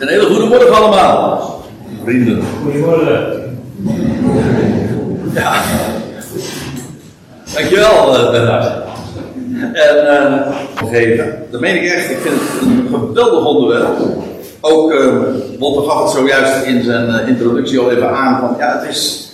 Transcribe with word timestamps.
Een 0.00 0.08
hele 0.08 0.24
goede 0.24 0.44
morgen 0.44 0.74
allemaal, 0.74 1.62
vrienden. 2.04 2.42
Goedemorgen. 2.62 3.58
Ja. 5.34 5.62
Dankjewel, 7.54 8.14
uh, 8.14 8.30
Bernard. 8.30 8.72
En 9.72 9.96
uh, 10.04 10.90
geven. 10.90 11.42
Dat 11.50 11.60
meen 11.60 11.76
ik 11.76 11.90
echt. 11.90 12.10
Ik 12.10 12.18
vind 12.18 12.34
het 12.34 12.62
een 12.62 12.88
geweldig 12.88 13.44
onderwerp. 13.44 13.98
Ook 14.60 14.92
uh, 14.92 15.14
Wolter 15.58 15.90
gaf 15.90 16.02
het 16.02 16.10
zojuist 16.10 16.64
in 16.64 16.84
zijn 16.84 17.08
uh, 17.08 17.28
introductie 17.28 17.78
al 17.78 17.90
even 17.90 18.10
aan. 18.10 18.40
Van, 18.40 18.56
ja, 18.58 18.78
het 18.78 18.90
is 18.90 19.30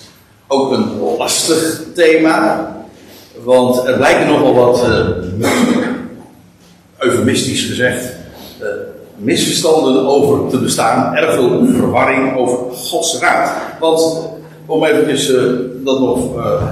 ook 0.47 0.73
een 0.73 1.01
lastig 1.19 1.83
thema. 1.95 2.73
Want 3.45 3.87
er 3.87 3.99
lijken 3.99 4.27
nogal 4.27 4.55
wat, 4.55 4.89
uh, 4.89 5.49
eufemistisch 6.99 7.65
gezegd, 7.65 8.13
misverstanden 9.17 10.07
over 10.07 10.51
te 10.51 10.59
bestaan. 10.59 11.15
Erg 11.15 11.35
veel 11.35 11.67
verwarring 11.67 12.37
over 12.37 12.59
Gods 12.73 13.19
raad. 13.21 13.51
Want 13.81 14.29
om 14.67 14.85
eventjes 14.85 15.33
dat 15.85 16.01
nog 16.01 16.19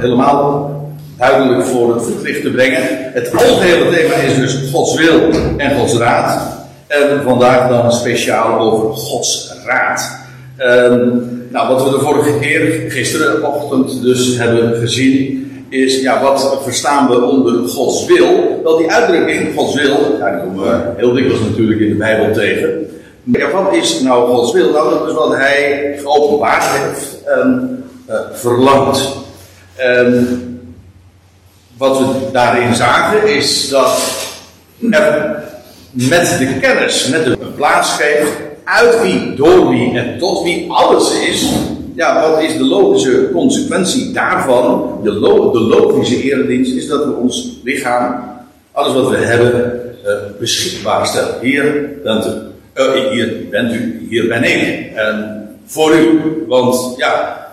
helemaal 0.00 0.72
duidelijk 1.18 1.64
voor 1.64 1.94
het 1.94 2.02
voetlicht 2.02 2.42
te 2.42 2.50
brengen. 2.50 2.82
Het 3.12 3.32
algehele 3.32 3.90
thema 3.90 4.14
is 4.14 4.36
dus 4.36 4.70
Gods 4.72 4.94
wil 4.94 5.20
en 5.56 5.78
Gods 5.78 5.96
raad. 5.96 6.42
En 6.86 7.22
vandaag 7.22 7.68
dan 7.68 7.92
speciaal 7.92 8.58
over 8.58 8.96
Gods 8.96 9.52
raad. 9.64 10.22
Um, 10.58 11.42
nou, 11.50 11.68
wat 11.68 11.84
we 11.84 11.90
de 11.90 12.04
vorige 12.04 12.38
keer, 12.38 12.90
gisterenochtend 12.90 14.02
dus 14.02 14.36
hebben 14.38 14.76
gezien, 14.76 15.48
is 15.68 16.00
ja, 16.00 16.22
wat 16.22 16.58
verstaan 16.62 17.08
we 17.08 17.22
onder 17.22 17.68
Gods 17.68 18.06
wil? 18.06 18.53
Wel, 18.64 18.77
die 18.77 18.92
uitdrukking, 18.92 19.54
Gods 19.56 19.74
wil, 19.74 20.16
ja, 20.18 20.30
die 20.30 20.41
komen 20.41 20.64
we 20.64 20.92
heel 20.96 21.12
dikwijls 21.12 21.41
natuurlijk 21.41 21.80
in 21.80 21.88
de 21.88 21.95
Bijbel 21.95 22.34
tegen. 22.34 22.86
Maar 23.22 23.50
wat 23.52 23.74
is 23.74 24.00
nou 24.00 24.28
Gods 24.28 24.52
wil? 24.52 24.70
Nou, 24.70 24.91
dat 24.91 25.09
is 25.09 25.14
wat 25.14 25.34
Hij 25.34 25.95
geopenbaard 26.02 26.64
heeft 26.64 27.24
en 27.24 27.84
uh, 28.11 28.14
verlangt. 28.33 29.16
Um, 29.80 30.53
wat 31.77 31.98
we 31.98 32.05
daarin 32.33 32.75
zagen 32.75 33.34
is 33.36 33.69
dat 33.69 33.98
er 34.91 35.42
met 35.91 36.36
de 36.38 36.58
kennis, 36.60 37.08
met 37.08 37.25
de 37.25 37.36
plaats 37.56 37.92
geeft 37.92 38.33
uit 38.64 39.03
wie, 39.03 39.34
door 39.34 39.69
wie 39.69 39.98
en 39.98 40.19
tot 40.19 40.42
wie 40.42 40.70
alles 40.72 41.20
is. 41.20 41.53
Ja, 41.94 42.31
wat 42.31 42.42
is 42.42 42.56
de 42.56 42.64
logische 42.64 43.28
consequentie 43.33 44.12
daarvan? 44.12 44.98
De, 45.03 45.12
lo 45.12 45.50
de 45.50 45.60
logische 45.60 46.22
eredienst 46.22 46.75
is 46.75 46.86
dat 46.86 47.05
we 47.05 47.12
ons 47.12 47.58
lichaam, 47.64 48.33
alles 48.75 48.94
wat 48.94 49.11
we 49.11 49.17
hebben, 49.17 49.80
uh, 50.06 50.12
beschikbaar 50.39 51.06
stellen. 51.06 51.34
Hier 51.41 51.89
bent 52.03 52.27
u, 52.27 52.30
uh, 52.75 53.11
hier 53.11 53.48
bent 53.50 53.72
u, 53.72 54.06
hier 54.11 54.28
ben 54.28 54.44
ik. 54.44 54.92
En 54.94 55.48
voor 55.66 55.94
u, 55.94 56.20
want 56.48 56.94
ja, 56.97 57.47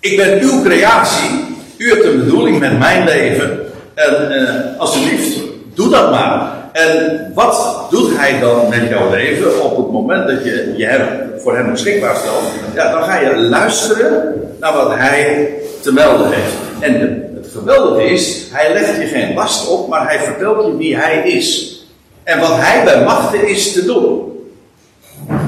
ik 0.00 0.16
ben 0.16 0.40
uw 0.40 0.62
creatie. 0.62 1.30
U 1.76 1.88
hebt 1.88 2.04
een 2.04 2.18
bedoeling 2.18 2.58
met 2.58 2.78
mijn 2.78 3.04
leven. 3.04 3.60
En 3.94 4.32
uh, 4.32 4.80
alsjeblieft, 4.80 5.38
doe 5.74 5.90
dat 5.90 6.10
maar. 6.10 6.52
En 6.72 7.30
wat 7.34 7.86
doet 7.90 8.16
hij 8.16 8.40
dan 8.40 8.68
met 8.68 8.88
jouw 8.88 9.10
leven 9.10 9.62
op 9.64 9.76
het 9.76 9.90
moment 9.90 10.26
dat 10.26 10.44
je 10.44 10.74
je 10.76 10.86
hem, 10.86 11.30
voor 11.38 11.56
hem 11.56 11.70
beschikbaar 11.70 12.16
stelt? 12.16 12.42
Ja, 12.74 12.92
dan 12.92 13.02
ga 13.02 13.18
je 13.18 13.36
luisteren 13.36 14.34
naar 14.60 14.72
wat 14.72 14.94
hij 14.94 15.48
te 15.80 15.92
melden 15.92 16.32
heeft. 16.32 16.54
En 16.80 17.22
het 17.42 17.52
geweldige 17.52 18.04
is, 18.04 18.46
hij 18.50 18.72
legt 18.72 18.96
je 18.96 19.06
geen 19.06 19.34
last 19.34 19.68
op, 19.68 19.88
maar 19.88 20.08
hij 20.08 20.20
vertelt 20.20 20.66
je 20.66 20.76
wie 20.76 20.96
hij 20.96 21.28
is. 21.28 21.76
En 22.22 22.40
wat 22.40 22.56
hij 22.56 22.84
bij 22.84 23.04
machten 23.04 23.48
is 23.48 23.72
te 23.72 23.84
doen. 23.84 24.30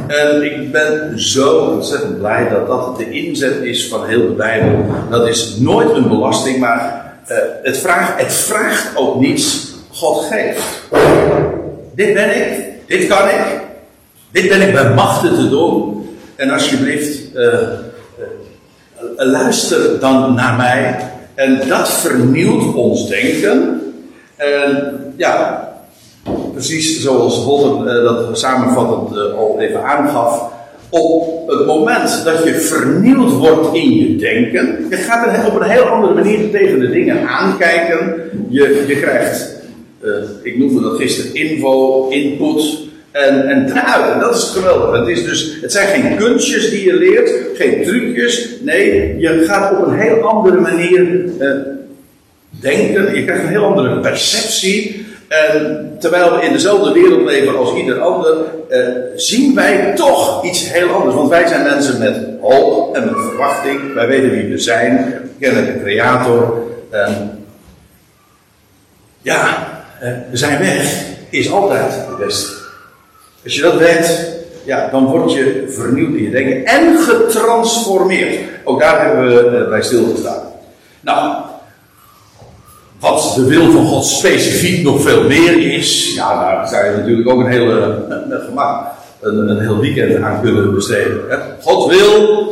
En 0.07 0.43
ik 0.43 0.73
ben 0.73 1.21
zo 1.21 1.59
ontzettend 1.59 2.19
blij 2.19 2.49
dat 2.49 2.67
dat 2.67 2.97
de 2.97 3.11
inzet 3.11 3.63
is 3.63 3.89
van 3.89 4.07
heel 4.07 4.27
de 4.27 4.33
Bijbel. 4.33 4.85
Dat 5.11 5.29
is 5.29 5.57
nooit 5.57 5.91
een 5.91 6.09
belasting, 6.09 6.59
maar 6.59 7.13
uh, 7.31 7.37
het, 7.63 7.79
vraagt, 7.79 8.21
het 8.21 8.33
vraagt 8.33 8.97
ook 8.97 9.21
niets. 9.21 9.73
God 9.91 10.25
geeft. 10.25 10.63
Dit 11.95 12.15
ben 12.15 12.37
ik, 12.37 12.65
dit 12.87 13.07
kan 13.07 13.29
ik, 13.29 13.61
dit 14.31 14.49
ben 14.49 14.61
ik 14.69 14.73
bij 14.73 14.95
machten 14.95 15.35
te 15.35 15.49
doen. 15.49 16.09
En 16.37 16.51
alsjeblieft, 16.51 17.19
uh, 17.35 17.43
uh, 17.43 17.59
luister 19.17 20.01
dan 20.01 20.35
naar 20.35 20.57
mij. 20.57 21.13
En 21.35 21.61
dat 21.69 21.89
vernieuwt 21.89 22.75
ons 22.75 23.09
denken. 23.09 23.81
En 24.37 24.95
ja, 25.17 25.69
precies 26.53 27.03
zoals 27.03 27.45
Wolter 27.45 27.97
uh, 27.97 28.05
dat 28.05 28.39
samenvattend 28.39 29.17
uh, 29.17 29.39
al 29.39 29.61
even 29.61 29.85
aangaf. 29.85 30.53
Op 30.89 31.49
het 31.49 31.67
moment 31.67 32.25
dat 32.25 32.45
je 32.45 32.55
vernieuwd 32.55 33.33
wordt 33.33 33.75
in 33.75 33.95
je 33.95 34.17
denken, 34.17 34.87
je 34.91 34.97
gaat 34.97 35.47
op 35.47 35.61
een 35.61 35.71
heel 35.71 35.83
andere 35.83 36.15
manier 36.15 36.51
tegen 36.51 36.81
de 36.81 36.91
dingen 36.91 37.29
aankijken. 37.29 38.15
Je, 38.49 38.85
je 38.87 38.97
krijgt, 39.01 39.57
uh, 40.03 40.13
ik 40.43 40.59
noemde 40.59 40.81
dat 40.81 40.97
gisteren, 40.97 41.35
info, 41.35 42.09
input 42.09 42.79
en, 43.15 43.49
en 43.49 43.67
daaruit. 43.67 44.21
Dat 44.21 44.35
is 44.35 44.51
geweldig. 44.51 44.99
Het, 44.99 45.09
is 45.09 45.25
dus, 45.25 45.59
het 45.61 45.73
zijn 45.73 45.89
geen 45.89 46.17
kunstjes 46.17 46.71
die 46.71 46.85
je 46.85 46.95
leert, 46.95 47.31
geen 47.55 47.83
trucjes. 47.85 48.49
Nee, 48.61 49.19
je 49.19 49.45
gaat 49.47 49.73
op 49.73 49.87
een 49.87 49.99
heel 49.99 50.21
andere 50.21 50.61
manier 50.61 51.31
denken. 52.51 53.15
Je 53.15 53.25
krijgt 53.25 53.43
een 53.43 53.49
heel 53.49 53.65
andere 53.65 54.01
perceptie. 54.01 55.07
En 55.29 55.91
terwijl 55.99 56.37
we 56.37 56.45
in 56.45 56.53
dezelfde 56.53 56.93
wereld 56.93 57.25
leven 57.25 57.59
als 57.59 57.75
ieder 57.75 58.01
ander, 58.01 58.37
eh, 58.69 58.81
zien 59.17 59.55
wij 59.55 59.93
toch 59.95 60.45
iets 60.45 60.73
heel 60.73 60.89
anders. 60.89 61.15
Want 61.15 61.29
wij 61.29 61.47
zijn 61.47 61.63
mensen 61.63 61.99
met 61.99 62.17
hoop 62.41 62.97
en 62.97 63.05
met 63.05 63.15
verwachting. 63.29 63.95
Wij 63.95 64.07
weten 64.07 64.31
wie 64.31 64.49
we 64.49 64.59
zijn. 64.59 64.97
We 64.97 65.47
kennen 65.47 65.67
de 65.67 65.81
Creator. 65.83 66.63
Eh, 66.91 67.11
ja, 69.23 69.69
eh, 70.01 70.13
zijn 70.33 70.59
weg 70.59 71.03
is 71.31 71.53
altijd 71.53 71.93
de 71.93 72.25
beste. 72.25 72.64
Als 73.45 73.55
je 73.55 73.63
dat 73.63 73.77
weet, 73.77 74.29
ja, 74.65 74.89
dan 74.91 75.07
word 75.07 75.33
je 75.33 75.65
vernieuwd 75.69 76.15
in 76.15 76.23
je 76.23 76.31
denken 76.31 76.65
en 76.65 76.99
getransformeerd. 76.99 78.39
Ook 78.65 78.81
daar 78.81 79.07
hebben 79.07 79.27
we 79.27 79.59
eh, 79.59 79.69
bij 79.69 79.83
stilgestaan. 79.83 80.43
Nou, 81.01 81.35
wat 83.01 83.33
de 83.37 83.45
wil 83.47 83.71
van 83.71 83.87
God 83.87 84.05
specifiek 84.05 84.85
nog 84.85 85.03
veel 85.03 85.23
meer 85.23 85.73
is, 85.73 86.15
ja, 86.15 86.41
daar 86.41 86.69
zou 86.69 86.85
je 86.85 86.97
natuurlijk 86.97 87.29
ook 87.29 87.41
een 87.41 87.51
hele 87.51 88.05
gemak 88.47 88.87
een, 89.21 89.49
een 89.49 89.61
heel 89.61 89.79
weekend 89.79 90.23
aan 90.23 90.41
kunnen 90.43 90.75
besteden. 90.75 91.21
Hè. 91.29 91.37
God 91.61 91.91
wil, 91.91 92.49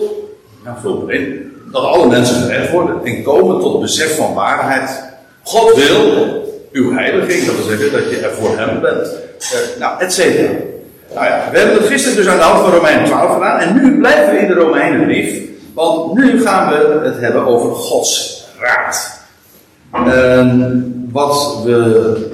ja, 0.65 0.77
vul 0.81 1.05
erin, 1.09 1.53
dat 1.73 1.83
alle 1.83 2.07
mensen 2.07 2.35
gered 2.35 2.71
worden 2.71 3.05
en 3.05 3.23
komen 3.23 3.61
tot 3.61 3.81
besef 3.81 4.17
van 4.17 4.35
waarheid. 4.35 5.03
God 5.43 5.75
wil 5.75 6.31
uw 6.73 6.93
heiliging, 6.93 7.45
dat 7.45 7.55
wil 7.55 7.65
zeggen 7.65 7.93
dat 7.93 8.11
je 8.11 8.17
er 8.17 8.33
voor 8.33 8.59
hem 8.59 8.81
bent. 8.81 9.07
Uh, 9.07 9.79
nou, 9.79 10.01
et 10.01 10.13
cetera. 10.13 10.51
Nou 11.15 11.27
ja, 11.27 11.49
we 11.51 11.59
hebben 11.59 11.77
het 11.77 11.87
gisteren 11.87 12.17
dus 12.17 12.29
aan 12.29 12.37
de 12.37 12.43
hand 12.43 12.61
van 12.61 12.71
Romein 12.71 13.05
12 13.05 13.33
gedaan 13.33 13.59
en 13.59 13.75
nu 13.75 13.99
blijven 13.99 14.31
we 14.31 14.39
in 14.39 14.47
de 14.47 14.55
Romeinenbrief, 14.55 15.41
want 15.75 16.15
nu 16.15 16.43
gaan 16.43 16.69
we 16.69 17.01
het 17.05 17.21
hebben 17.21 17.47
over 17.47 17.75
Gods 17.75 18.45
raad. 18.59 19.21
Uh, 20.07 20.47
wat, 21.13 21.63
we, 21.65 22.31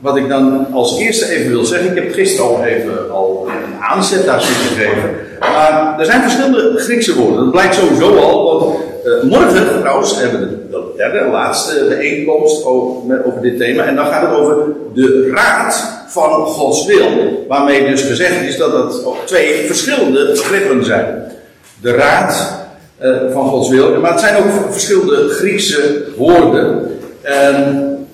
wat 0.00 0.16
ik 0.16 0.28
dan 0.28 0.66
als 0.72 0.98
eerste 0.98 1.28
even 1.30 1.50
wil 1.50 1.64
zeggen, 1.64 1.96
ik 1.96 2.02
heb 2.02 2.12
gisteren 2.12 2.50
al 2.50 2.64
even 2.64 3.10
al 3.10 3.48
een 3.48 3.82
aanzet 3.82 4.24
daar 4.24 4.40
gegeven. 4.40 5.10
Maar 5.40 5.94
er 5.98 6.04
zijn 6.04 6.22
verschillende 6.22 6.72
Griekse 6.76 7.14
woorden. 7.14 7.36
Dat 7.36 7.50
blijkt 7.50 7.74
sowieso 7.74 8.16
al, 8.16 8.44
want 8.44 8.76
uh, 9.04 9.30
morgen 9.30 9.80
trouwens 9.80 10.20
hebben 10.20 10.40
we 10.40 10.68
de, 10.70 10.85
de 10.96 11.02
derde, 11.02 11.30
laatste 11.30 11.84
bijeenkomst 11.88 12.64
over, 12.64 13.40
dit 13.42 13.58
thema. 13.58 13.84
En 13.84 13.96
dan 13.96 14.06
gaat 14.06 14.30
het 14.30 14.38
over 14.38 14.56
de 14.94 15.30
raad 15.34 15.94
van 16.08 16.46
Gods 16.46 16.86
wil. 16.86 17.44
Waarmee 17.48 17.86
dus 17.86 18.02
gezegd 18.02 18.42
is 18.42 18.56
dat 18.56 18.72
het 18.72 19.02
twee 19.24 19.66
verschillende 19.66 20.30
begrippen 20.30 20.84
zijn. 20.84 21.32
De 21.80 21.90
raad 21.90 22.64
uh, 23.02 23.16
van 23.32 23.48
Gods 23.48 23.68
wil. 23.68 24.00
Maar 24.00 24.10
het 24.10 24.20
zijn 24.20 24.36
ook 24.36 24.72
verschillende 24.72 25.28
Griekse 25.28 26.04
woorden. 26.16 26.98
En 27.22 28.06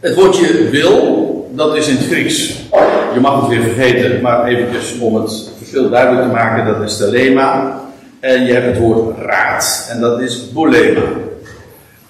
het 0.00 0.14
woordje 0.14 0.68
wil, 0.70 1.50
dat 1.54 1.76
is 1.76 1.88
in 1.88 1.96
het 1.96 2.06
Grieks. 2.06 2.60
Je 3.14 3.20
mag 3.20 3.40
het 3.40 3.48
weer 3.48 3.62
vergeten, 3.62 4.20
maar 4.20 4.46
eventjes 4.46 4.98
om 4.98 5.14
het 5.14 5.50
verschil 5.58 5.90
duidelijk 5.90 6.26
te 6.26 6.32
maken, 6.32 6.72
dat 6.72 6.82
is 6.82 6.96
telema. 6.96 7.80
En 8.20 8.44
je 8.44 8.52
hebt 8.52 8.66
het 8.66 8.78
woord 8.78 9.18
raad, 9.18 9.88
en 9.90 10.00
dat 10.00 10.20
is 10.20 10.52
bolema. 10.52 11.02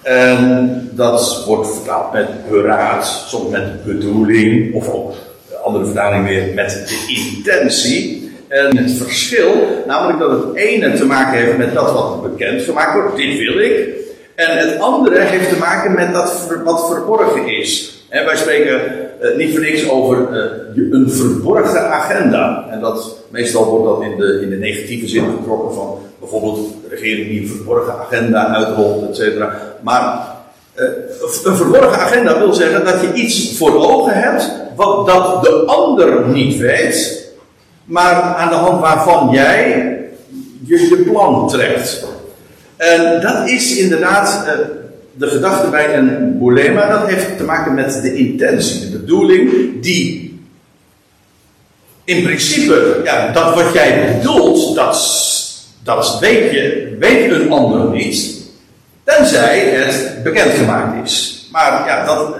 En 0.03 0.89
dat 0.93 1.43
wordt 1.47 1.73
vertaald 1.73 2.13
met 2.13 2.49
beraad, 2.49 3.23
soms 3.27 3.49
met 3.49 3.85
bedoeling, 3.85 4.73
of 4.75 4.87
op 4.87 5.15
andere 5.63 5.85
vertaling 5.85 6.27
weer 6.27 6.53
met 6.53 6.69
de 6.69 7.31
intentie. 7.35 8.31
En 8.47 8.77
het 8.77 8.91
verschil, 8.91 9.51
namelijk 9.87 10.19
dat 10.19 10.31
het 10.31 10.55
ene 10.55 10.93
te 10.93 11.05
maken 11.05 11.39
heeft 11.39 11.57
met 11.57 11.73
dat 11.73 11.91
wat 11.91 12.21
bekend 12.21 12.61
gemaakt 12.61 12.93
wordt, 12.93 13.15
dit 13.15 13.37
wil 13.37 13.59
ik. 13.59 13.89
En 14.35 14.57
het 14.57 14.79
andere 14.79 15.19
heeft 15.19 15.49
te 15.49 15.57
maken 15.57 15.93
met 15.93 16.13
dat 16.13 16.47
wat 16.63 16.87
verborgen 16.87 17.47
is. 17.47 17.97
En 18.09 18.25
wij 18.25 18.35
spreken 18.35 18.81
uh, 19.21 19.37
niet 19.37 19.51
voor 19.51 19.61
niks 19.61 19.89
over 19.89 20.17
uh, 20.17 20.91
een 20.91 21.11
verborgen 21.11 21.91
agenda. 21.91 22.67
En 22.71 22.79
dat, 22.79 23.17
meestal 23.29 23.65
wordt 23.65 23.85
dat 23.85 24.11
in 24.11 24.17
de, 24.17 24.39
in 24.41 24.49
de 24.49 24.55
negatieve 24.55 25.07
zin 25.07 25.23
getrokken 25.37 25.73
van 25.73 25.99
bijvoorbeeld 26.23 26.73
de 26.83 26.95
regering 26.95 27.27
die 27.27 27.41
een 27.41 27.47
verborgen 27.47 27.93
agenda 27.93 28.47
uitrolt, 28.47 29.09
et 29.09 29.15
cetera. 29.15 29.59
Maar 29.81 30.27
uh, 30.75 30.85
een 31.43 31.55
verborgen 31.55 31.99
agenda 31.99 32.39
wil 32.39 32.53
zeggen 32.53 32.85
dat 32.85 33.01
je 33.01 33.13
iets 33.13 33.57
voor 33.57 33.75
ogen 33.75 34.13
hebt 34.13 34.51
wat 34.75 35.07
dat 35.07 35.43
de 35.43 35.63
ander 35.65 36.27
niet 36.27 36.57
weet, 36.57 37.27
maar 37.83 38.15
aan 38.15 38.49
de 38.49 38.55
hand 38.55 38.81
waarvan 38.81 39.29
jij 39.31 39.97
je, 40.65 41.03
plan 41.11 41.47
trekt. 41.47 42.05
En 42.77 43.21
dat 43.21 43.47
is 43.47 43.77
inderdaad 43.77 44.43
uh, 44.45 44.51
de 45.13 45.27
gedachte 45.27 45.69
bij 45.69 45.97
een 45.97 46.37
bolema. 46.39 46.99
Dat 46.99 47.07
heeft 47.07 47.37
te 47.37 47.43
maken 47.43 47.73
met 47.73 48.01
de 48.01 48.15
intentie, 48.15 48.89
de 48.89 48.97
bedoeling, 48.97 49.51
die 49.81 50.21
in 52.03 52.23
principe, 52.23 53.01
ja, 53.03 53.31
dat 53.31 53.55
wat 53.55 53.73
jij 53.73 54.17
bedoelt, 54.17 54.75
dat, 54.75 54.95
dat 55.83 56.17
weet, 56.19 56.51
je, 56.51 56.95
weet 56.99 57.31
een 57.31 57.51
ander 57.51 57.89
niet. 57.89 58.41
Tenzij 59.03 59.59
het 59.59 60.23
bekendgemaakt 60.23 61.05
is. 61.05 61.47
Maar 61.51 61.87
ja, 61.87 62.05
dat, 62.05 62.35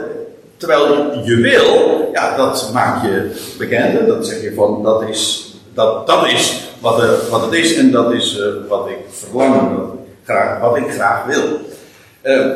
terwijl 0.58 1.20
je 1.24 1.36
wil, 1.36 2.10
ja, 2.14 2.36
dat 2.38 2.70
maak 2.74 3.04
je 3.04 3.32
bekend. 3.58 4.08
Dat 4.08 4.28
zeg 4.28 4.42
je 4.42 4.54
van, 4.54 4.84
dat 4.84 5.04
is, 5.10 5.54
dat, 5.74 6.08
dat 6.08 6.28
is 6.28 6.70
wat, 6.80 7.02
er, 7.02 7.20
wat 7.30 7.42
het 7.42 7.54
is 7.54 7.76
en 7.76 7.92
dat 7.92 8.12
is 8.12 8.38
uh, 8.38 8.46
wat 8.70 8.88
ik 8.88 8.98
verlang, 9.10 9.76
wat, 9.78 9.90
graag, 10.26 10.60
wat 10.60 10.78
ik 10.78 10.92
graag 10.92 11.26
wil. 11.26 11.60
Uh, 12.24 12.56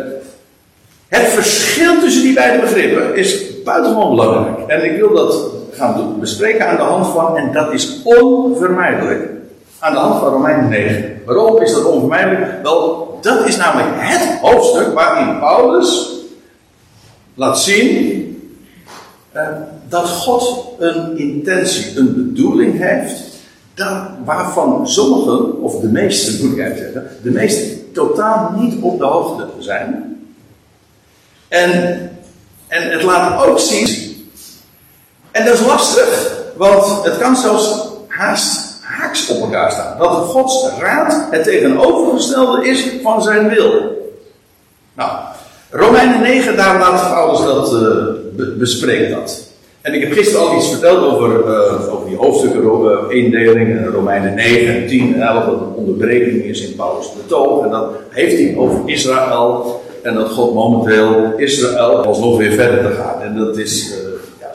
het 1.08 1.28
verschil 1.28 2.00
tussen 2.00 2.22
die 2.22 2.34
beide 2.34 2.60
begrippen 2.60 3.16
is 3.16 3.64
buitengewoon 3.64 4.16
belangrijk. 4.16 4.68
En 4.68 4.86
ik 4.86 5.00
wil 5.00 5.14
dat 5.14 5.36
gaan 5.72 6.20
bespreken 6.20 6.68
aan 6.68 6.76
de 6.76 6.82
hand 6.82 7.08
van, 7.08 7.38
en 7.38 7.52
dat 7.52 7.74
is 7.74 8.02
onvermijdelijk, 8.04 9.30
aan 9.88 9.94
de 9.94 10.00
hand 10.00 10.20
van 10.20 10.32
Romein 10.32 10.68
9. 10.68 11.22
Waarom 11.26 11.62
is 11.62 11.74
dat 11.74 11.86
onvermijdelijk? 11.86 12.64
Wel, 12.64 13.18
dat 13.22 13.48
is 13.48 13.58
namelijk 13.58 13.90
het 13.96 14.40
hoofdstuk 14.42 14.94
waarin 14.94 15.40
Paulus 15.40 16.10
laat 17.34 17.60
zien 17.60 18.26
uh, 19.36 19.48
dat 19.90 20.10
God 20.10 20.66
een 20.80 21.18
intentie, 21.18 21.98
een 21.98 22.14
bedoeling 22.14 22.78
heeft, 22.78 23.22
daar, 23.74 24.12
waarvan 24.26 24.88
sommigen, 24.88 25.62
of 25.62 25.80
de 25.80 25.88
meesten 25.88 26.46
moet 26.46 26.58
ik 26.58 26.64
eigenlijk 26.64 26.94
zeggen, 26.94 27.12
de 27.24 27.32
meesten 27.32 27.92
totaal 27.94 28.52
niet 28.56 28.82
op 28.82 29.00
de 29.00 29.06
hoogte 29.06 29.48
zijn. 29.60 30.20
En, 31.48 31.72
en 32.68 32.92
het 32.92 33.04
laat 33.04 33.46
ook 33.46 33.60
zien, 33.60 34.16
en 35.32 35.46
dat 35.46 35.54
is 35.54 35.66
lastig, 35.66 36.42
want 36.56 37.04
het 37.04 37.18
kan 37.18 37.36
zelfs 37.36 37.88
haast 38.08 38.67
haaks 38.98 39.30
op 39.30 39.42
elkaar 39.42 39.72
staan. 39.72 39.98
Dat 39.98 40.10
Gods 40.10 40.70
raad 40.80 41.28
het 41.32 41.44
tegenovergestelde 41.44 42.68
is 42.68 42.90
van 43.04 43.22
zijn 43.22 43.50
wil. 43.50 43.96
Nou, 44.94 45.12
Romeinen 45.70 46.22
9, 46.22 46.58
daar 46.58 46.80
laat 46.80 47.14
Paulus 47.14 47.40
dat 47.40 47.74
uh, 47.74 48.58
bespreekt 48.58 49.12
dat. 49.12 49.46
En 49.82 49.94
ik 49.94 50.02
heb 50.02 50.12
gisteren 50.12 50.48
al 50.48 50.56
iets 50.56 50.70
verteld 50.70 51.04
over, 51.04 51.30
uh, 51.30 51.94
over 51.94 52.08
die 52.08 52.18
hoofdstukken, 52.18 52.62
uh, 52.62 53.24
indeling, 53.24 53.90
Romeinen 53.92 54.36
9 54.36 54.76
en 54.76 54.88
10 54.88 55.14
en 55.14 55.22
11, 55.22 55.46
dat 55.46 55.54
een 55.54 55.74
onderbreking 55.76 56.44
is 56.44 56.68
in 56.68 56.76
Paulus' 56.76 57.14
betoog. 57.14 57.64
En 57.64 57.70
dat 57.70 57.92
heeft 58.10 58.38
hij 58.38 58.56
over 58.58 58.82
Israël. 58.86 59.82
En 60.04 60.16
dat 60.16 60.30
God 60.30 60.54
momenteel 60.54 61.34
Israël 61.38 62.06
alsnog 62.06 62.38
weer 62.38 62.52
verder 62.52 62.90
te 62.90 62.96
gaan. 62.96 63.22
En 63.22 63.38
dat 63.38 63.58
is 63.58 63.94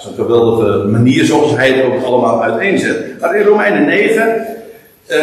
zo'n 0.03 0.15
geweldige 0.15 0.89
manier 0.89 1.25
zoals 1.25 1.57
hij 1.57 1.73
het 1.73 1.85
ook 1.85 2.05
allemaal 2.05 2.43
uiteenzet. 2.43 3.21
Maar 3.21 3.37
in 3.37 3.47
Romeinen 3.47 3.87
9, 3.87 4.47
uh, 5.09 5.17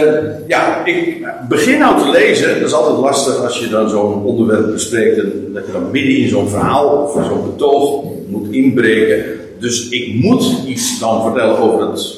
ja, 0.47 0.85
ik 0.85 1.25
begin 1.49 1.79
nou 1.79 1.99
te 1.99 2.09
lezen. 2.09 2.59
Dat 2.59 2.67
is 2.67 2.73
altijd 2.73 2.97
lastig 2.97 3.43
als 3.43 3.59
je 3.59 3.69
dan 3.69 3.89
zo'n 3.89 4.23
onderwerp 4.23 4.71
bespreekt. 4.71 5.17
En 5.17 5.49
dat 5.53 5.65
je 5.65 5.71
dan 5.71 5.91
midden 5.91 6.17
in 6.17 6.29
zo'n 6.29 6.49
verhaal 6.49 6.87
of 6.87 7.25
zo'n 7.25 7.51
betoog 7.51 8.03
moet 8.27 8.51
inbreken. 8.51 9.23
Dus 9.59 9.89
ik 9.89 10.13
moet 10.13 10.55
iets 10.67 10.99
dan 10.99 11.23
vertellen 11.23 11.57
over 11.57 11.89
het 11.89 12.17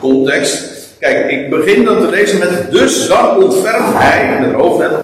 context. 0.00 0.70
Kijk, 0.98 1.30
ik 1.30 1.50
begin 1.50 1.84
dan 1.84 1.98
te 1.98 2.10
lezen 2.10 2.38
met. 2.38 2.66
Dus 2.70 3.08
dan 3.08 3.42
ontfermt 3.42 3.94
hij, 3.94 4.36
in 4.36 4.42
het 4.42 4.52
hoofdletter, 4.52 5.02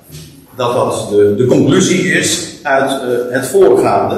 dat 0.57 0.73
dat 0.73 1.09
de, 1.11 1.35
de 1.37 1.47
conclusie 1.47 2.13
is 2.13 2.59
uit 2.63 2.91
uh, 2.91 2.99
het 3.31 3.47
voorgaande. 3.47 4.17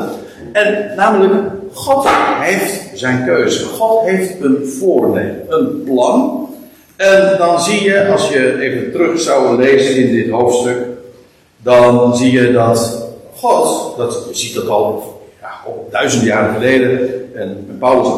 En 0.52 0.93
namelijk 0.97 1.32
God 1.73 2.08
heeft 2.41 2.99
zijn 2.99 3.25
keuze. 3.25 3.64
God 3.64 4.08
heeft 4.08 4.41
een 4.41 4.67
voornemen, 4.79 5.44
een 5.49 5.82
plan. 5.85 6.49
En 6.97 7.35
dan 7.38 7.61
zie 7.61 7.82
je, 7.82 8.08
als 8.08 8.29
je 8.29 8.61
even 8.61 8.93
terug 8.93 9.20
zou 9.20 9.56
lezen 9.62 9.97
in 9.97 10.14
dit 10.14 10.31
hoofdstuk, 10.31 10.87
dan 11.62 12.17
zie 12.17 12.32
je 12.32 12.52
dat 12.52 13.08
God, 13.35 13.97
dat, 13.97 14.26
je 14.29 14.37
ziet 14.37 14.55
dat 14.55 14.69
al 14.69 15.20
ja, 15.41 15.50
duizend 15.91 16.25
jaren 16.25 16.55
geleden, 16.55 17.11
en 17.35 17.76
Paulus 17.79 18.08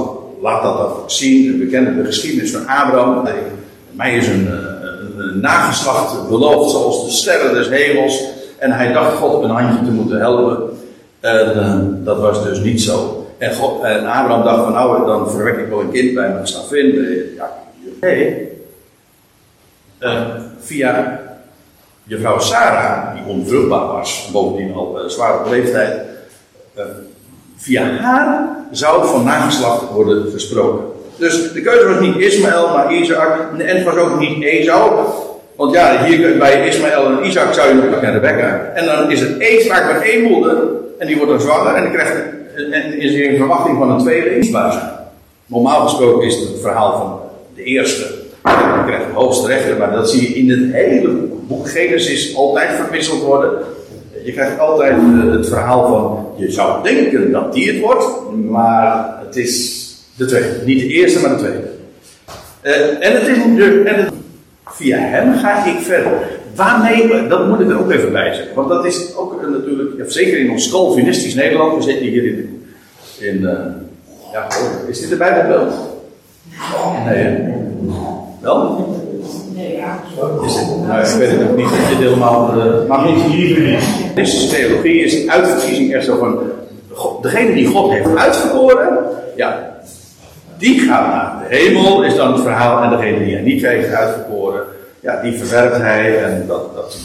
laat 0.41 0.63
dat 0.63 0.79
ook 0.79 1.03
zien. 1.07 1.59
We 1.59 1.67
kennen 1.67 1.97
de 1.97 2.05
geschiedenis 2.05 2.53
van 2.53 2.67
Abraham. 2.67 3.29
Mij 3.91 4.17
is 4.17 4.27
een, 4.27 4.47
een, 4.47 5.19
een 5.19 5.41
nageslacht 5.41 6.29
beloofd, 6.29 6.71
zoals 6.71 7.05
de 7.05 7.11
sterren 7.11 7.55
des 7.55 7.69
hemels. 7.69 8.25
En 8.59 8.73
hij 8.73 8.93
dacht 8.93 9.17
God 9.17 9.45
een 9.45 9.51
handje 9.51 9.85
te 9.85 9.91
moeten 9.91 10.19
helpen. 10.19 10.71
En 11.23 11.57
uh, 11.57 12.05
dat 12.05 12.19
was 12.19 12.45
dus 12.45 12.59
niet 12.59 12.81
zo. 12.81 13.27
En, 13.39 13.55
God, 13.55 13.83
en 13.83 14.07
Abraham 14.07 14.45
dacht 14.45 14.63
van 14.63 14.73
nou, 14.73 15.07
dan 15.07 15.31
verwek 15.31 15.57
ik 15.57 15.69
wel 15.69 15.81
een 15.81 15.91
kind 15.91 16.15
bij 16.15 16.29
mijn 16.29 16.47
slavin. 16.47 17.07
Ja. 17.37 17.51
Uh, 20.01 20.21
via 20.61 21.21
je 22.05 22.19
vrouw 22.19 22.39
Sarah, 22.39 23.15
die 23.15 23.35
onvruchtbaar 23.35 23.87
was, 23.87 24.29
bovendien 24.33 24.75
al 24.75 25.01
uh, 25.03 25.09
zwaar 25.09 25.41
op 25.41 25.51
leeftijd. 25.51 26.01
Via 27.57 27.83
haar 27.83 28.49
zou 28.71 29.07
van 29.07 29.25
nageslacht 29.25 29.91
worden 29.91 30.33
gesproken. 30.33 30.85
Dus 31.17 31.53
de 31.53 31.61
keuze 31.61 31.89
was 31.89 32.01
niet 32.01 32.17
Ismaël, 32.17 32.69
maar 32.69 32.95
Isaac. 32.95 33.39
En 33.59 33.77
het 33.77 33.85
was 33.85 33.97
ook 33.97 34.19
niet 34.19 34.45
Esau. 34.45 35.07
Want 35.57 35.75
ja, 35.75 36.05
hier 36.05 36.39
bij 36.39 36.67
Ismaël 36.69 37.07
en 37.07 37.27
Isaac 37.27 37.55
zou 37.55 37.69
je 37.69 37.75
nog 37.75 38.01
naar 38.01 38.13
Rebecca. 38.13 38.71
En 38.75 38.87
dan 38.87 39.11
is 39.11 39.21
het 39.21 39.39
één 39.39 39.67
vaak 39.67 39.93
met 39.93 40.03
één 40.03 40.23
moeder. 40.23 40.81
En 41.03 41.09
die 41.09 41.17
wordt 41.17 41.33
dan 41.33 41.41
zwanger 41.41 41.75
en 41.75 41.93
krijgt 41.93 42.17
en 42.71 42.99
is 42.99 43.13
in 43.13 43.37
verwachting 43.37 43.79
van 43.79 43.91
een 43.91 43.99
tweede 43.99 44.45
zijn. 44.45 44.79
Normaal 45.47 45.81
gesproken 45.81 46.27
is 46.27 46.35
het 46.35 46.49
het 46.49 46.61
verhaal 46.61 46.99
van 46.99 47.21
de 47.55 47.63
eerste. 47.63 48.15
Dan 48.43 48.85
krijgt 48.87 49.07
de 49.07 49.13
hoogste 49.13 49.47
rechter, 49.47 49.77
maar 49.77 49.93
dat 49.93 50.11
zie 50.11 50.21
je 50.21 50.35
in 50.35 50.51
het 50.51 50.73
hele 50.73 51.09
boek 51.47 51.69
Genesis 51.69 52.37
altijd 52.37 52.71
verwisseld 52.71 53.23
worden. 53.23 53.59
Je 54.25 54.33
krijgt 54.33 54.59
altijd 54.59 54.93
eh, 54.93 55.33
het 55.33 55.49
verhaal 55.49 55.89
van, 55.89 56.27
je 56.37 56.51
zou 56.51 56.83
denken 56.83 57.33
dat 57.33 57.53
die 57.53 57.73
het 57.73 57.81
wordt, 57.81 58.07
maar 58.49 59.19
het 59.25 59.37
is 59.37 59.85
de 60.17 60.25
tweede. 60.25 60.61
Niet 60.65 60.81
de 60.81 60.87
eerste, 60.87 61.21
maar 61.21 61.31
de 61.31 61.37
tweede. 61.37 61.71
Uh, 62.63 63.07
en 63.07 63.13
het 63.13 63.29
is 63.29 64.09
via 64.65 64.99
hem 64.99 65.35
ga 65.35 65.65
ik 65.67 65.79
verder. 65.79 66.41
Waarmee, 66.55 67.29
dat 67.29 67.49
moet 67.49 67.61
ik 67.61 67.71
er 67.71 67.79
ook 67.79 67.91
even 67.91 68.13
bij 68.13 68.35
zeggen. 68.35 68.55
Want 68.55 68.69
dat 68.69 68.85
is 68.85 69.17
ook 69.17 69.51
natuurlijk, 69.51 69.91
ja, 69.97 70.09
zeker 70.09 70.39
in 70.39 70.51
ons 70.51 70.71
Calvinistisch 70.71 71.35
Nederland, 71.35 71.77
we 71.77 71.83
zitten 71.83 72.07
hier 72.07 72.25
in, 72.25 72.67
in 73.19 73.41
uh, 73.41 73.51
ja, 74.33 74.47
is 74.89 75.01
dit 75.01 75.09
de 75.09 75.17
Bijbelbeeld? 75.17 75.75
Nee, 77.05 77.53
Wel? 78.41 78.87
Nee, 79.55 79.77
ja. 79.77 80.01
Is 80.45 80.57
nou, 80.87 81.01
ik 81.01 81.15
weet 81.19 81.31
het 81.31 81.51
ook 81.51 81.57
niet 81.57 81.67
of 81.67 81.89
dit 81.89 81.99
helemaal. 81.99 82.57
Uh, 82.57 82.89
maar 82.89 83.07
niet. 83.29 83.79
Deze 84.15 84.49
theologie 84.49 85.05
is 85.05 85.29
uitverkiezing 85.29 85.95
echt 85.95 86.05
zo 86.05 86.19
van. 86.19 86.39
degene 87.23 87.55
die 87.55 87.67
God 87.67 87.93
heeft 87.93 88.17
uitverkoren, 88.17 88.99
ja, 89.37 89.77
die 90.59 90.81
gaat 90.81 91.07
naar 91.07 91.49
de 91.49 91.57
hemel, 91.57 92.05
is 92.05 92.17
dan 92.17 92.33
het 92.33 92.43
verhaal. 92.43 92.83
En 92.83 92.91
degene 92.91 93.25
die 93.25 93.35
hij 93.35 93.43
niet 93.43 93.67
heeft 93.67 93.93
uitverkoren, 93.93 94.63
ja, 95.03 95.23
die 95.23 95.39
verwerpt 95.39 95.77
hij 95.77 96.25
en 96.25 96.45
dat, 96.47 96.75
dat 96.75 96.97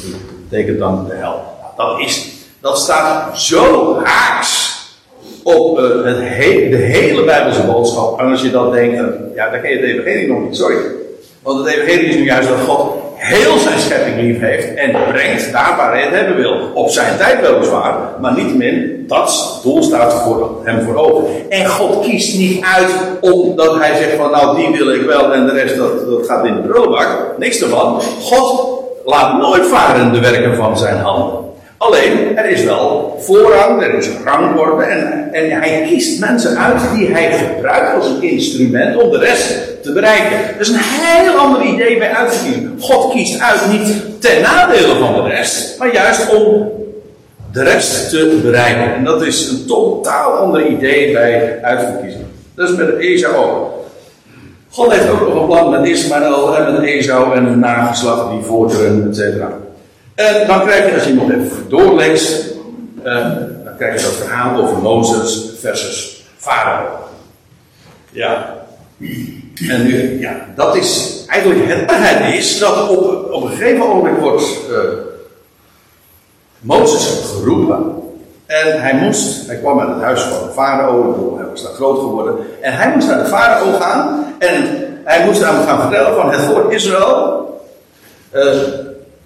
betekent 0.50 0.80
dan 0.80 1.06
de 1.08 1.14
hel. 1.14 1.42
Dat, 1.78 2.00
is, 2.00 2.28
dat 2.62 2.80
staat 2.80 3.40
zo 3.40 3.96
haaks 4.04 4.76
op 5.44 5.80
uh, 5.80 6.06
het 6.06 6.18
he 6.20 6.70
de 6.70 6.76
hele 6.76 7.24
Bijbelse 7.24 7.64
boodschap. 7.64 8.20
En 8.20 8.32
als 8.32 8.42
je 8.42 8.52
dat 8.52 8.72
denkt, 8.72 9.14
ja, 9.36 9.50
dan 9.50 9.62
ken 9.62 9.70
je 9.70 9.78
het 9.78 9.86
evangelie 9.86 10.28
nog 10.28 10.44
niet, 10.44 10.56
sorry. 10.56 10.78
Want 11.42 11.66
het 11.66 11.76
evangelie 11.76 12.06
is 12.06 12.16
nu 12.16 12.24
juist 12.24 12.50
dat 12.50 12.60
God 12.60 13.07
heel 13.18 13.58
zijn 13.58 13.80
schepping 13.80 14.16
lief 14.22 14.40
heeft 14.40 14.74
en 14.74 14.92
brengt 15.12 15.52
daar 15.52 15.74
waar 15.78 15.92
hij 15.92 16.02
het 16.02 16.14
hebben 16.14 16.36
wil. 16.36 16.72
Op 16.74 16.90
zijn 16.90 17.18
tijd 17.18 17.42
weliswaar, 17.42 17.96
maar 18.22 18.34
niettemin, 18.34 19.04
dat 19.08 19.60
doel 19.64 19.84
staat 19.84 20.14
voor 20.14 20.62
hem 20.64 20.82
voor 20.82 20.96
ogen. 20.96 21.26
En 21.50 21.68
God 21.68 22.02
kiest 22.02 22.38
niet 22.38 22.66
uit 22.76 22.92
omdat 23.22 23.80
hij 23.80 23.96
zegt 23.96 24.16
van 24.16 24.32
nou 24.32 24.56
die 24.56 24.78
wil 24.78 24.94
ik 24.94 25.02
wel 25.02 25.34
en 25.34 25.46
de 25.46 25.54
rest 25.54 25.78
dat, 25.78 26.10
dat 26.10 26.28
gaat 26.28 26.46
in 26.46 26.56
de 26.56 26.62
prullenbak. 26.62 27.34
Niks 27.38 27.62
ervan. 27.62 28.02
God 28.22 28.70
laat 29.06 29.38
nooit 29.38 29.66
varen 29.66 30.14
de 30.14 30.20
werken 30.20 30.56
van 30.56 30.78
zijn 30.78 30.98
handen. 30.98 31.47
Alleen, 31.78 32.38
er 32.38 32.50
is 32.50 32.64
wel 32.64 33.18
voorrang, 33.20 33.84
er 33.84 33.94
is 33.94 34.10
rangorde 34.24 34.84
en, 34.84 35.34
en 35.34 35.52
hij 35.52 35.86
kiest 35.90 36.20
mensen 36.20 36.58
uit 36.58 36.82
die 36.96 37.12
hij 37.12 37.32
gebruikt 37.32 37.96
als 37.96 38.08
een 38.08 38.22
instrument 38.22 39.02
om 39.02 39.12
de 39.12 39.18
rest 39.18 39.84
te 39.84 39.94
bereiken. 39.94 40.38
Dat 40.58 40.68
is 40.68 40.70
een 40.70 40.80
heel 40.80 41.34
ander 41.34 41.62
idee 41.62 41.98
bij 41.98 42.12
uitverkiezingen. 42.12 42.78
God 42.80 43.12
kiest 43.14 43.42
uit 43.42 43.72
niet 43.72 44.22
ten 44.22 44.42
nadele 44.42 44.96
van 44.96 45.14
de 45.14 45.30
rest, 45.30 45.80
maar 45.80 45.94
juist 45.94 46.36
om 46.36 46.72
de 47.52 47.64
rest 47.64 48.10
te 48.10 48.40
bereiken. 48.44 48.96
En 48.96 49.04
dat 49.04 49.22
is 49.22 49.50
een 49.50 49.66
totaal 49.66 50.32
ander 50.32 50.66
idee 50.66 51.14
bij 51.14 51.60
uitverkiezingen. 51.62 52.28
Dat 52.56 52.70
is 52.70 52.76
met 52.76 52.98
Esau 52.98 53.36
ook. 53.36 53.74
God 54.70 54.92
heeft 54.92 55.10
ook 55.10 55.20
nog 55.20 55.36
een 55.36 55.46
plan 55.46 55.70
met 55.70 55.88
Ismaël 55.88 56.58
en 56.58 56.74
met 56.74 56.84
Esau 56.84 57.36
en 57.36 57.46
een 57.46 57.60
nageslacht 57.60 58.32
die 58.32 58.42
voortduren, 58.42 59.08
et 59.10 59.16
cetera. 59.16 59.66
En 60.18 60.48
dan 60.48 60.62
krijg 60.62 60.90
je, 60.90 60.94
als 60.94 61.04
je 61.04 61.14
nog 61.14 61.32
even 61.32 61.70
doorleest, 61.70 62.54
uh, 63.04 63.14
dan 63.64 63.76
krijg 63.78 64.00
je 64.00 64.06
dat 64.06 64.16
verhaal 64.16 64.62
over 64.62 64.78
Mozes 64.78 65.50
versus 65.60 66.26
Farao. 66.38 66.86
Ja. 68.10 68.56
En 69.70 69.84
nu, 69.84 70.20
ja, 70.20 70.36
dat 70.56 70.76
is 70.76 71.24
eigenlijk 71.28 71.74
het 71.74 71.86
waarheid 71.86 72.34
is 72.34 72.60
dat 72.60 72.90
op, 72.90 73.32
op 73.32 73.44
een 73.44 73.50
gegeven 73.50 73.88
moment 73.88 74.20
wordt 74.20 74.44
uh, 74.70 74.78
Mozes 76.60 77.32
geroepen. 77.36 77.96
En 78.46 78.82
hij 78.82 78.94
moest, 78.94 79.48
hij 79.48 79.56
kwam 79.56 79.80
uit 79.80 79.90
het 79.90 80.02
huis 80.02 80.22
van 80.22 80.48
de 80.48 80.54
farao, 80.54 81.36
hij 81.38 81.46
was 81.46 81.64
daar 81.64 81.74
groot 81.74 82.00
geworden. 82.00 82.36
En 82.62 82.74
hij 82.74 82.92
moest 82.94 83.08
naar 83.08 83.24
de 83.24 83.30
farao 83.30 83.72
gaan. 83.80 84.36
En 84.40 84.64
hij 85.04 85.26
moest 85.26 85.44
hem 85.44 85.66
gaan 85.66 85.82
vertellen 85.82 86.16
van 86.16 86.32
het 86.32 86.42
volk 86.42 86.72
Israël. 86.72 87.46
Uh, 88.34 88.44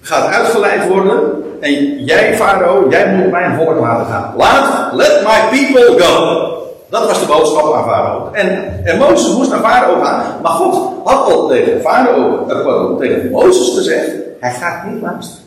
gaat 0.01 0.33
uitgeleid 0.33 0.87
worden. 0.87 1.43
En 1.59 2.03
jij, 2.03 2.35
Farao, 2.35 2.89
jij 2.89 3.15
moet 3.15 3.31
mijn 3.31 3.55
volk 3.55 3.79
laten 3.79 4.05
gaan. 4.05 4.33
Laat, 4.37 4.93
let 4.93 5.23
my 5.23 5.57
people 5.59 6.03
go. 6.03 6.49
Dat 6.89 7.07
was 7.07 7.19
de 7.19 7.25
boodschap 7.25 7.73
aan 7.73 7.83
Farao. 7.83 8.29
En, 8.31 8.79
en 8.85 8.97
Mozes 8.97 9.35
moest 9.35 9.49
naar 9.49 9.59
Farao 9.59 10.03
gaan. 10.03 10.23
Maar 10.41 10.51
God 10.51 10.91
had 11.03 11.31
al 11.31 11.47
tegen 11.47 11.81
Farao, 11.81 12.47
uh, 12.49 12.97
tegen 12.97 13.31
Mozes 13.31 13.75
gezegd: 13.75 14.11
hij 14.39 14.51
gaat 14.51 14.85
niet 14.85 15.01
luisteren. 15.01 15.43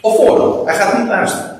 Of 0.00 0.16
voordat, 0.16 0.64
hij 0.64 0.74
gaat 0.74 0.98
niet 0.98 1.08
luisteren. 1.08 1.58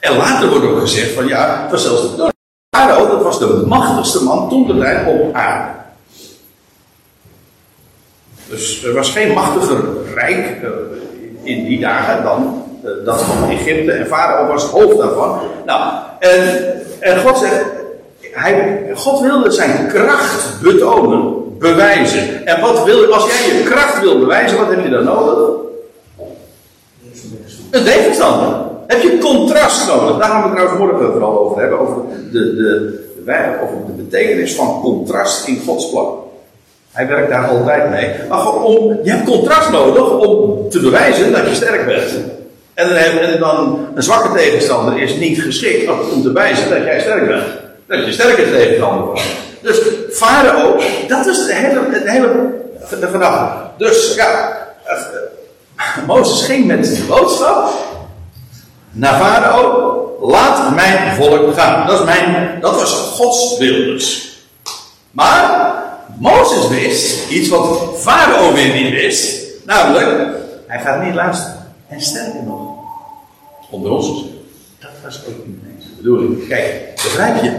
En 0.00 0.16
later 0.16 0.48
wordt 0.48 0.66
ook 0.66 0.80
gezegd: 0.80 1.12
van 1.12 1.26
ja, 1.26 1.66
het 1.70 1.80
Farao, 2.76 3.08
dat 3.08 3.22
was 3.22 3.38
de 3.38 3.64
machtigste 3.66 4.24
man 4.24 4.48
toen 4.48 4.66
de 4.66 4.78
tijd 4.78 5.06
op 5.06 5.34
aarde. 5.34 5.83
Dus 8.54 8.84
er 8.84 8.92
was 8.92 9.10
geen 9.10 9.32
machtiger 9.32 9.80
rijk 10.14 10.46
uh, 10.62 10.68
in 11.42 11.64
die 11.64 11.80
dagen 11.80 12.22
dan 12.22 12.62
uh, 12.84 12.90
dat 13.04 13.22
van 13.22 13.50
Egypte. 13.50 13.92
En 13.92 14.06
Farao 14.06 14.46
was 14.46 14.62
het 14.62 14.70
hoofd 14.70 14.98
daarvan. 14.98 15.38
Nou, 15.66 15.92
en, 16.18 16.42
en 17.00 17.20
God 17.20 17.38
zegt, 17.38 17.64
hij, 18.20 18.82
God 18.94 19.20
wilde 19.20 19.50
zijn 19.50 19.88
kracht 19.88 20.60
betonen, 20.62 21.58
bewijzen. 21.58 22.46
En 22.46 22.60
wat 22.60 22.84
wil, 22.84 23.12
als 23.14 23.26
jij 23.26 23.56
je 23.56 23.62
kracht 23.62 24.00
wil 24.00 24.18
bewijzen, 24.18 24.58
wat 24.58 24.68
heb 24.68 24.84
je 24.84 24.90
dan 24.90 25.04
nodig? 25.04 25.48
Een 27.70 27.84
tegenstander. 27.84 28.56
Heb 28.86 29.02
je 29.02 29.18
contrast 29.18 29.86
nodig? 29.86 30.18
Daar 30.18 30.28
gaan 30.28 30.42
we 30.42 30.48
het 30.48 30.56
trouwens 30.56 30.78
morgen 30.78 31.12
vooral 31.12 31.38
over 31.38 31.60
hebben. 31.60 31.78
Over 31.78 32.02
de, 32.32 32.54
de, 32.54 33.58
over 33.62 33.76
de 33.86 34.02
betekenis 34.02 34.54
van 34.54 34.80
contrast 34.80 35.46
in 35.46 35.62
Gods 35.66 35.90
plan. 35.90 36.23
Hij 36.94 37.06
werkt 37.06 37.30
daar 37.30 37.48
altijd 37.48 37.90
mee. 37.90 38.14
Maar 38.28 38.52
om, 38.52 38.98
je 39.02 39.10
hebt 39.10 39.24
contrast 39.24 39.70
nodig 39.70 40.10
om 40.10 40.68
te 40.70 40.80
bewijzen 40.80 41.32
dat 41.32 41.48
je 41.48 41.54
sterk 41.54 41.86
bent. 41.86 42.14
En 42.74 42.88
dan, 42.88 42.96
en 42.96 43.38
dan 43.38 43.86
een 43.94 44.02
zwakke 44.02 44.38
tegenstander 44.38 45.02
is 45.02 45.16
niet 45.16 45.42
geschikt 45.42 45.90
om 45.90 46.22
te 46.22 46.32
bewijzen 46.32 46.70
dat 46.70 46.84
jij 46.84 47.00
sterk 47.00 47.26
bent. 47.26 47.44
Dat 47.86 48.04
je 48.04 48.12
sterke 48.12 48.50
tegenstander 48.50 49.12
bent. 49.12 49.26
Dus 49.62 49.80
Farao, 50.10 50.80
dat 51.08 51.26
is 51.26 51.46
de 51.46 51.54
hele, 51.54 51.80
de 52.04 52.10
hele. 52.10 52.52
Dus 53.76 54.14
ja, 54.14 54.58
Mozes 56.06 56.46
ging 56.46 56.66
met 56.66 56.84
de 56.84 57.04
boodschap 57.08 57.70
naar 58.90 59.14
Farao. 59.14 60.00
Laat 60.20 60.74
mijn 60.74 61.14
volk 61.14 61.54
gaan. 61.54 61.86
Dat, 61.86 61.98
is 61.98 62.04
mijn, 62.04 62.58
dat 62.60 62.74
was 62.74 62.92
Gods 62.92 63.58
wil 63.58 63.74
dus. 63.74 64.38
Maar 65.10 65.72
Mozes 66.18 66.68
wist 66.68 67.30
iets 67.30 67.48
wat 67.48 67.80
Farao 67.96 68.52
weer 68.52 68.74
niet 68.74 68.90
wist. 68.90 69.42
Namelijk, 69.66 70.26
hij 70.66 70.80
gaat 70.80 71.04
niet 71.04 71.14
luisteren. 71.14 71.72
En 71.88 72.00
sterker 72.00 72.42
nog, 72.42 72.60
onder 73.70 73.90
ons 73.90 74.24
dat 74.84 74.90
was 75.02 75.20
ook 75.28 75.46
niet 75.46 75.60
de 75.78 75.96
bedoeling. 75.96 76.48
Kijk, 76.48 76.90
begrijp 76.94 77.42
je? 77.42 77.52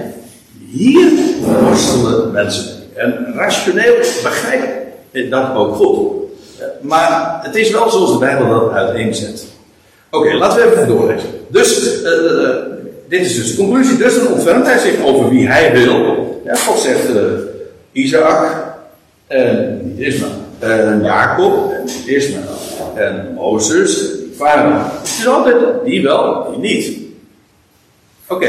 Hier 0.72 1.12
worstelen 1.42 2.32
mensen. 2.32 2.66
En 2.96 3.34
rationeel 3.36 3.96
begrijp 4.24 4.64
ik 5.12 5.30
dat 5.30 5.56
ook 5.56 5.76
goed. 5.76 6.14
Maar 6.82 7.40
het 7.44 7.56
is 7.56 7.72
wel 7.72 7.90
zoals 7.90 8.12
de 8.12 8.18
Bijbel 8.18 8.50
dat 8.50 8.72
uiteenzet. 8.72 9.46
Oké, 10.12 10.34
laten 10.34 10.58
we 10.58 10.72
even 10.72 10.88
doorlezen. 10.88 11.30
Dus, 11.48 12.02
uh, 12.04 12.10
uh, 12.12 12.50
dit 13.10 13.22
is 13.22 13.36
dus 13.36 13.52
de 13.52 13.58
conclusie. 13.58 13.98
Dus 13.98 14.16
dan 14.16 14.28
ontfermt 14.28 14.66
hij 14.66 15.04
over 15.04 15.30
wie 15.30 15.48
hij 15.48 15.72
wil. 15.72 16.42
Ja, 16.46 16.56
God 16.56 16.80
zegt, 16.80 17.10
uh, 17.10 17.22
Isaac 17.96 18.76
en 19.28 19.94
Ismaël. 19.98 20.32
En 20.60 21.02
Jacob 21.04 21.72
en 21.72 21.90
Ismaël. 22.06 22.94
En 22.96 23.34
Mozes 23.34 24.12
en 24.12 24.34
Farao. 24.38 24.72
Het 25.02 25.08
is 25.20 25.28
altijd 25.28 25.56
die 25.86 26.04
wel, 26.04 26.52
die 26.52 26.60
niet. 26.60 26.98
Oké. 28.28 28.48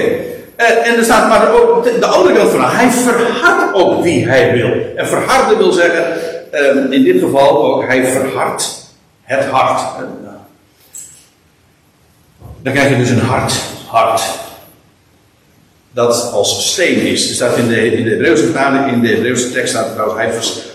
En, 0.57 0.85
en, 0.85 0.97
er 0.97 1.05
staat 1.05 1.29
maar 1.29 1.53
ook 1.53 1.85
de 1.85 2.07
andere 2.07 2.35
kant 2.35 2.51
van. 2.51 2.61
Hij 2.65 2.91
verhardt 2.91 3.75
ook 3.75 4.03
wie 4.03 4.27
hij 4.29 4.53
wil. 4.53 4.71
En 4.97 5.07
verharden 5.07 5.59
wil 5.59 5.73
zeggen, 5.73 6.05
um, 6.53 6.93
in 6.93 7.03
dit 7.05 7.21
geval 7.21 7.65
ook, 7.65 7.87
hij 7.87 8.05
verhardt 8.05 8.95
het 9.23 9.45
hart. 9.45 9.81
Dan 12.63 12.73
krijg 12.73 12.89
je 12.89 12.97
dus 12.97 13.11
een 13.11 13.19
hart. 13.19 13.55
Hart 13.87 14.23
dat 15.97 16.33
als 16.33 16.73
steen 16.73 17.01
is. 17.01 17.29
Er 17.29 17.35
staat 17.35 17.57
in 17.57 17.69
de, 17.69 17.97
in 17.97 18.05
de 18.05 18.11
Hebreeuwse 18.11 18.45
vertaling, 18.45 18.93
in 18.93 19.01
de 19.01 19.09
Hebreeuwse 19.09 19.53
tekst 19.53 19.69
staat 19.75 19.93
trouwens, 19.93 20.21
hij 20.21 20.33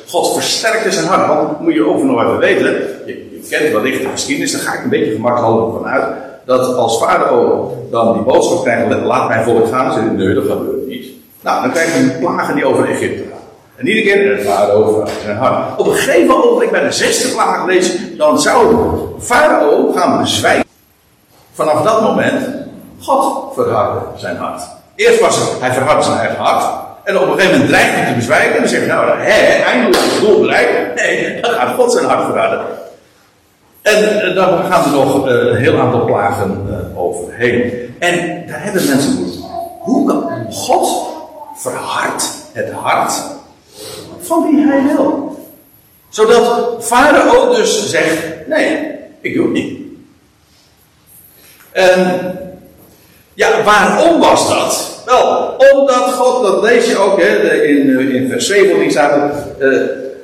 God 0.08 0.34
versterkte 0.34 0.92
zijn 0.92 1.06
hart. 1.06 1.28
Want 1.28 1.60
moet 1.60 1.74
je 1.74 1.86
over 1.86 2.06
nog 2.06 2.22
even 2.22 2.38
weten, 2.38 2.66
je, 3.06 3.30
je 3.32 3.48
kent 3.50 3.74
wellicht 3.74 4.02
de 4.02 4.08
geschiedenis, 4.10 4.52
daar 4.52 4.62
ga 4.62 4.74
ik 4.74 4.84
een 4.84 4.90
beetje 4.90 5.12
gemakkelijk 5.12 5.74
van 5.74 5.86
uit, 5.86 6.06
dat 6.46 6.76
als 6.76 6.98
farao 6.98 7.88
dan 7.92 8.14
die 8.14 8.22
boodschap 8.22 8.64
krijgt, 8.64 9.04
laat 9.04 9.28
mijn 9.28 9.44
volk 9.44 9.68
gaan, 9.68 9.94
zegt 9.94 10.12
nee, 10.12 10.34
dat 10.34 10.44
gebeurt 10.44 10.88
niet. 10.88 11.06
Nou, 11.42 11.62
dan 11.62 11.72
krijg 11.72 11.96
je 11.96 12.00
een 12.00 12.20
plagen 12.20 12.56
die 12.56 12.66
over 12.66 12.90
Egypte 12.90 13.24
gaan. 13.30 13.40
En 13.76 13.88
iedere 13.88 14.06
keer, 14.06 14.38
het 14.38 14.46
farao 14.48 15.06
zijn 15.24 15.38
hart. 15.38 15.80
Op 15.80 15.88
een 15.88 15.94
gegeven 15.94 16.28
moment, 16.28 16.72
bij 16.72 16.84
de 16.84 16.92
zesde 16.92 17.30
plaag 17.30 17.66
lees, 17.66 17.98
dan 18.18 18.40
zou 18.40 18.76
farao 19.20 19.92
gaan 19.92 20.22
bezwijken. 20.22 20.66
Vanaf 21.54 21.84
dat 21.84 22.02
moment, 22.02 22.48
God 23.00 23.54
verhardde 23.54 24.00
zijn 24.16 24.38
hart. 24.38 24.80
Eerst 25.02 25.20
was 25.20 25.36
het, 25.36 25.60
hij 25.60 25.74
verhardt 25.74 26.06
zijn 26.06 26.36
hart. 26.36 26.64
En 27.04 27.18
op 27.18 27.28
een 27.28 27.34
gegeven 27.34 27.52
moment 27.52 27.70
dreigt 27.70 27.94
hij 27.94 28.08
te 28.08 28.14
bezwijken. 28.14 28.56
En 28.56 28.60
dan 28.60 28.70
zegt 28.70 28.88
nou, 28.88 29.20
hè, 29.20 29.64
eindelijk 29.64 29.96
is 29.96 30.12
het 30.12 30.22
doel 30.22 30.40
bereikt. 30.42 30.96
Nee, 30.96 31.42
dan 31.42 31.52
gaat 31.52 31.76
God 31.76 31.92
zijn 31.92 32.06
hart 32.06 32.26
verharden. 32.26 32.66
En 33.82 34.28
uh, 34.28 34.36
dan 34.36 34.66
gaan 34.72 34.84
er 34.84 34.92
nog 34.92 35.28
uh, 35.28 35.34
een 35.34 35.56
heel 35.56 35.80
aantal 35.80 36.06
plagen 36.06 36.68
uh, 36.70 37.02
overheen. 37.02 37.96
En 38.00 38.48
daar 38.48 38.64
hebben 38.64 38.88
mensen 38.88 39.14
moeite 39.14 39.38
Hoe 39.80 40.08
kan 40.08 40.54
God 40.54 41.08
verhardt 41.56 42.30
het 42.54 42.72
hart 42.72 43.14
van 44.20 44.44
wie 44.44 44.68
hij 44.68 44.96
wil? 44.96 45.38
Zodat 46.10 46.76
Farao 46.80 47.56
dus 47.56 47.90
zegt, 47.90 48.48
nee, 48.48 48.96
ik 49.22 49.34
doe 49.34 49.44
het 49.44 49.54
niet. 49.54 49.80
En 51.72 52.51
ja, 53.34 53.64
waarom 53.64 54.20
was 54.20 54.50
dat? 54.50 55.04
Wel, 55.06 55.56
omdat 55.74 56.14
God, 56.14 56.44
dat 56.44 56.64
lees 56.64 56.86
je 56.86 56.98
ook 56.98 57.22
hè, 57.22 57.54
in, 57.64 57.98
eh, 57.98 58.16
in 58.16 58.30
vers 58.30 58.48
17 58.48 58.92
staat 58.92 59.34
uh, 59.60 59.82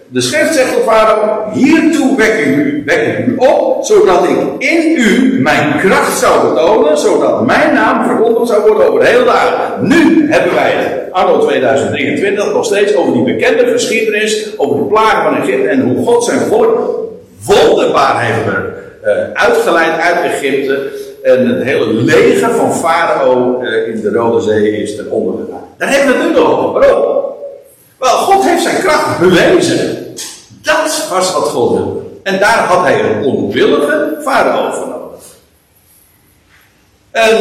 de 0.10 0.22
schrift 0.22 0.54
zegt 0.54 0.76
op 0.76 0.84
Farao, 0.84 1.52
hiertoe 1.54 2.18
wek 2.18 2.34
ik, 2.34 2.56
u, 2.56 2.84
wek 2.86 3.26
u 3.28 3.36
op, 3.38 3.86
zodat 3.86 4.24
ik 4.24 4.38
in 4.58 4.96
u 4.98 5.42
mijn 5.42 5.80
kracht 5.80 6.20
zou 6.20 6.50
betonen, 6.50 6.98
zodat 6.98 7.46
mijn 7.46 7.74
naam 7.74 8.06
verkondigd 8.06 8.48
zou 8.48 8.62
worden 8.62 8.88
over 8.88 9.00
de 9.00 9.06
hele 9.06 9.24
dag. 9.24 9.78
Nu 9.82 10.32
hebben 10.32 10.54
wij 10.54 10.72
het, 10.72 11.12
anno 11.12 11.40
2023, 11.40 12.54
nog 12.54 12.66
steeds 12.66 12.96
over 12.96 13.14
die 13.14 13.24
bekende 13.24 13.66
geschiedenis, 13.72 14.58
over 14.58 14.78
de 14.78 14.84
plagen 14.84 15.24
van 15.24 15.42
Egypte 15.42 15.68
en 15.68 15.82
hoe 15.82 16.06
God 16.06 16.24
zijn 16.24 16.40
volk 16.40 17.00
wonderbaar 17.46 18.26
heeft 18.26 18.46
uh, 19.06 19.12
uitgeleid 19.34 20.00
uit 20.00 20.34
Egypte. 20.34 21.06
En 21.28 21.48
het 21.48 21.64
hele 21.64 21.94
leger 21.94 22.52
van 22.52 22.74
Farao 22.74 23.62
uh, 23.62 23.88
in 23.88 24.02
de 24.02 24.12
Rode 24.12 24.42
Zee 24.42 24.82
is 24.82 24.96
ten 24.96 25.12
onder 25.12 25.46
gegaan. 25.46 25.64
Daar 25.78 25.90
hebben 25.90 26.18
we 26.18 26.24
het 26.24 26.30
nu 26.30 26.40
nog 26.40 26.60
over. 26.60 26.80
Waarom? 26.80 27.26
Wel, 27.98 28.10
God 28.10 28.44
heeft 28.44 28.64
zijn 28.64 28.78
kracht 28.78 29.20
bewezen. 29.20 30.14
Dat 30.62 31.08
was 31.10 31.34
wat 31.34 31.44
God 31.44 31.78
wilde. 31.78 32.02
En 32.24 32.40
daar 32.40 32.58
had 32.58 32.84
hij 32.84 33.04
een 33.04 33.24
onwillige 33.24 34.18
Farao 34.24 34.72
voor 34.72 34.88
nodig. 34.88 35.24
En 37.12 37.38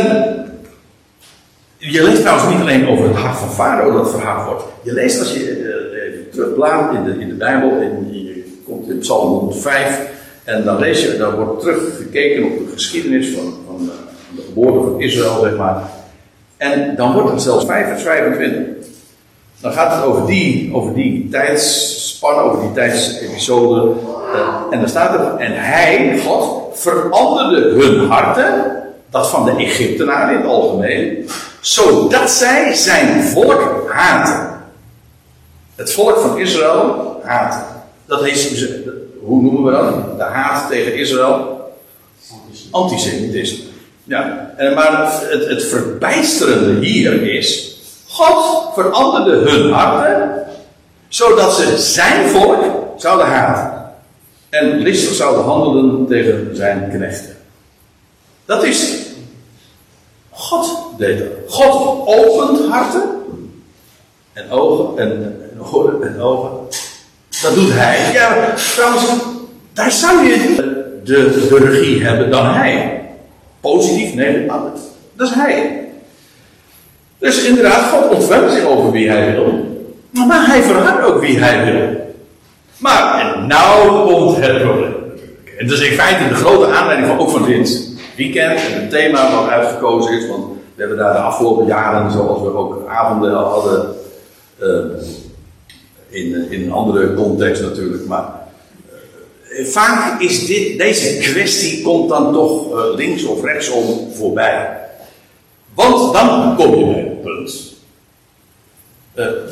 je 1.76 2.02
leest 2.02 2.20
trouwens 2.20 2.48
niet 2.48 2.60
alleen 2.60 2.88
over 2.88 3.08
het 3.08 3.16
hart 3.16 3.38
van 3.38 3.50
Farao 3.50 3.92
dat 3.92 4.10
verhaal 4.10 4.44
wordt. 4.44 4.64
Je 4.82 4.92
leest 4.92 5.18
als 5.18 5.32
je 5.32 5.40
uh, 5.40 6.94
in 6.94 7.04
de, 7.04 7.16
in 7.18 7.28
de 7.28 7.34
Bijbel, 7.34 7.70
en 7.70 8.08
je 8.12 8.60
komt 8.66 8.88
in 8.88 8.98
Psalm 8.98 9.28
105, 9.28 10.00
en 10.46 10.64
dan 10.64 10.78
lees 10.78 11.02
je, 11.02 11.16
dan 11.16 11.34
wordt 11.34 11.60
teruggekeken 11.60 12.44
op 12.44 12.58
de 12.58 12.72
geschiedenis 12.72 13.28
van, 13.34 13.54
van, 13.66 13.80
uh, 13.80 13.90
de 14.36 14.42
geboorte 14.46 14.90
van 14.90 15.00
Israël, 15.00 15.40
zeg 15.40 15.56
maar. 15.56 15.82
En 16.56 16.96
dan 16.96 17.12
wordt 17.12 17.30
het 17.30 17.42
zelfs 17.42 17.64
5 17.64 17.86
vers 17.86 18.02
25. 18.02 18.86
Dan 19.60 19.72
gaat 19.72 19.94
het 19.94 20.04
over 20.04 20.26
die, 20.26 20.74
over 20.74 20.94
die 20.94 21.28
tijdsspan, 21.28 22.38
over 22.38 22.60
die 22.60 22.72
tijdsepisode. 22.72 23.92
Uh, 24.34 24.62
en 24.70 24.78
dan 24.78 24.88
staat 24.88 25.14
er, 25.14 25.36
en 25.36 25.52
hij, 25.54 26.20
God, 26.24 26.78
veranderde 26.78 27.84
hun 27.84 28.08
harten, 28.08 28.82
dat 29.10 29.30
van 29.30 29.44
de 29.44 29.56
Egyptenaren 29.56 30.34
in 30.34 30.40
het 30.40 30.50
algemeen, 30.50 31.28
zodat 31.60 32.30
zij 32.30 32.74
zijn 32.74 33.22
volk 33.22 33.90
haten. 33.92 34.60
Het 35.74 35.92
volk 35.92 36.18
van 36.18 36.38
Israël 36.38 37.20
haten. 37.24 37.66
Dat 38.06 38.26
is, 38.26 38.66
hoe 39.26 39.42
noemen 39.42 39.64
we 39.64 39.70
dat? 39.70 40.18
De 40.18 40.24
haat 40.24 40.70
tegen 40.70 40.94
Israël. 40.94 41.54
Antisemitisme. 42.70 43.64
Ja, 44.04 44.54
maar 44.74 45.12
het, 45.28 45.46
het 45.48 45.64
verbijsterende 45.64 46.86
hier 46.86 47.22
is. 47.22 47.76
God 48.08 48.68
veranderde 48.74 49.50
hun 49.50 49.72
harten. 49.72 50.46
Zodat 51.08 51.54
ze 51.54 51.78
zijn 51.78 52.28
volk 52.28 52.64
zouden 52.96 53.26
haten. 53.26 53.92
En 54.48 54.78
listig 54.78 55.14
zouden 55.14 55.44
handelen 55.44 56.06
tegen 56.06 56.50
zijn 56.56 56.90
knechten. 56.90 57.36
Dat 58.44 58.64
is 58.64 59.06
God 60.30 60.98
deed 60.98 61.18
dat. 61.18 61.28
God 61.48 62.06
opent 62.06 62.68
harten 62.68 63.02
en 64.32 64.50
ogen 64.50 64.98
en, 64.98 65.10
en 65.10 66.02
en 66.02 66.20
ogen. 66.20 66.50
Dat 67.46 67.54
doet 67.54 67.72
hij. 67.72 68.12
Ja, 68.12 68.54
trouwens, 68.74 69.04
daar 69.72 69.90
zou 69.90 70.26
je 70.26 70.54
de, 71.04 71.46
de 71.48 71.58
regie 71.58 72.04
hebben 72.04 72.30
dan 72.30 72.46
hij. 72.46 73.00
Positief, 73.60 74.14
nee, 74.14 74.46
dat 75.16 75.28
is 75.28 75.34
hij. 75.34 75.84
Dus 77.18 77.44
inderdaad, 77.44 77.90
God 77.90 78.08
ontfermt 78.08 78.52
zich 78.52 78.64
over 78.64 78.90
wie 78.90 79.10
hij 79.10 79.32
wil. 79.32 79.64
Maar 80.26 80.46
hij 80.46 80.62
verraadt 80.62 81.04
ook 81.04 81.20
wie 81.20 81.38
hij 81.38 81.64
wil. 81.64 82.14
Maar, 82.76 83.20
en 83.20 83.46
nou 83.46 83.88
komt 84.12 84.36
het 84.36 84.62
probleem. 84.62 84.94
En 85.58 85.66
is 85.66 85.80
in 85.80 85.96
feite 85.96 86.28
de 86.28 86.34
grote 86.34 86.66
aanleiding 86.72 87.08
van 87.08 87.18
ook 87.18 87.30
van 87.30 87.44
dit 87.44 87.90
weekend 88.16 88.60
en 88.60 88.80
het 88.80 88.90
thema 88.90 89.30
wat 89.30 89.48
uitgekozen 89.48 90.18
is. 90.18 90.28
Want 90.28 90.44
we 90.74 90.80
hebben 90.82 90.98
daar 90.98 91.12
de 91.12 91.18
afgelopen 91.18 91.66
jaren, 91.66 92.10
zoals 92.10 92.42
we 92.42 92.56
ook 92.56 92.88
avonden 92.88 93.34
hadden, 93.34 93.94
uh, 94.62 94.68
in, 96.16 96.50
in 96.50 96.62
een 96.62 96.72
andere 96.72 97.14
context 97.14 97.62
natuurlijk, 97.62 98.06
maar 98.06 98.24
uh, 99.50 99.66
vaak 99.66 100.20
is 100.20 100.46
dit, 100.46 100.78
deze 100.78 101.18
kwestie 101.18 101.82
komt 101.82 102.08
dan 102.08 102.32
toch 102.32 102.72
uh, 102.72 102.94
links 102.94 103.24
of 103.24 103.44
rechtsom 103.44 104.12
voorbij. 104.14 104.78
Want 105.74 106.12
dan 106.12 106.56
kom 106.56 106.74
je 106.78 106.84
bij 106.84 107.00
het 107.00 107.22
punt. 107.22 107.74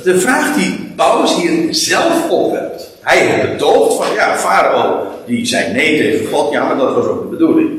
de 0.05 0.21
vraag 0.21 0.57
die 0.57 0.93
Paulus 0.97 1.37
hier 1.37 1.75
zelf 1.75 2.31
opwerpt. 2.31 2.91
Hij 3.01 3.19
heeft 3.19 3.51
betoogd 3.51 3.95
van 3.95 4.15
ja, 4.15 4.37
Farao 4.37 5.07
die 5.27 5.47
zei 5.47 5.73
nee 5.73 5.99
tegen 5.99 6.27
God, 6.27 6.53
ja, 6.53 6.65
maar 6.65 6.77
dat 6.77 6.95
was 6.95 7.05
ook 7.05 7.23
de 7.23 7.37
bedoeling. 7.37 7.71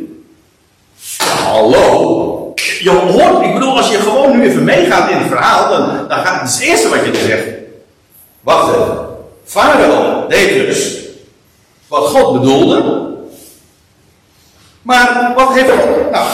Hallo. 1.18 2.54
Je 2.80 2.89
hoort, 2.89 3.46
ik 3.46 3.54
bedoel, 3.54 3.77
als 3.77 3.92
je 3.92 3.98
gewoon 3.98 4.38
nu 4.38 4.44
even 4.44 4.63
meegaat 4.63 5.10
in 5.10 5.18
het 5.18 5.27
verhaal, 5.27 5.70
dan, 5.70 6.08
dan 6.08 6.18
gaat 6.18 6.42
het, 6.42 6.54
het 6.54 6.62
eerste 6.62 6.89
wat 6.89 7.06
je 7.06 7.25
zegt. 7.27 7.54
Wacht 8.45 8.75
even. 8.75 8.97
Farao 9.43 10.27
deed 10.27 10.67
dus 10.67 10.99
wat 11.87 12.07
God 12.07 12.39
bedoelde. 12.39 12.83
Maar 14.81 15.34
wat 15.36 15.53
heeft 15.53 15.69
God. 15.69 16.12
Nou, 16.12 16.27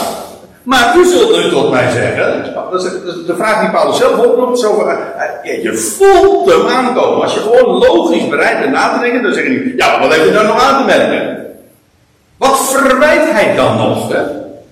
maar 0.64 0.96
u 0.98 1.06
zult 1.06 1.38
nu 1.38 1.50
tot 1.50 1.72
mij 1.72 1.92
zeggen. 1.92 2.54
Dat 2.72 2.84
is 2.84 2.92
de 3.26 3.36
vraag 3.36 3.60
die 3.60 3.70
Paulus 3.70 3.98
zelf 3.98 4.18
oproept. 4.18 4.60
Zo 4.60 4.74
van, 4.74 4.90
eh, 4.90 5.64
je 5.64 5.74
voelt 5.74 6.52
hem 6.52 6.68
aankomen. 6.68 7.22
Als 7.22 7.34
je 7.34 7.40
gewoon 7.40 7.78
logisch 7.78 8.28
bereid 8.28 8.60
bent 8.60 8.72
na 8.72 8.94
te 8.94 9.00
denken, 9.00 9.24
dan 9.24 9.34
zeg 9.34 9.44
je: 9.44 9.74
Ja, 9.78 10.00
wat 10.00 10.16
heb 10.16 10.26
je 10.26 10.32
daar 10.32 10.46
nog 10.46 10.64
aan 10.64 10.78
te 10.78 10.98
merken? 10.98 11.46
Wat 12.38 12.60
verwijt 12.60 13.32
hij 13.32 13.56
dan 13.56 13.78
nog? 13.78 14.12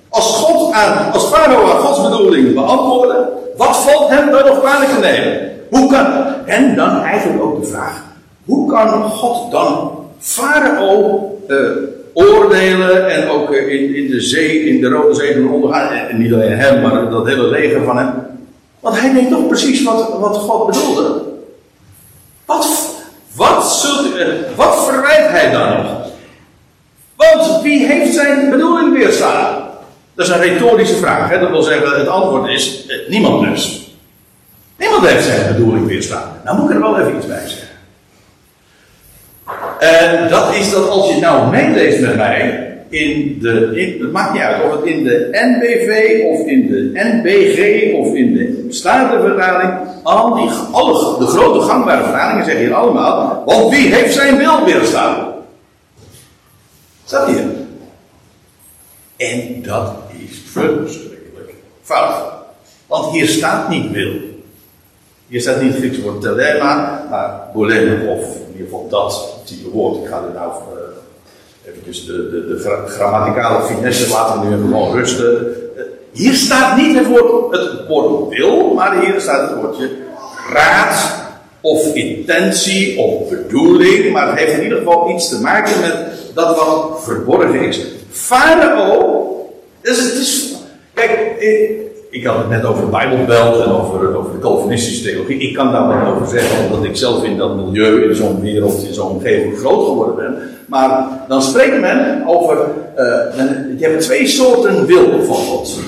Als 0.09 0.35
God 0.35 0.73
aan, 0.73 1.11
als 1.11 1.33
aan 1.33 1.55
Gods 1.55 2.01
bedoeling 2.01 2.53
beantwoordde, 2.53 3.29
wat 3.57 3.77
valt 3.77 4.09
hem 4.09 4.31
dan 4.31 4.45
nog 4.45 4.59
kwalijk 4.59 4.89
te 4.89 4.99
nemen? 4.99 5.48
Hoe 5.69 5.91
kan, 5.91 6.05
en 6.45 6.75
dan 6.75 7.01
eigenlijk 7.01 7.43
ook 7.43 7.61
de 7.61 7.67
vraag, 7.67 8.03
hoe 8.45 8.71
kan 8.71 9.03
God 9.03 9.51
dan 9.51 9.91
Farao 10.19 11.39
uh, 11.47 11.57
oordelen 12.13 13.09
en 13.09 13.29
ook 13.29 13.51
uh, 13.51 13.73
in, 13.73 13.95
in 13.95 14.09
de 14.09 14.21
zee, 14.21 14.65
in 14.65 14.81
de 14.81 14.89
Rode 14.89 15.15
Zee 15.15 15.49
ondergaan, 15.49 15.91
en 15.91 16.17
niet 16.17 16.33
alleen 16.33 16.57
hem, 16.57 16.81
maar 16.81 17.09
dat 17.09 17.27
hele 17.27 17.47
leger 17.47 17.83
van 17.83 17.97
hem. 17.97 18.13
Want 18.79 18.99
hij 18.99 19.13
weet 19.13 19.29
toch 19.29 19.47
precies 19.47 19.83
wat, 19.83 20.17
wat 20.19 20.37
God 20.37 20.65
bedoelde. 20.65 21.21
Wat, 22.45 22.67
wat, 23.35 23.87
uh, 24.17 24.27
wat 24.55 24.85
verwijt 24.85 25.29
hij 25.29 25.51
dan 25.51 25.69
nog? 25.69 25.99
Want 27.15 27.61
wie 27.61 27.85
heeft 27.85 28.13
zijn 28.13 28.49
bedoeling 28.49 28.93
weerstaan? 28.97 29.67
Dat 30.15 30.27
is 30.27 30.33
een 30.33 30.41
retorische 30.41 30.95
vraag. 30.95 31.29
Hè? 31.29 31.39
Dat 31.39 31.49
wil 31.49 31.61
zeggen, 31.61 31.99
het 31.99 32.07
antwoord 32.07 32.49
is 32.49 32.85
eh, 32.87 33.09
niemand 33.09 33.45
dus. 33.49 33.88
Niemand 34.79 35.07
heeft 35.07 35.25
zijn 35.25 35.55
bedoeling 35.55 35.87
weerstaan. 35.87 36.41
Nou 36.43 36.57
moet 36.57 36.69
ik 36.69 36.75
er 36.75 36.81
wel 36.81 36.99
even 36.99 37.15
iets 37.15 37.27
bij 37.27 37.47
zeggen. 37.47 37.67
En 39.79 40.29
dat 40.29 40.55
is 40.55 40.71
dat 40.71 40.89
als 40.89 41.13
je 41.13 41.19
nou 41.19 41.51
meeleest 41.51 42.01
met 42.01 42.15
mij 42.15 42.67
in 42.89 43.37
de, 43.41 43.71
in, 43.75 44.01
het 44.01 44.11
maakt 44.11 44.33
niet 44.33 44.41
uit 44.41 44.63
of 44.63 44.71
het 44.71 44.85
in 44.85 45.03
de 45.03 45.29
NBV 45.31 46.21
of 46.23 46.47
in 46.47 46.67
de 46.67 46.91
NBG 46.93 47.93
of 47.93 48.13
in 48.13 48.33
de 48.33 48.65
Statenvertaling, 48.69 49.73
al 50.03 50.35
die, 50.35 50.49
alle, 50.71 51.19
de 51.19 51.25
grote 51.25 51.65
gangbare 51.65 52.03
vertalingen 52.03 52.45
zeggen 52.45 52.63
hier 52.63 52.73
allemaal, 52.73 53.43
want 53.45 53.69
wie 53.75 53.93
heeft 53.93 54.13
zijn 54.13 54.37
wil 54.37 54.65
weerstaan? 54.65 55.33
Staat 57.05 57.27
hier. 57.27 57.43
En 59.17 59.61
dat 59.61 59.93
is 60.29 60.41
verschrikkelijk 60.51 61.53
fout. 61.81 62.31
Want 62.87 63.11
hier 63.11 63.27
staat 63.27 63.69
niet 63.69 63.91
wil. 63.91 64.28
Hier 65.29 65.41
staat 65.41 65.61
niet 65.61 65.71
het 65.71 65.81
Griekse 65.81 66.01
woord 66.01 66.21
telema, 66.21 67.05
maar 67.09 67.41
bolema, 67.53 68.11
of 68.11 68.35
in 68.35 68.51
ieder 68.51 68.65
geval 68.65 68.87
dat 68.89 69.35
type 69.45 69.69
woord. 69.69 70.03
Ik 70.03 70.09
ga 70.09 70.15
er 70.15 70.33
nou 70.33 70.51
uh, 71.65 71.85
de, 71.85 72.29
de, 72.29 72.47
de 72.47 72.83
grammaticale 72.87 73.65
finesse 73.65 74.09
laten 74.09 74.41
we 74.41 74.55
nu 74.55 74.61
gewoon 74.61 74.95
rusten. 74.95 75.55
Uh, 75.77 75.83
hier 76.11 76.33
staat 76.33 76.77
niet 76.77 76.97
het 76.97 77.07
woord, 77.07 77.51
het 77.51 77.87
woord 77.87 78.37
wil, 78.37 78.73
maar 78.73 79.05
hier 79.05 79.21
staat 79.21 79.49
het 79.49 79.61
woordje 79.61 79.89
raad, 80.53 81.15
of 81.61 81.93
intentie, 81.93 82.99
of 82.99 83.29
bedoeling, 83.29 84.11
maar 84.11 84.29
het 84.29 84.39
heeft 84.39 84.57
in 84.57 84.63
ieder 84.63 84.77
geval 84.77 85.09
iets 85.09 85.29
te 85.29 85.41
maken 85.41 85.81
met 85.81 85.95
dat 86.33 86.55
wat 86.55 87.03
verborgen 87.03 87.61
is. 87.61 87.81
Farao 88.09 89.19
dus 89.81 89.97
het 89.97 90.13
is. 90.13 90.53
Kijk, 90.93 91.41
ik, 92.09 92.25
had 92.25 92.37
het 92.37 92.49
net 92.49 92.65
over 92.65 92.83
de 92.85 92.89
Bijbelbelt 92.89 93.65
en 93.65 93.71
over, 93.71 94.17
over 94.17 94.31
de 94.31 94.39
Calvinistische 94.39 95.03
theologie. 95.03 95.39
Ik 95.39 95.53
kan 95.53 95.71
daar 95.71 95.87
wel 95.87 96.13
over 96.13 96.27
zeggen, 96.27 96.65
omdat 96.65 96.83
ik 96.83 96.95
zelf 96.95 97.23
in 97.23 97.37
dat 97.37 97.55
milieu, 97.55 98.09
in 98.09 98.15
zo'n 98.15 98.41
wereld, 98.41 98.83
in 98.83 98.93
zo'n 98.93 99.09
omgeving 99.09 99.57
groot 99.57 99.87
geworden 99.87 100.15
ben. 100.15 100.49
Maar 100.65 101.07
dan 101.27 101.41
spreekt 101.41 101.79
men 101.79 102.23
over. 102.27 102.57
Uh, 102.57 103.05
je 103.79 103.85
hebt 103.85 104.01
twee 104.01 104.27
soorten 104.27 104.85
wil 104.85 105.23
van 105.23 105.35
God. 105.35 105.79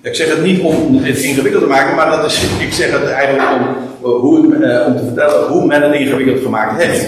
Ik 0.00 0.14
zeg 0.14 0.28
het 0.28 0.42
niet 0.42 0.60
om 0.60 0.96
het 1.02 1.18
ingewikkeld 1.18 1.62
te 1.62 1.68
maken, 1.68 1.96
maar 1.96 2.10
dat 2.10 2.24
is, 2.24 2.42
ik 2.60 2.72
zeg 2.72 2.90
het 2.90 3.10
eigenlijk 3.10 3.48
om, 3.50 3.66
uh, 4.10 4.20
hoe, 4.20 4.46
uh, 4.46 4.86
om 4.86 4.96
te 4.96 5.04
vertellen 5.04 5.48
hoe 5.48 5.66
men 5.66 5.82
het 5.82 5.94
ingewikkeld 5.94 6.42
gemaakt 6.42 6.82
heeft. 6.82 7.06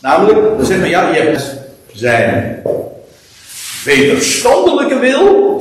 Namelijk, 0.00 0.38
dan 0.56 0.66
zegt 0.66 0.80
men 0.80 0.88
ja, 0.88 1.14
je 1.14 1.20
hebt 1.20 1.56
zijn 1.92 2.62
wederstandelijke 3.84 4.98
wil, 4.98 5.56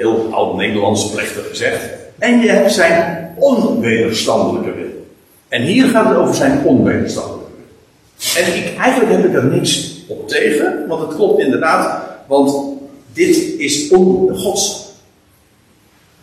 heel 0.00 0.28
oud-Nederlands 0.32 1.10
plechtig 1.10 1.48
gezegd, 1.48 1.82
en 2.18 2.40
je 2.40 2.48
hebt 2.48 2.72
zijn 2.72 3.34
onwederstandelijke 3.36 4.72
wil. 4.72 5.06
En 5.48 5.62
hier 5.62 5.86
gaat 5.88 6.08
het 6.08 6.16
over 6.16 6.34
zijn 6.34 6.64
onwederstandelijke 6.64 7.50
wil. 7.56 8.44
En 8.44 8.56
ik, 8.56 8.76
eigenlijk 8.78 9.12
heb 9.12 9.24
ik 9.24 9.34
er 9.34 9.44
niks 9.44 10.00
op 10.08 10.28
tegen, 10.28 10.84
want 10.88 11.06
het 11.06 11.16
klopt 11.16 11.40
inderdaad, 11.40 12.02
want 12.26 12.78
dit 13.12 13.36
is 13.58 13.90
on, 13.90 14.36
Gods 14.36 14.88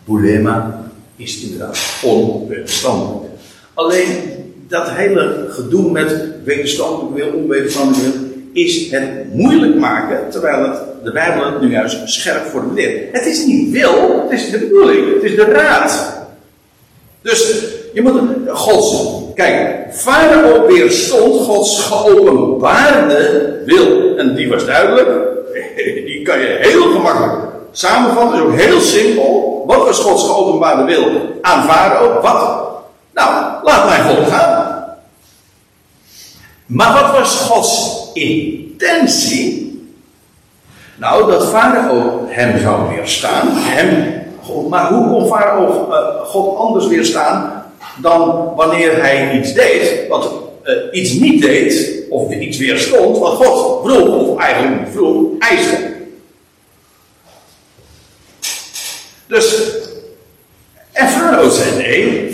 boulema 0.04 0.84
is 1.16 1.40
inderdaad 1.40 1.78
onwederstandelijk. 2.02 3.32
Alleen 3.74 4.06
dat 4.68 4.90
hele 4.90 5.46
gedoe 5.48 5.90
met 5.90 6.24
wederstandelijke 6.44 7.14
wil, 7.14 7.40
onwederstandelijke 7.40 8.18
wil, 8.18 8.27
is 8.52 8.90
het 8.90 9.34
moeilijk 9.34 9.74
maken, 9.74 10.30
terwijl 10.30 10.62
het, 10.62 10.78
de 11.04 11.12
Bijbel 11.12 11.44
het 11.44 11.60
nu 11.60 11.70
juist 11.70 11.98
scherp 12.04 12.46
formuleert. 12.46 13.12
Het 13.12 13.26
is 13.26 13.44
niet 13.44 13.70
wil, 13.70 14.22
het 14.22 14.40
is 14.40 14.50
de 14.50 14.58
bedoeling, 14.58 15.14
het 15.14 15.22
is 15.22 15.36
de 15.36 15.44
raad. 15.44 16.16
Dus 17.22 17.64
je 17.92 18.02
moet 18.02 18.20
Gods, 18.48 19.04
kijk, 19.34 19.86
Farao 19.94 20.66
weerstond 20.66 21.40
Gods 21.40 21.80
geopenbaarde 21.80 23.62
wil. 23.64 24.16
En 24.16 24.34
die 24.34 24.48
was 24.48 24.66
duidelijk, 24.66 25.08
die 26.06 26.22
kan 26.22 26.38
je 26.38 26.56
heel 26.60 26.82
gemakkelijk 26.82 27.48
samenvatten, 27.72 28.38
is 28.38 28.44
ook 28.44 28.60
heel 28.60 28.80
simpel. 28.80 29.62
Wat 29.66 29.84
was 29.84 29.98
Gods 29.98 30.24
geopenbaarde 30.24 30.84
wil 30.84 31.20
aan 31.40 31.68
Farao? 31.68 32.20
Wat? 32.20 32.66
Nou, 33.14 33.44
laat 33.62 33.88
mijn 33.88 34.02
volk 34.02 34.26
gaan. 34.26 34.67
Maar 36.68 37.02
wat 37.02 37.18
was 37.18 37.36
Gods 37.36 38.04
intentie? 38.12 39.66
Nou, 40.96 41.30
dat 41.30 41.48
Farao 41.48 42.26
hem 42.26 42.60
zou 42.60 42.88
weerstaan. 42.88 43.48
Hem, 43.50 44.22
maar 44.68 44.92
hoe 44.92 45.08
kon 45.08 45.26
Farao 45.26 45.88
uh, 45.90 46.24
God 46.24 46.56
anders 46.56 46.86
weerstaan 46.86 47.64
dan 47.96 48.52
wanneer 48.56 49.00
hij 49.00 49.38
iets 49.38 49.52
deed, 49.52 50.08
wat 50.08 50.32
uh, 50.64 50.74
iets 50.92 51.12
niet 51.12 51.42
deed, 51.42 52.02
of 52.10 52.32
iets 52.32 52.58
weerstond, 52.58 53.18
wat 53.18 53.32
God 53.32 53.86
vroeg, 53.86 54.08
of 54.08 54.38
eigenlijk 54.38 54.88
vroeg, 54.92 55.38
eiste. 55.38 55.96
Dus, 59.26 59.72
en 60.92 61.08
zei 61.50 61.76
nee, 61.76 62.27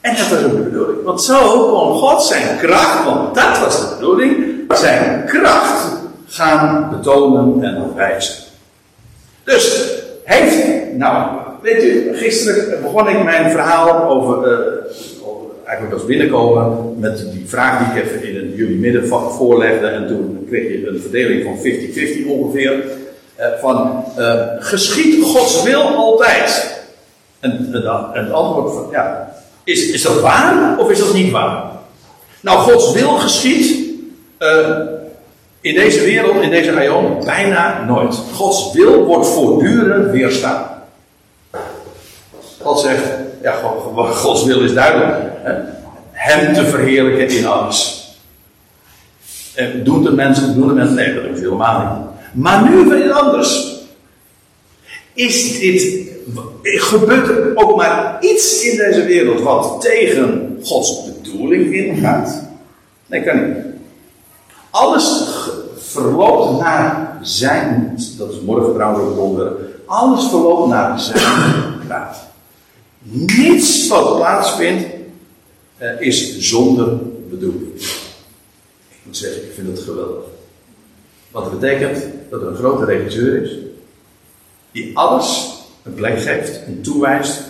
en 0.00 0.16
dat 0.16 0.28
was 0.28 0.44
ook 0.44 0.56
de 0.56 0.62
bedoeling. 0.62 1.04
Want 1.04 1.22
zo 1.22 1.70
kon 1.70 1.94
God 1.94 2.22
zijn 2.22 2.58
kracht, 2.58 3.04
want 3.04 3.34
dat 3.34 3.58
was 3.58 3.80
de 3.80 3.94
bedoeling, 3.98 4.36
zijn 4.68 5.24
kracht 5.26 5.88
gaan 6.26 6.88
betonen 6.90 7.62
en 7.62 7.94
wijzen. 7.94 8.34
Dus, 9.44 9.92
heeft, 10.24 10.66
nou, 10.94 11.38
weet 11.62 11.84
u, 11.84 12.16
gisteren 12.16 12.82
begon 12.82 13.08
ik 13.08 13.24
mijn 13.24 13.50
verhaal 13.50 14.04
over, 14.04 14.48
uh, 14.48 14.88
eigenlijk 15.64 15.98
als 15.98 16.06
binnenkomen, 16.06 16.94
met 16.98 17.32
die 17.32 17.44
vraag 17.46 17.78
die 17.78 18.02
ik 18.02 18.08
even 18.08 18.42
in 18.42 18.54
jullie 18.54 18.78
midden 18.78 19.08
voorlegde. 19.08 19.86
En 19.86 20.06
toen 20.06 20.46
kreeg 20.48 20.62
je 20.62 20.88
een 20.88 21.00
verdeling 21.00 21.44
van 21.44 21.56
50-50 22.24 22.26
ongeveer. 22.26 22.72
Uh, 23.40 23.46
van, 23.60 24.04
uh, 24.18 24.42
geschiet 24.58 25.24
Gods 25.24 25.62
wil 25.62 25.82
altijd? 25.82 26.80
En, 27.40 27.70
en, 27.72 27.84
en 28.14 28.24
het 28.24 28.32
antwoord 28.32 28.72
van, 28.72 28.86
ja, 28.90 29.32
is, 29.68 29.88
is 29.88 30.02
dat 30.02 30.20
waar 30.20 30.78
of 30.78 30.90
is 30.90 30.98
dat 30.98 31.14
niet 31.14 31.30
waar? 31.30 31.62
Nou, 32.40 32.58
Gods 32.58 32.92
wil 32.92 33.08
geschiet 33.10 33.78
uh, 34.38 34.78
in 35.60 35.74
deze 35.74 36.00
wereld, 36.00 36.42
in 36.42 36.50
deze 36.50 36.76
aion, 36.76 37.24
bijna 37.24 37.84
nooit. 37.84 38.14
Gods 38.34 38.72
wil 38.72 39.04
wordt 39.04 39.26
voortdurend 39.26 40.10
weerstaan. 40.10 40.66
God 42.60 42.80
zegt, 42.80 43.02
ja, 43.42 43.54
Gods 43.94 44.44
wil 44.44 44.60
is 44.60 44.74
duidelijk. 44.74 45.16
Hè? 45.42 45.52
Hem 46.12 46.54
te 46.54 46.64
verheerlijken 46.64 47.36
in 47.36 47.46
alles. 47.46 48.06
En 49.54 49.84
doen 49.84 50.02
de 50.02 50.12
mensen, 50.12 50.54
doen 50.54 50.68
de 50.68 50.74
mensen, 50.74 50.94
nee, 50.94 51.14
dat 51.14 51.24
doen 51.24 51.36
ze 51.36 51.42
helemaal 51.42 51.80
niet. 51.80 52.44
Maar 52.44 52.70
nu 52.70 52.84
weer 52.84 53.12
anders. 53.12 53.77
Is 55.18 55.58
dit 55.58 56.06
gebeurt 56.62 57.28
er 57.28 57.52
ook 57.54 57.76
maar 57.76 58.16
iets 58.20 58.62
in 58.62 58.76
deze 58.76 59.04
wereld 59.04 59.40
wat 59.40 59.80
tegen 59.80 60.58
Gods 60.62 61.04
bedoeling 61.04 61.74
ingaat? 61.74 62.42
Nee, 63.06 63.22
kan 63.22 63.46
niet. 63.46 63.56
Alles 64.70 65.24
verloopt 65.76 66.60
naar 66.60 67.18
zijn, 67.22 67.98
dat 68.18 68.32
is 68.32 68.40
morgen 68.40 68.74
trouwens 68.74 69.04
ook 69.04 69.18
onderwerp, 69.18 69.58
alles 69.86 70.28
verloopt 70.28 70.68
naar 70.68 71.00
zijn 71.00 71.24
raad. 71.88 72.16
Niets 73.02 73.88
wat 73.88 74.16
plaatsvindt 74.16 74.84
uh, 75.82 76.00
is 76.00 76.38
zonder 76.38 76.98
bedoeling. 77.30 77.74
Ik 78.88 79.00
moet 79.02 79.16
zeggen, 79.16 79.42
ik 79.42 79.52
vind 79.54 79.68
het 79.68 79.78
geweldig. 79.78 80.24
Wat 81.30 81.60
betekent 81.60 82.04
dat 82.30 82.40
er 82.40 82.48
een 82.48 82.56
grote 82.56 82.84
regisseur 82.84 83.42
is, 83.42 83.56
die 84.72 84.98
alles 84.98 85.56
een 85.82 85.94
plek 85.94 86.20
geeft 86.20 86.64
en 86.64 86.82
toewijst. 86.82 87.42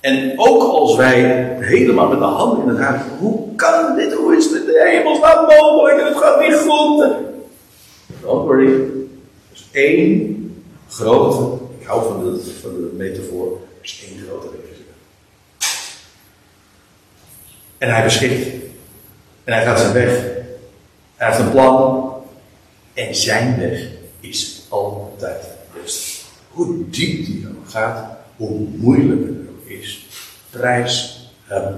En 0.00 0.32
ook 0.36 0.62
als 0.62 0.96
wij 0.96 1.20
helemaal 1.60 2.08
met 2.08 2.18
de 2.18 2.24
handen 2.24 2.62
in 2.62 2.68
het 2.68 2.84
hart, 2.84 3.02
hoe 3.18 3.54
kan 3.54 3.96
dit, 3.96 4.12
hoe 4.12 4.36
is 4.36 4.48
dit 4.48 4.66
de 4.66 4.90
hemelsnaam 4.90 5.46
mogelijk 5.46 6.00
en 6.00 6.06
het 6.06 6.16
gaat 6.16 6.40
niet 6.40 6.56
goed. 6.56 7.06
Don't 8.20 8.46
worry. 8.46 8.82
Is 9.52 9.68
één 9.70 10.64
grote, 10.88 11.62
ik 11.78 11.86
hou 11.86 12.04
van 12.04 12.24
de, 12.24 12.54
van 12.60 12.70
de 12.70 12.90
metafoor, 12.96 13.58
is 13.80 14.04
één 14.08 14.26
grote 14.26 14.46
regisseur. 14.46 14.84
En 17.78 17.94
hij 17.94 18.04
beschikt. 18.04 18.62
En 19.44 19.52
hij 19.52 19.64
gaat 19.64 19.78
zijn 19.78 19.92
weg. 19.92 20.10
Hij 21.16 21.26
heeft 21.26 21.38
een 21.38 21.50
plan. 21.50 22.12
En 22.94 23.14
zijn 23.14 23.58
weg 23.58 23.80
is 24.20 24.66
altijd 24.68 25.44
best. 25.82 26.13
Hoe 26.54 26.76
diep 26.90 27.26
die 27.26 27.40
dan 27.42 27.56
gaat, 27.68 28.04
hoe 28.36 28.66
moeilijker 28.76 29.26
het 29.26 29.48
ook 29.48 29.68
is. 29.80 30.06
Prijs 30.50 31.20
hem. 31.44 31.76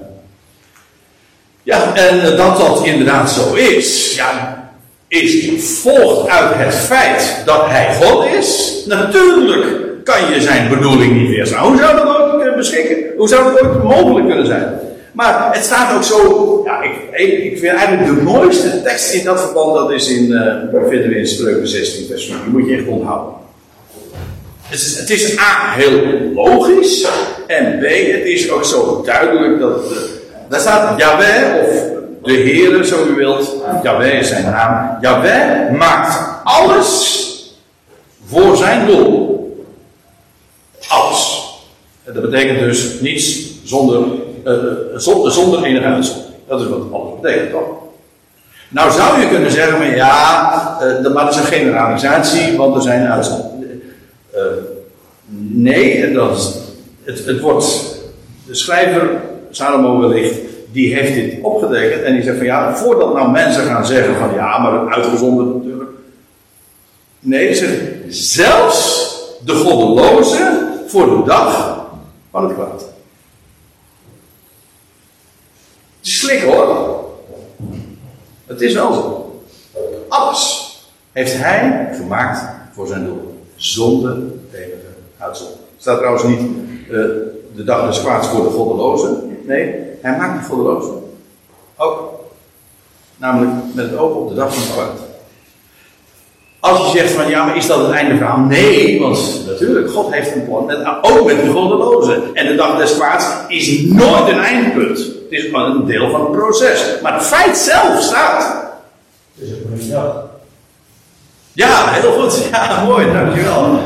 Ja, 1.62 1.94
en 1.94 2.36
dat 2.36 2.56
dat 2.58 2.84
inderdaad 2.84 3.30
zo 3.30 3.54
is, 3.54 4.14
ja, 4.16 4.64
is 5.08 5.50
volgt 5.82 6.28
uit 6.28 6.54
het 6.54 6.74
feit 6.74 7.42
dat 7.44 7.66
hij 7.66 7.94
God 7.94 8.26
is. 8.26 8.82
Natuurlijk 8.86 9.64
kan 10.04 10.32
je 10.32 10.40
zijn 10.40 10.68
bedoeling 10.68 11.12
niet 11.12 11.28
weerstaan. 11.28 11.66
Hoe 11.66 11.76
zou 11.76 11.96
dat 11.96 12.06
ooit 12.06 12.36
kunnen 12.36 12.56
beschikken? 12.56 12.96
Hoe 13.16 13.28
zou 13.28 13.52
dat 13.52 13.62
ooit 13.62 13.82
mogelijk 13.82 14.26
kunnen 14.26 14.46
zijn? 14.46 14.78
Maar 15.12 15.54
het 15.54 15.64
staat 15.64 15.96
ook 15.96 16.02
zo, 16.02 16.62
ja, 16.64 16.82
ik, 16.82 17.42
ik 17.42 17.58
vind 17.58 17.76
eigenlijk 17.76 18.16
de 18.16 18.22
mooiste 18.22 18.82
tekst 18.82 19.14
in 19.14 19.24
dat 19.24 19.40
verband, 19.40 19.74
dat 19.74 19.90
is 19.90 20.08
in, 20.08 20.30
uh, 20.30 20.88
vinden 20.88 21.08
we 21.08 21.18
in 21.18 21.26
Spreuken 21.26 21.68
16 21.68 22.06
vers 22.06 22.26
4. 22.26 22.34
Die 22.44 22.52
moet 22.52 22.68
je 22.68 22.76
echt 22.76 22.86
onthouden. 22.86 23.45
Het 24.68 25.10
is, 25.10 25.38
A, 25.38 25.72
heel 25.72 26.00
logisch. 26.34 27.06
En 27.46 27.78
B, 27.78 27.82
het 27.82 28.24
is 28.24 28.50
ook 28.50 28.64
zo 28.64 29.02
duidelijk 29.04 29.60
dat. 29.60 29.82
daar 30.48 30.60
staat 30.60 30.98
Yahweh, 30.98 31.62
of 31.62 31.82
de 32.22 32.32
Heere, 32.32 32.86
zo 32.86 33.06
u 33.06 33.14
wilt. 33.14 33.56
Yahweh 33.82 34.18
is 34.18 34.28
zijn 34.28 34.44
naam. 34.44 34.98
Yahweh 35.00 35.70
maakt 35.70 36.18
alles 36.44 37.24
voor 38.26 38.56
zijn 38.56 38.86
doel. 38.86 39.34
Alles. 40.88 41.44
Dat 42.04 42.30
betekent 42.30 42.58
dus 42.58 43.00
niets 43.00 43.46
zonder, 43.64 44.04
uh, 44.44 44.54
zonder, 44.96 45.32
zonder 45.32 45.64
enige 45.64 45.86
uitzondering. 45.86 46.34
Dat 46.48 46.60
is 46.60 46.66
wat 46.68 46.92
alles 46.92 47.20
betekent, 47.20 47.50
toch? 47.50 47.68
Nou 48.68 48.92
zou 48.92 49.20
je 49.20 49.28
kunnen 49.28 49.50
zeggen, 49.50 49.78
maar 49.78 49.96
ja, 49.96 50.78
uh, 50.82 51.12
maar 51.12 51.24
dat 51.24 51.34
is 51.34 51.40
een 51.40 51.46
generalisatie, 51.46 52.56
want 52.56 52.76
er 52.76 52.82
zijn 52.82 53.06
uitzonderingen. 53.06 53.55
Uh, 54.36 54.42
nee, 55.50 56.12
dat 56.12 56.62
het, 57.02 57.24
het 57.24 57.40
wordt. 57.40 57.94
De 58.46 58.54
schrijver, 58.54 59.20
Salomo 59.50 60.00
wellicht, 60.00 60.38
die 60.72 60.94
heeft 60.94 61.14
dit 61.14 61.42
opgetekend 61.42 62.02
en 62.02 62.14
die 62.14 62.22
zegt 62.22 62.36
van 62.36 62.46
ja, 62.46 62.76
voordat 62.76 63.14
nou 63.14 63.30
mensen 63.30 63.64
gaan 63.64 63.86
zeggen 63.86 64.16
van 64.16 64.34
ja, 64.34 64.58
maar 64.58 64.94
uitgezonderd 64.94 65.54
natuurlijk. 65.54 65.90
Nee, 67.20 67.54
zegt 67.54 67.82
zelfs 68.08 69.10
de 69.44 69.54
goddeloze 69.54 70.68
voor 70.86 71.06
de 71.06 71.22
dag 71.26 71.80
van 72.30 72.44
het 72.44 72.54
kwaad. 72.54 72.84
Slik 76.00 76.42
hoor. 76.42 77.04
Het 78.46 78.60
is 78.60 78.74
wel 78.74 78.92
zo. 78.92 79.40
Alles 80.08 80.74
heeft 81.12 81.36
hij 81.36 81.88
gemaakt 81.96 82.40
voor 82.72 82.86
zijn 82.86 83.04
doel 83.04 83.35
zonder 83.56 84.16
enige 84.52 84.76
uitzondering. 85.18 85.64
Staat 85.78 85.96
trouwens 85.96 86.24
niet 86.24 86.40
uh, 86.90 86.98
de 87.54 87.64
dag 87.64 87.86
des 87.86 88.00
kwaads 88.00 88.28
voor 88.28 88.42
de 88.42 88.50
goddelozen. 88.50 89.38
Nee, 89.46 89.74
hij 90.00 90.16
maakt 90.16 90.42
de 90.42 90.48
goddelozen. 90.48 90.94
Ook. 91.76 92.14
Namelijk 93.16 93.52
met 93.74 93.90
het 93.90 93.98
oog 93.98 94.14
op 94.14 94.28
de 94.28 94.34
dag 94.34 94.54
van 94.54 94.62
het 94.62 94.72
kwaad. 94.72 95.06
Als 96.60 96.92
je 96.92 96.98
zegt 96.98 97.12
van 97.12 97.28
ja, 97.28 97.44
maar 97.44 97.56
is 97.56 97.66
dat 97.66 97.78
het 97.78 97.90
einde 97.90 98.16
verhaal? 98.16 98.38
Nee, 98.38 99.00
want 99.00 99.42
natuurlijk, 99.46 99.90
God 99.90 100.12
heeft 100.12 100.34
een 100.34 100.44
plan. 100.44 100.64
Met, 100.64 100.86
ook 101.02 101.26
met 101.26 101.42
de 101.42 101.50
goddelozen. 101.50 102.34
En 102.34 102.46
de 102.46 102.54
dag 102.54 102.78
des 102.78 102.94
kwaads 102.94 103.26
is 103.48 103.82
nooit 103.82 104.28
een 104.28 104.38
eindpunt. 104.38 104.98
Het 104.98 105.26
is 105.28 105.44
gewoon 105.44 105.70
een 105.70 105.86
deel 105.86 106.10
van 106.10 106.20
het 106.20 106.32
proces. 106.32 107.00
Maar 107.02 107.14
het 107.14 107.22
feit 107.22 107.56
zelf 107.56 108.02
staat. 108.02 108.64
Het 109.34 109.48
is 109.48 109.54
ook 109.54 109.80
een 109.80 109.90
dag. 109.90 110.24
Ja, 111.56 111.88
heel 111.88 112.12
goed. 112.12 112.48
Ja, 112.52 112.84
mooi, 112.84 113.12
dankjewel. 113.12 113.78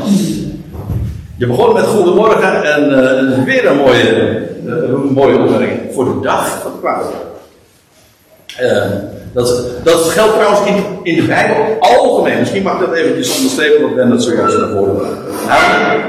Je 1.37 1.47
begon 1.47 1.73
met 1.73 1.85
goedemorgen 1.85 2.63
en 2.63 2.83
uh, 2.83 3.43
weer 3.43 3.65
een 3.65 3.77
mooie, 3.77 4.39
uh, 4.65 5.11
mooie 5.11 5.37
opmerking 5.39 5.93
voor 5.93 6.05
de 6.05 6.19
dag 6.21 6.61
van 6.61 6.71
het 6.71 6.79
kwaad. 6.79 7.05
Uh, 8.61 8.83
dat, 9.33 9.63
dat 9.83 9.99
geldt 9.99 10.33
trouwens 10.33 10.67
in, 10.67 10.83
in 11.03 11.15
de 11.15 11.23
Bijbel 11.27 11.77
algemeen. 11.79 12.39
Misschien 12.39 12.63
mag 12.63 12.73
ik 12.73 12.79
dat 12.79 12.95
eventjes 12.95 13.35
onderstrepen, 13.35 13.81
want 13.81 13.95
ben 13.95 14.09
dat 14.09 14.23
zojuist 14.23 14.57
naar 14.57 14.69
voren 14.69 15.17
Nou, 15.47 16.01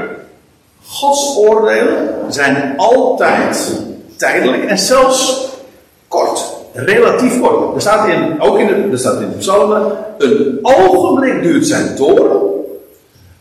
Gods 0.86 1.36
oordelen 1.36 2.08
zijn 2.28 2.74
altijd 2.76 3.72
tijdelijk 4.16 4.64
en 4.64 4.78
zelfs 4.78 5.48
kort. 6.08 6.51
Relatief 6.72 7.40
kort. 7.40 7.74
Er 7.74 7.80
staat 7.80 8.08
in, 8.08 8.40
ook 8.40 8.58
in 8.58 8.66
de, 8.66 8.88
er 8.92 8.98
staat 8.98 9.20
in 9.20 9.30
de 9.30 9.36
psalmen, 9.36 9.92
een 10.18 10.58
ogenblik 10.62 11.42
duurt 11.42 11.66
zijn 11.66 11.94
toren 11.96 12.40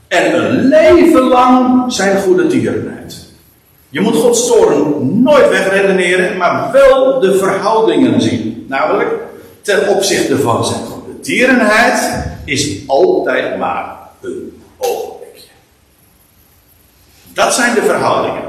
en 0.07 0.35
een 0.35 0.67
leven 0.67 1.21
lang 1.21 1.93
zijn 1.93 2.21
goede 2.21 2.47
tierenheid. 2.47 3.29
Je 3.89 4.01
moet 4.01 4.15
Gods 4.15 4.47
toren 4.47 5.21
nooit 5.21 5.49
wegredeneren, 5.49 6.37
maar 6.37 6.71
wel 6.71 7.19
de 7.19 7.37
verhoudingen 7.37 8.21
zien. 8.21 8.65
Namelijk, 8.69 9.09
ten 9.61 9.87
opzichte 9.87 10.39
van 10.39 10.65
zijn 10.65 10.79
goede 10.85 11.19
tierenheid 11.19 12.25
is 12.45 12.87
altijd 12.87 13.57
maar 13.57 13.95
een 14.21 14.63
ogenblikje. 14.77 15.47
Dat 17.33 17.53
zijn 17.53 17.73
de 17.73 17.81
verhoudingen. 17.81 18.43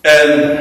En 0.00 0.58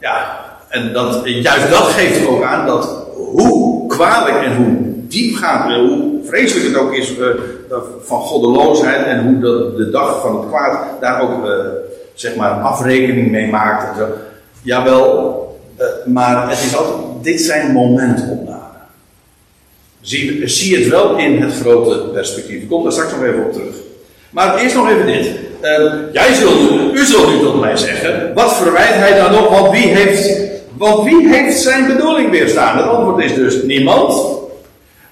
ja, 0.00 0.41
en 0.72 0.92
dat, 0.92 1.20
juist 1.24 1.70
dat 1.70 1.82
geeft 1.82 2.26
ook 2.26 2.42
aan 2.42 2.66
dat 2.66 3.06
hoe 3.14 3.86
kwalijk 3.88 4.44
en 4.44 4.56
hoe 4.56 4.76
diepgaand, 5.08 5.74
hoe 5.74 6.20
vreselijk 6.24 6.66
het 6.66 6.76
ook 6.76 6.94
is 6.94 7.18
uh, 7.18 7.26
van 8.02 8.20
goddeloosheid 8.20 9.06
en 9.06 9.24
hoe 9.24 9.38
de, 9.38 9.74
de 9.76 9.90
dag 9.90 10.20
van 10.20 10.40
het 10.40 10.48
kwaad 10.48 11.00
daar 11.00 11.22
ook 11.22 11.44
uh, 11.44 11.50
zeg 12.14 12.36
maar 12.36 12.50
afrekening 12.50 13.30
mee 13.30 13.50
maakt 13.50 13.98
en. 13.98 14.06
Jawel, 14.62 15.58
uh, 15.78 15.86
maar 16.06 16.48
het 16.48 16.58
is 16.58 16.76
altijd, 16.76 16.96
dit 17.22 17.40
zijn 17.40 17.72
momentopnamen. 17.72 18.60
Zie, 20.00 20.48
zie 20.48 20.76
het 20.76 20.88
wel 20.88 21.16
in 21.16 21.42
het 21.42 21.54
grote 21.54 21.98
perspectief. 22.12 22.62
Ik 22.62 22.68
kom 22.68 22.82
daar 22.82 22.92
straks 22.92 23.12
nog 23.12 23.24
even 23.24 23.44
op 23.44 23.52
terug. 23.52 23.74
Maar 24.30 24.56
eerst 24.56 24.74
nog 24.74 24.90
even 24.90 25.06
dit. 25.06 25.30
Jij 26.12 26.34
zult, 26.34 26.70
u 26.94 27.04
zult 27.04 27.28
nu 27.28 27.38
tot 27.38 27.60
mij 27.60 27.76
zeggen, 27.76 28.34
wat 28.34 28.56
verwijt 28.56 28.94
hij 28.94 29.16
dan 29.16 29.32
nog? 29.32 29.48
Want 29.48 29.70
wie 29.70 29.86
heeft, 29.86 30.51
want 30.82 31.04
wie 31.04 31.28
heeft 31.28 31.60
zijn 31.60 31.86
bedoeling 31.86 32.30
weerstaan? 32.30 32.76
Het 32.76 32.86
antwoord 32.86 33.24
is 33.24 33.34
dus 33.34 33.62
niemand. 33.62 34.38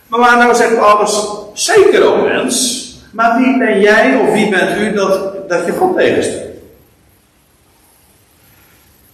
Maar 0.07 0.21
waar 0.21 0.39
nou 0.39 0.55
zegt 0.55 0.79
alles, 0.79 1.27
zeker 1.53 2.05
ook 2.05 2.27
mens. 2.27 2.79
Maar 3.13 3.39
wie 3.39 3.59
ben 3.59 3.81
jij 3.81 4.17
of 4.17 4.33
wie 4.33 4.49
bent 4.49 4.79
u 4.79 4.93
dat, 4.93 5.49
dat 5.49 5.67
je 5.67 5.73
God 5.73 5.97
tegenstelt? 5.97 6.49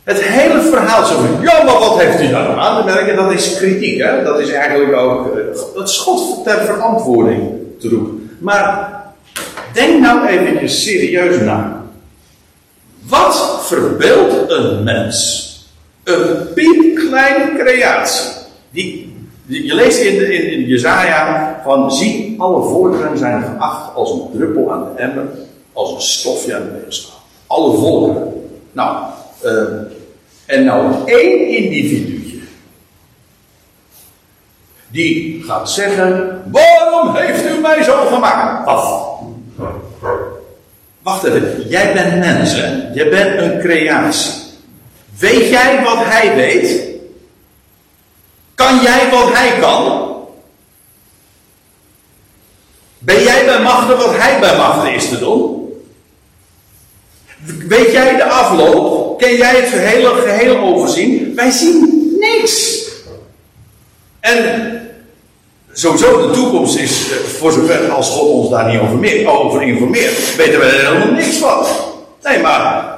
Het 0.04 0.22
hele 0.22 0.60
verhaal 0.60 1.04
zo 1.04 1.14
van, 1.14 1.42
ja, 1.42 1.62
maar 1.62 1.78
wat 1.78 1.98
heeft 2.00 2.22
u 2.22 2.28
daar 2.28 2.56
aan 2.56 2.76
te 2.76 2.92
merken? 2.92 3.16
Dat 3.16 3.32
is 3.32 3.56
kritiek, 3.56 4.02
hè? 4.02 4.22
Dat 4.22 4.40
is 4.40 4.50
eigenlijk 4.50 4.96
ook, 4.96 5.36
eh, 5.36 5.44
dat 5.74 5.96
God 5.96 6.44
ter 6.44 6.64
verantwoording 6.64 7.50
te 7.80 7.88
roepen. 7.88 8.30
Maar 8.38 8.94
denk 9.72 10.00
nou 10.00 10.26
even 10.26 10.68
serieus 10.68 11.40
na. 11.40 11.84
Wat 13.08 13.66
verbeeldt 13.66 14.50
een 14.50 14.84
mens? 14.84 15.45
Een 16.06 16.52
piepkleine 16.54 17.58
creatie. 17.58 18.30
Die 18.70 19.14
je 19.46 19.74
leest 19.74 19.98
in, 19.98 20.32
in, 20.32 20.50
in 20.50 20.66
Jezaja 20.66 21.60
van 21.64 21.92
zie, 21.92 22.34
alle 22.38 22.62
volkeren 22.62 23.18
zijn 23.18 23.42
geacht 23.42 23.94
als 23.94 24.10
een 24.10 24.28
druppel 24.32 24.72
aan 24.72 24.84
de 24.84 25.02
emmer, 25.02 25.24
als 25.72 25.92
een 25.92 26.00
stofje 26.00 26.54
aan 26.54 26.62
de 26.62 26.80
weegschaal. 26.80 27.20
Alle 27.46 27.76
volkeren. 27.76 28.32
Nou, 28.72 29.06
uh, 29.44 29.52
en 30.46 30.64
nou 30.64 30.94
één 31.04 31.48
individuutje. 31.48 32.38
Die 34.88 35.42
gaat 35.42 35.70
zeggen, 35.70 36.42
waarom 36.52 37.14
heeft 37.16 37.44
u 37.44 37.60
mij 37.60 37.82
zo 37.82 38.06
gemaakt? 38.06 38.66
Af. 38.66 39.08
Wacht 41.02 41.24
even, 41.24 41.68
jij 41.68 41.92
bent 41.92 42.18
mens 42.18 42.54
hè? 42.54 42.92
Jij 42.94 43.08
bent 43.08 43.40
een 43.40 43.60
creatie. 43.60 44.45
Weet 45.18 45.48
jij 45.48 45.82
wat 45.84 45.98
hij 45.98 46.34
weet? 46.34 46.82
Kan 48.54 48.80
jij 48.82 49.10
wat 49.10 49.32
hij 49.32 49.58
kan? 49.60 50.06
Ben 52.98 53.22
jij 53.22 53.44
bij 53.44 53.62
machten 53.62 53.96
wat 53.96 54.16
hij 54.16 54.40
bij 54.40 54.56
machten 54.56 54.94
is 54.94 55.08
te 55.08 55.18
doen? 55.18 55.54
Weet 57.68 57.92
jij 57.92 58.16
de 58.16 58.24
afloop? 58.24 59.18
Ken 59.18 59.36
jij 59.36 59.60
het 59.60 59.70
hele 59.70 60.14
geheel 60.14 60.58
overzien? 60.58 61.34
Wij 61.34 61.50
zien 61.50 62.16
niks. 62.20 62.84
En 64.20 64.80
sowieso 65.72 66.28
de 66.28 66.34
toekomst 66.34 66.76
is, 66.76 67.10
eh, 67.10 67.16
voor 67.16 67.52
zover 67.52 67.90
als 67.90 68.10
God 68.10 68.28
ons 68.28 68.50
daar 68.50 68.70
niet 68.70 68.80
over, 68.80 69.28
over 69.28 69.62
informeert, 69.62 70.36
weten 70.36 70.60
we 70.60 70.66
er 70.66 70.86
helemaal 70.86 71.14
niks 71.14 71.36
van. 71.36 71.66
Nee, 72.22 72.40
maar 72.40 72.95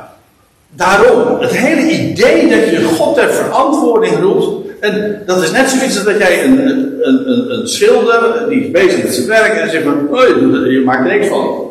daarom, 0.71 1.41
het 1.41 1.57
hele 1.57 1.91
idee 1.91 2.49
dat 2.49 2.71
je 2.71 2.85
God 2.85 3.15
ter 3.15 3.33
verantwoording 3.33 4.21
roept, 4.21 4.67
en 4.81 5.23
dat 5.27 5.43
is 5.43 5.51
net 5.51 5.71
zoiets 5.71 5.97
als 5.97 6.05
dat 6.05 6.19
jij 6.19 6.45
een, 6.45 6.69
een, 6.69 7.03
een, 7.03 7.53
een 7.53 7.69
schilder, 7.69 8.49
die 8.49 8.65
is 8.65 8.71
bezig 8.71 9.03
met 9.03 9.15
zijn 9.15 9.27
werk, 9.27 9.55
en 9.55 9.71
zegt 9.71 9.85
van, 9.85 10.09
oh, 10.11 10.27
je, 10.27 10.71
je 10.71 10.83
maakt 10.85 11.11
er 11.11 11.17
niks 11.17 11.29
van. 11.29 11.67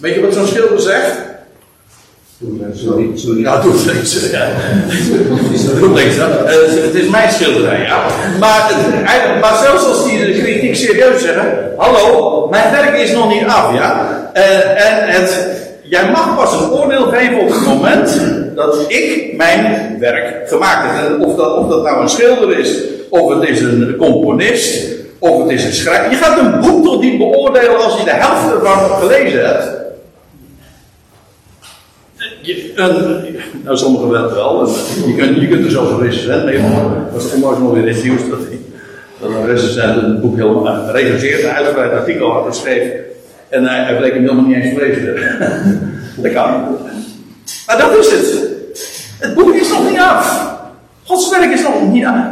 Weet 0.00 0.14
je 0.14 0.20
wat 0.20 0.34
zo'n 0.34 0.46
schilder 0.46 0.80
zegt? 0.80 1.28
Sorry, 2.74 3.10
sorry. 3.14 3.40
Ja, 3.40 3.60
doe 3.60 3.72
niks. 3.86 4.30
Ja. 4.30 4.48
doe 5.78 5.88
niks. 5.88 6.14
Het 6.84 6.94
is 6.94 7.08
mijn 7.08 7.30
schilderij, 7.30 7.82
ja. 7.82 8.06
Maar, 8.38 8.72
maar 9.40 9.56
zelfs 9.62 9.84
als 9.84 10.04
die 10.04 10.24
de 10.24 10.32
kritiek 10.32 10.76
serieus 10.76 11.22
zeggen, 11.22 11.72
hallo, 11.76 12.48
mijn 12.48 12.72
werk 12.72 12.98
is 12.98 13.12
nog 13.12 13.28
niet 13.28 13.44
af, 13.44 13.74
ja. 13.74 14.32
Uh, 14.36 14.86
en 14.86 15.08
het, 15.08 15.46
jij 15.90 16.10
mag 16.10 16.36
pas 16.36 16.52
een 16.52 16.70
oordeel 16.70 17.06
geven 17.06 17.40
op 17.40 17.48
het 17.48 17.66
moment 17.66 18.20
dat 18.54 18.84
ik 18.88 19.34
mijn 19.36 19.96
werk 19.98 20.48
gemaakt 20.48 21.00
heb. 21.00 21.20
Of 21.20 21.36
dat, 21.36 21.56
of 21.56 21.68
dat 21.68 21.82
nou 21.82 22.02
een 22.02 22.08
schilder 22.08 22.58
is, 22.58 22.82
of 23.08 23.34
het 23.34 23.48
is 23.48 23.60
een 23.60 23.94
componist, 23.98 24.94
of 25.18 25.42
het 25.42 25.50
is 25.50 25.64
een 25.64 25.72
schrijver. 25.72 26.10
Je 26.10 26.16
gaat 26.16 26.38
een 26.38 26.60
boek 26.60 26.84
toch 26.84 27.00
niet 27.00 27.18
beoordelen 27.18 27.84
als 27.84 27.98
je 27.98 28.04
de 28.04 28.10
helft 28.10 28.54
ervan 28.54 28.78
gelezen 28.78 29.46
hebt. 29.46 29.78
Je, 32.40 32.72
een, 32.74 33.36
nou, 33.64 33.76
sommigen 33.76 34.10
wel 34.10 34.34
wel. 34.34 34.68
Je 35.06 35.14
kunt, 35.16 35.40
je 35.40 35.48
kunt 35.48 35.64
er 35.64 35.70
zelfs 35.70 35.90
een 35.90 36.00
recensent 36.00 36.44
mee 36.44 36.58
maken. 36.58 37.06
Dat 37.12 37.22
is 37.22 37.32
onlangs 37.32 37.58
nog 37.58 37.72
weer 37.72 37.86
in 37.86 37.94
het 37.94 38.04
nieuws 38.04 38.20
dat, 38.30 38.38
dat 39.20 39.30
een 39.30 39.46
recensent 39.46 40.02
een 40.02 40.20
boek 40.20 40.36
helemaal 40.36 40.86
gerecenseerd, 40.86 41.42
een 41.42 41.50
uitgebreid 41.50 41.92
artikel 41.92 42.30
had 42.30 42.46
geschreven. 42.46 43.09
En 43.50 43.64
hij, 43.64 43.96
bleek 43.96 44.12
hem 44.12 44.22
helemaal 44.22 44.44
niet 44.44 44.56
eens 44.56 44.78
gelezen 44.78 45.16
Dat 46.22 46.32
kan. 46.32 46.78
Maar 47.66 47.78
dat 47.78 47.98
is 47.98 48.10
het. 48.10 48.48
Het 49.18 49.34
boek 49.34 49.54
is 49.54 49.68
nog 49.68 49.90
niet 49.90 49.98
af. 49.98 50.50
Gods 51.04 51.30
werk 51.30 51.52
is 51.52 51.62
nog 51.62 51.92
niet 51.92 52.04
af. 52.04 52.24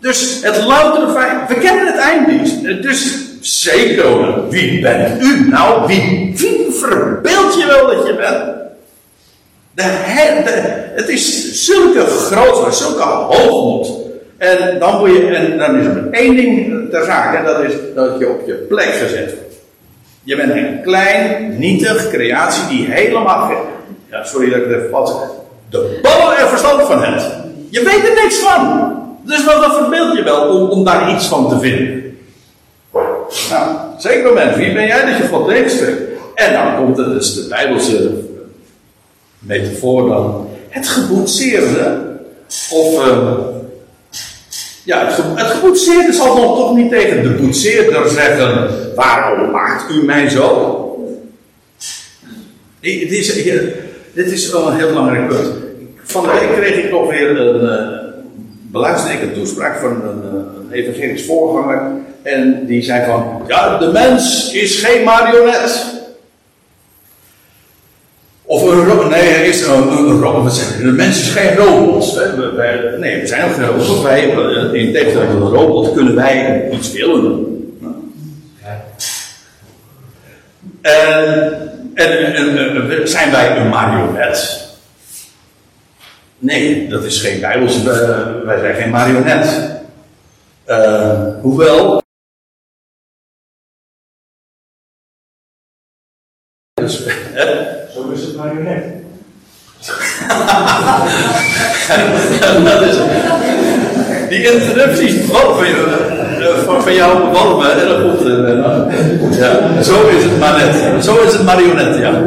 Dus 0.00 0.38
het 0.42 0.64
loutere 0.64 1.12
feit, 1.12 1.48
we 1.48 1.54
kennen 1.54 1.86
het 1.86 1.96
eind 1.96 2.26
niet. 2.26 2.82
Dus 2.82 3.18
zeker, 3.40 4.48
wie 4.50 4.80
bent 4.80 5.22
u 5.22 5.48
nou? 5.48 5.86
Wie, 5.86 6.34
wie 6.36 6.66
verbeeld 6.70 7.54
je 7.54 7.66
wel 7.66 7.86
dat 7.86 8.06
je 8.06 8.14
bent? 8.14 8.56
De, 9.74 9.82
het 10.94 11.08
is 11.08 11.52
zulke 11.64 12.00
groot, 12.00 12.74
zulke 12.74 13.02
hoogmoed. 13.02 13.88
En 14.38 14.78
dan, 14.78 14.98
moet 14.98 15.10
je, 15.10 15.26
en 15.26 15.58
dan 15.58 15.78
is 15.78 15.86
er 15.86 16.08
één 16.10 16.36
ding 16.36 16.90
ter 16.90 17.04
zake, 17.04 17.36
en 17.36 17.44
dat 17.44 17.62
is 17.62 17.72
dat 17.94 18.18
je 18.18 18.28
op 18.28 18.46
je 18.46 18.54
plek 18.54 18.88
gezet 18.88 19.34
wordt. 19.34 19.47
Je 20.28 20.36
bent 20.36 20.50
een 20.50 20.82
klein, 20.82 21.58
nietig 21.58 22.08
creatie 22.10 22.66
die 22.68 22.86
helemaal. 22.90 23.52
Ja, 24.10 24.24
sorry 24.24 24.50
dat 24.50 24.58
ik 24.58 24.64
het 24.64 24.76
even 24.76 24.90
pad 24.90 25.26
De 25.70 25.98
ballen 26.02 26.38
er 26.38 26.48
verstand 26.48 26.82
van 26.82 27.02
hebt. 27.02 27.24
Je 27.70 27.82
weet 27.82 28.08
er 28.08 28.22
niks 28.22 28.38
van. 28.38 28.92
Dus 29.22 29.44
wat 29.44 29.62
dat 29.62 29.74
verbeeld 29.74 30.16
je 30.16 30.22
wel 30.22 30.48
om, 30.48 30.68
om 30.68 30.84
daar 30.84 31.14
iets 31.14 31.26
van 31.26 31.48
te 31.48 31.58
vinden. 31.58 32.18
Nou, 33.50 33.76
zeker 33.98 34.24
moment. 34.24 34.56
Wie 34.56 34.72
ben 34.72 34.86
jij 34.86 35.06
dat 35.06 35.16
je 35.16 35.28
God 35.28 35.48
tegenspreekt? 35.48 36.00
En 36.34 36.52
dan 36.52 36.76
komt 36.76 36.96
het 36.96 37.06
dus 37.06 37.34
de 37.34 37.46
Bijbelse 37.48 38.24
metafoor 39.38 40.08
dan. 40.08 40.48
Het 40.68 40.88
geboetseerde. 40.88 42.00
Of. 42.70 43.06
Uh, 43.06 43.32
ja, 44.88 45.06
het, 45.06 45.16
het 45.34 45.46
geboetseerde 45.46 46.12
zal 46.12 46.36
dan 46.36 46.56
toch 46.56 46.76
niet 46.76 46.90
tegen 46.90 47.22
de 47.22 47.28
boetseerder 47.28 48.08
zeggen: 48.08 48.68
Waarom 48.94 49.50
maakt 49.50 49.90
u 49.90 50.04
mij 50.04 50.28
zo? 50.28 50.84
Het 52.80 53.10
is, 53.10 53.34
dit 54.12 54.30
is 54.30 54.50
wel 54.50 54.68
een 54.68 54.76
heel 54.76 54.88
belangrijk 54.88 55.28
punt. 55.28 55.52
Van 56.02 56.22
de 56.22 56.30
week 56.30 56.52
kreeg 56.52 56.84
ik 56.84 56.90
nog 56.90 57.10
weer 57.10 57.40
een. 57.40 57.62
Uh, 58.72 59.34
toespraak 59.34 59.78
van 59.78 59.90
een, 59.90 60.22
eh, 60.22 60.38
een 60.60 60.72
evangelisch 60.72 61.24
voorganger. 61.24 61.82
En 62.22 62.66
die 62.66 62.82
zei 62.82 63.06
van: 63.06 63.42
Ja, 63.46 63.78
de 63.78 63.86
mens 63.92 64.52
is 64.52 64.84
geen 64.84 65.04
marionet. 65.04 65.84
Of 68.48 68.62
een, 68.62 69.08
nee, 69.08 69.48
is 69.48 69.66
een, 69.66 69.88
een 69.88 70.20
robot. 70.20 70.74
Een 70.80 70.94
mens 70.94 71.20
is 71.20 71.30
geen 71.30 71.56
robot. 71.56 72.14
Hè? 72.14 72.54
Wij, 72.54 72.96
nee, 72.98 73.20
we 73.20 73.26
zijn 73.26 73.44
ook 73.44 73.54
geen 73.54 73.66
robot. 73.66 74.02
Wij, 74.02 74.28
in 74.72 74.92
tegenstelling 74.92 75.30
tot 75.30 75.40
een 75.40 75.48
robot 75.48 75.94
kunnen 75.94 76.14
wij 76.14 76.68
iets 76.70 76.92
willen 76.92 77.20
doen. 77.20 77.78
En, 80.80 81.92
en, 81.94 82.34
en, 82.34 83.08
zijn 83.08 83.30
wij 83.30 83.56
een 83.56 83.68
marionet? 83.68 84.68
Nee, 86.38 86.88
dat 86.88 87.04
is 87.04 87.20
geen 87.20 87.40
bijbels. 87.40 87.82
Wij 87.82 88.58
zijn 88.58 88.74
geen 88.74 88.90
marionet. 88.90 89.70
Uh, 90.66 91.40
hoewel. 91.40 92.02
Dus, 96.74 97.02
marionet. 98.38 98.84
die 104.30 104.42
interrupties 104.52 105.14
van, 105.30 105.64
eh, 105.64 105.72
van, 106.64 106.82
van 106.82 106.94
jou 106.94 107.28
bevallen 107.28 108.10
goed. 108.10 108.20
Eh, 108.26 108.34
ja, 109.38 109.82
zo 109.82 110.06
is 110.06 110.22
het 110.22 110.38
maar 110.38 110.58
net. 110.58 111.04
Zo 111.04 111.22
is 111.22 111.32
het 111.32 111.44
marionet, 111.44 111.98
ja. 111.98 112.12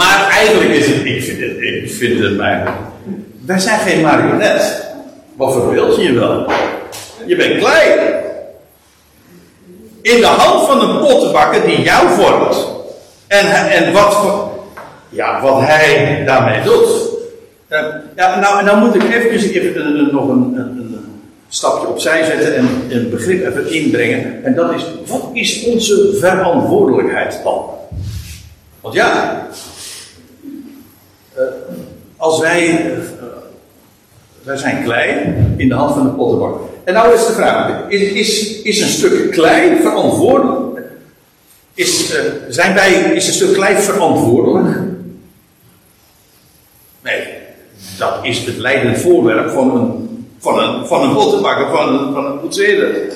maar 0.00 0.28
eigenlijk 0.30 0.70
is 0.70 0.86
het, 0.86 1.04
ik 1.04 1.22
vind 1.22 1.40
het, 1.40 1.60
ik 1.60 1.90
vind 1.90 2.22
het 2.22 2.40
eigenlijk. 2.40 2.76
Wij 3.46 3.58
zijn 3.58 3.78
geen 3.78 4.00
marionet. 4.00 4.86
Wat 5.36 5.52
verbeeld 5.52 6.02
je 6.02 6.12
wel? 6.12 6.52
Je 7.26 7.36
bent 7.36 7.58
klein. 7.58 7.98
In 10.02 10.20
de 10.20 10.26
hand 10.26 10.66
van 10.66 10.88
een 10.88 10.98
pottenbakker 10.98 11.66
die 11.66 11.82
jou 11.82 12.08
vormt. 12.08 12.68
En, 13.26 13.70
en 13.70 13.92
wat, 13.92 14.16
ja, 15.08 15.40
wat 15.40 15.60
hij 15.60 16.22
daarmee 16.26 16.62
doet. 16.62 17.10
Uh, 17.68 17.78
ja, 18.16 18.40
nou, 18.40 18.64
nou 18.64 18.78
moet 18.78 18.94
ik 18.94 19.02
even, 19.02 19.30
even 19.30 20.08
nog 20.12 20.28
een, 20.28 20.54
een, 20.56 20.90
stapje 21.48 21.86
opzij 21.86 22.24
zetten 22.24 22.56
en 22.56 22.68
een 22.90 23.10
begrip 23.10 23.46
even 23.46 23.72
inbrengen. 23.72 24.44
En 24.44 24.54
dat 24.54 24.74
is, 24.74 24.82
wat 25.06 25.28
is 25.32 25.64
onze 25.64 26.16
verantwoordelijkheid 26.20 27.40
dan? 27.44 27.64
Want 28.80 28.94
ja, 28.94 29.46
uh, 31.38 31.42
als 32.16 32.40
wij, 32.40 32.90
wij 34.42 34.56
zijn 34.56 34.84
klei 34.84 35.34
in 35.56 35.68
de 35.68 35.74
hand 35.74 35.94
van 35.94 36.04
de 36.04 36.10
pottenbakker. 36.10 36.60
En 36.84 36.94
nou 36.94 37.14
is 37.14 37.26
de 37.26 37.32
vraag, 37.32 37.88
is, 37.88 38.00
is, 38.00 38.62
is 38.62 38.80
een 38.80 38.88
stuk 38.88 39.30
klei 39.30 39.80
verantwoordelijk? 39.80 40.80
Is, 41.74 42.14
zijn 42.48 42.74
wij, 42.74 42.92
is 42.92 43.26
een 43.26 43.32
stuk 43.32 43.52
klei 43.52 43.76
verantwoordelijk? 43.76 44.76
Nee, 47.02 47.28
dat 47.98 48.14
is 48.22 48.38
het 48.38 48.56
leidend 48.56 48.98
voorwerp 48.98 49.50
van 49.50 49.76
een, 49.76 50.08
van 50.38 50.58
een, 50.58 50.86
van 50.86 51.02
een 51.02 51.14
pottenbakker, 51.14 51.70
van 51.70 51.88
een, 51.94 52.12
van 52.12 52.24
een 52.24 52.40
poetseerder. 52.40 53.12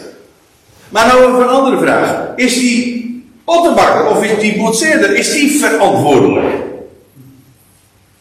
Maar 0.89 1.07
nou 1.07 1.43
een 1.43 1.49
andere 1.49 1.79
vraag. 1.79 2.27
Is 2.37 2.55
die 2.55 3.05
pottenbakker 3.45 4.07
of 4.07 4.25
is 4.25 4.39
die 4.39 4.57
poetseerder, 4.57 5.17
is 5.17 5.33
die 5.33 5.61
verantwoordelijk? 5.61 6.55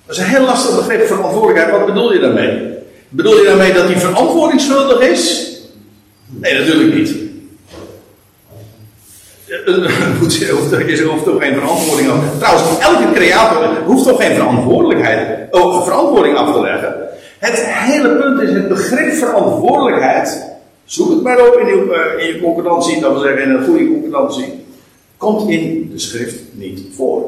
Dat 0.05 0.15
is 0.15 0.21
een 0.21 0.29
heel 0.29 0.45
lastig 0.45 0.75
begrip, 0.75 1.07
verantwoordelijkheid. 1.07 1.71
Wat 1.71 1.85
bedoel 1.85 2.13
je 2.13 2.19
daarmee? 2.19 2.73
Bedoel 3.09 3.37
je 3.37 3.43
daarmee 3.43 3.73
dat 3.73 3.83
hij 3.83 3.99
verantwoordingsschuldig 3.99 4.99
is? 4.99 5.53
Nee, 6.25 6.59
natuurlijk 6.59 6.95
niet. 6.95 7.15
Poetseer 10.19 10.51
hoeft, 10.51 11.23
toch 11.23 11.43
geen 11.43 11.55
verantwoording 11.55 12.09
af. 12.09 12.37
Trouwens, 12.37 12.79
elke 12.79 13.11
creator 13.13 13.83
hoeft 13.85 14.07
toch 14.07 14.23
geen 14.23 14.35
verantwoordelijkheid, 14.35 15.53
oh, 15.53 15.83
verantwoording 15.83 16.37
af 16.37 16.53
te 16.53 16.61
leggen. 16.61 16.95
Het 17.39 17.65
hele 17.65 18.15
punt 18.15 18.41
is 18.41 18.53
het 18.53 18.67
begrip 18.67 19.13
verantwoordelijkheid. 19.13 20.53
Zoek 20.85 21.09
het 21.09 21.21
maar 21.21 21.47
op 21.47 21.59
in 21.59 21.67
je, 21.67 22.13
uh, 22.17 22.27
in 22.27 22.33
je 22.33 22.41
concordantie, 22.41 23.01
dat 23.01 23.11
wil 23.11 23.21
zeggen 23.21 23.43
in 23.43 23.49
een 23.49 23.65
goede 23.65 23.87
concordantie. 23.87 24.65
Komt 25.17 25.49
in 25.49 25.89
de 25.91 25.99
schrift 25.99 26.35
niet 26.51 26.81
voor. 26.95 27.23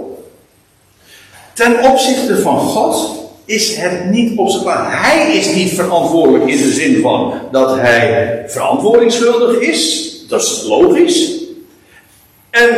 Ten 1.53 1.79
opzichte 1.83 2.37
van 2.37 2.59
God 2.59 3.15
is 3.47 3.75
het 3.75 4.09
niet 4.09 4.37
op 4.37 4.49
zijn 4.49 4.63
plaats. 4.63 5.07
Hij 5.07 5.35
is 5.35 5.55
niet 5.55 5.73
verantwoordelijk 5.73 6.47
in 6.47 6.57
de 6.57 6.71
zin 6.71 7.01
van 7.01 7.33
dat 7.51 7.75
hij 7.75 8.43
verantwoordingsschuldig 8.47 9.59
is. 9.59 10.11
Dat 10.27 10.41
is 10.41 10.63
logisch. 10.67 11.43
En 12.49 12.69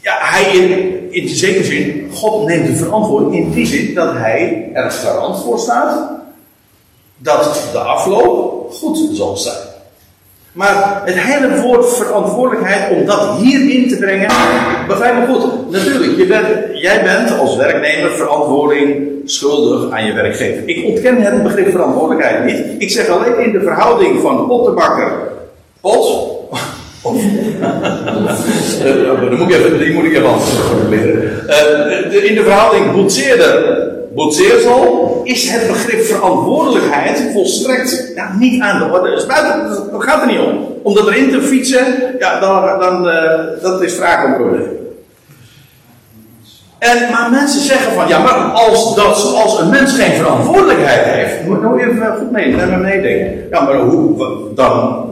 ja, 0.00 0.18
hij 0.20 0.56
in, 0.56 1.06
in 1.10 1.28
zekere 1.28 1.64
zin, 1.64 2.10
God 2.12 2.46
neemt 2.46 2.66
de 2.66 2.76
verantwoording 2.76 3.34
in 3.34 3.50
die 3.50 3.66
zin 3.66 3.94
dat 3.94 4.12
hij 4.12 4.70
er 4.72 4.90
garant 4.90 5.42
voor 5.42 5.58
staat 5.58 6.10
dat 7.16 7.68
de 7.72 7.78
afloop 7.78 8.72
goed 8.72 9.10
zal 9.12 9.36
zijn. 9.36 9.77
Maar 10.58 11.02
het 11.04 11.18
hele 11.18 11.60
woord 11.60 11.96
verantwoordelijkheid, 11.96 12.90
om 12.90 13.06
dat 13.06 13.36
hierin 13.40 13.88
te 13.88 13.96
brengen, 13.96 14.28
begrijp 14.88 15.14
me 15.14 15.34
goed. 15.34 15.70
Natuurlijk, 15.70 16.16
je 16.16 16.26
bent, 16.26 16.46
jij 16.72 17.02
bent 17.02 17.38
als 17.38 17.56
werknemer 17.56 18.10
verantwoording 18.10 19.06
schuldig 19.24 19.90
aan 19.90 20.06
je 20.06 20.12
werkgever. 20.12 20.68
Ik 20.68 20.84
ontken 20.84 21.22
het 21.22 21.42
begrip 21.42 21.70
verantwoordelijkheid 21.70 22.44
niet. 22.44 22.82
Ik 22.82 22.90
zeg 22.90 23.08
alleen 23.08 23.38
in 23.38 23.52
de 23.52 23.60
verhouding 23.60 24.20
van 24.20 24.46
pottenbakker, 24.46 25.12
pot, 25.80 26.06
of, 27.02 27.22
uh, 28.84 29.38
moet 29.38 29.50
ik 29.50 29.56
even, 29.56 29.78
die 29.78 29.92
moet 29.92 30.04
ik 30.04 30.12
even 30.12 30.28
anders 30.28 30.50
leren. 30.88 31.22
Uh, 31.46 32.24
in 32.24 32.34
de 32.34 32.42
verhouding 32.42 32.92
boetseerder, 32.92 33.88
boetseersel, 34.18 35.20
is 35.24 35.50
het 35.50 35.66
begrip 35.66 36.00
verantwoordelijkheid 36.00 37.30
volstrekt 37.32 38.12
niet 38.38 38.62
aan 38.62 38.78
de 38.78 38.94
orde. 38.94 39.10
Dus 39.10 39.26
buiten, 39.26 39.90
dat 39.92 40.02
gaat 40.02 40.20
er 40.20 40.26
niet 40.26 40.40
om. 40.40 40.76
Om 40.82 40.94
dat 40.94 41.06
erin 41.08 41.30
te 41.30 41.42
fietsen, 41.42 42.14
ja, 42.18 42.40
dan, 42.40 42.78
dan 42.78 43.08
uh, 43.08 43.62
dat 43.62 43.82
is 43.82 43.94
vraag 43.94 44.24
om 44.24 44.34
probleem. 44.34 44.76
En, 46.78 47.10
maar 47.12 47.30
mensen 47.30 47.60
zeggen 47.60 47.92
van, 47.92 48.08
ja, 48.08 48.18
maar 48.18 48.34
als, 48.34 48.94
dat, 48.94 49.34
als 49.34 49.60
een 49.60 49.70
mens 49.70 49.92
geen 49.92 50.12
verantwoordelijkheid 50.12 51.04
heeft, 51.04 51.44
moet 51.46 51.62
nou 51.62 51.80
even 51.80 52.16
goed 52.18 52.30
mee, 52.30 52.54
naar 52.54 52.68
me 52.68 52.76
meedenken. 52.76 53.48
Ja, 53.50 53.60
maar 53.60 53.78
hoe, 53.78 54.16
dan, 54.54 55.04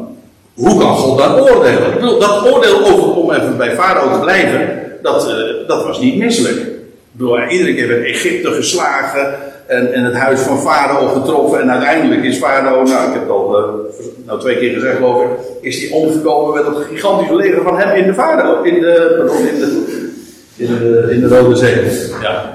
hoe 0.54 0.78
kan 0.78 0.96
God 0.96 1.18
dan 1.18 1.40
oordelen? 1.40 2.00
Dat 2.20 2.52
oordeel 2.52 2.84
over, 2.84 3.14
om 3.14 3.32
even 3.32 3.56
bij 3.56 3.74
Farao 3.74 4.12
te 4.12 4.18
blijven, 4.18 4.82
dat, 5.02 5.28
uh, 5.28 5.68
dat 5.68 5.84
was 5.84 6.00
niet 6.00 6.16
misselijk. 6.16 6.75
Iedere 7.48 7.74
keer 7.74 7.88
werd 7.88 8.04
Egypte 8.04 8.50
geslagen 8.50 9.34
en, 9.66 9.92
en 9.92 10.04
het 10.04 10.14
huis 10.14 10.40
van 10.40 10.60
Farao 10.60 11.08
getroffen. 11.08 11.60
En 11.60 11.70
uiteindelijk 11.70 12.24
is 12.24 12.38
Farao, 12.38 12.82
nou 12.82 13.06
ik 13.06 13.12
heb 13.12 13.22
het 13.22 13.30
al 13.30 13.58
uh, 13.58 13.64
nou, 14.26 14.40
twee 14.40 14.56
keer 14.58 14.72
gezegd 14.72 14.96
geloof 14.96 15.22
ik, 15.22 15.28
is 15.60 15.82
hij 15.82 15.98
omgekomen 15.98 16.54
met 16.54 16.64
dat 16.64 16.84
gigantische 16.84 17.34
leger 17.34 17.62
van 17.62 17.78
hem 17.78 17.96
in 17.96 18.06
de 18.06 18.14
Farao, 18.14 18.62
in 18.62 18.80
de, 18.80 19.14
pardon, 19.18 19.48
in 19.48 19.58
de, 19.58 19.84
in 20.56 20.66
de, 20.66 21.08
in 21.10 21.20
de 21.20 21.28
Rode 21.28 21.56
Zee. 21.56 21.84
Ja. 22.22 22.54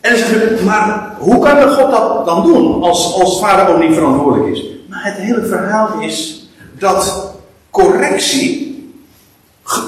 En 0.00 0.16
ze 0.16 0.60
maar 0.64 1.14
hoe 1.18 1.38
kan 1.44 1.70
God 1.70 1.90
dat 1.90 2.26
dan 2.26 2.42
doen 2.44 2.82
als, 2.82 3.20
als 3.20 3.38
Farao 3.38 3.78
niet 3.78 3.94
verantwoordelijk 3.94 4.56
is? 4.56 4.66
Maar 4.88 5.04
het 5.04 5.16
hele 5.16 5.44
verhaal 5.44 6.00
is 6.00 6.48
dat 6.78 7.34
correctie, 7.70 8.71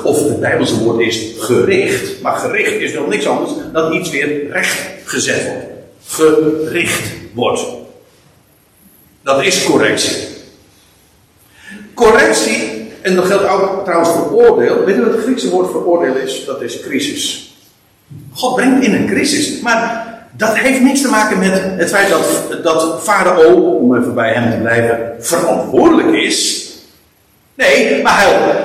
of 0.05 0.29
het 0.29 0.41
Bijbelse 0.41 0.79
woord 0.79 1.01
is 1.01 1.33
gericht, 1.39 2.21
maar 2.23 2.35
gericht 2.35 2.73
is 2.73 2.93
nog 2.93 3.09
niks 3.09 3.27
anders 3.27 3.51
dan 3.73 3.93
iets 3.93 4.11
weer 4.11 4.51
recht 4.51 4.77
gezet 5.05 5.47
wordt. 5.47 5.65
Gericht 6.07 7.13
wordt. 7.33 7.63
Dat 9.23 9.45
is 9.45 9.65
correctie. 9.65 10.27
Correctie, 11.95 12.91
en 13.03 13.15
dat 13.15 13.25
geldt 13.25 13.49
ook 13.49 13.85
trouwens 13.85 14.11
voor 14.11 14.33
oordeel. 14.33 14.85
Weet 14.85 14.95
je 14.95 15.05
wat 15.05 15.13
het 15.13 15.23
Griekse 15.23 15.51
woord 15.51 15.71
voor 15.71 15.85
oordeel 15.85 16.17
is? 16.17 16.45
Dat 16.45 16.63
is 16.63 16.81
crisis. 16.81 17.55
God 18.33 18.55
brengt 18.55 18.85
in 18.85 18.95
een 18.95 19.07
crisis. 19.07 19.61
Maar 19.61 20.07
dat 20.37 20.57
heeft 20.57 20.81
niks 20.81 21.01
te 21.01 21.09
maken 21.09 21.39
met 21.39 21.63
het 21.63 21.89
feit 21.89 22.09
dat, 22.09 22.63
dat 22.63 23.03
Farao, 23.03 23.53
om 23.55 23.97
even 23.97 24.15
bij 24.15 24.33
hem 24.33 24.51
te 24.51 24.57
blijven, 24.57 25.15
verantwoordelijk 25.19 26.13
is. 26.13 26.69
Nee, 27.55 28.03
maar 28.03 28.21
hij, 28.21 28.63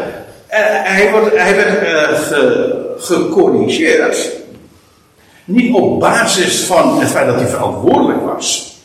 hij, 0.57 1.11
wordt, 1.11 1.37
hij 1.37 1.55
werd 1.55 2.17
ge, 2.17 2.95
gecorrigeerd. 2.97 4.31
Niet 5.45 5.73
op 5.73 5.99
basis 5.99 6.63
van 6.63 6.99
het 6.99 7.09
feit 7.09 7.27
dat 7.27 7.35
hij 7.35 7.47
verantwoordelijk 7.47 8.25
was. 8.25 8.77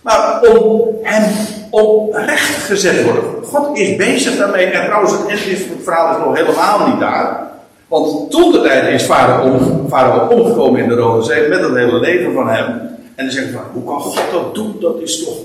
Maar 0.00 0.40
om 0.42 0.82
hem 1.02 1.32
oprecht 1.70 2.64
gezet 2.64 3.04
worden. 3.04 3.22
God 3.44 3.78
is 3.78 3.96
bezig 3.96 4.36
daarmee. 4.36 4.64
En 4.64 4.84
trouwens, 4.84 5.12
het 5.12 5.66
verhaal 5.82 6.16
is 6.16 6.24
nog 6.24 6.36
helemaal 6.36 6.88
niet 6.88 7.00
daar. 7.00 7.50
Want 7.88 8.30
toen 8.30 8.52
de 8.52 8.60
tijd 8.60 9.00
is 9.00 9.02
Farao 9.02 10.28
omgekomen 10.28 10.82
in 10.82 10.88
de 10.88 10.94
Rode 10.94 11.24
Zee 11.24 11.48
met 11.48 11.60
het 11.60 11.74
hele 11.74 12.00
leven 12.00 12.32
van 12.32 12.48
hem. 12.48 12.66
En 13.14 13.24
dan 13.24 13.30
zeggen 13.30 13.52
van, 13.52 13.62
hoe 13.72 13.84
kan 13.84 14.00
God 14.00 14.22
dat 14.32 14.54
doen? 14.54 14.76
Dat 14.80 15.00
is 15.00 15.24
toch, 15.24 15.36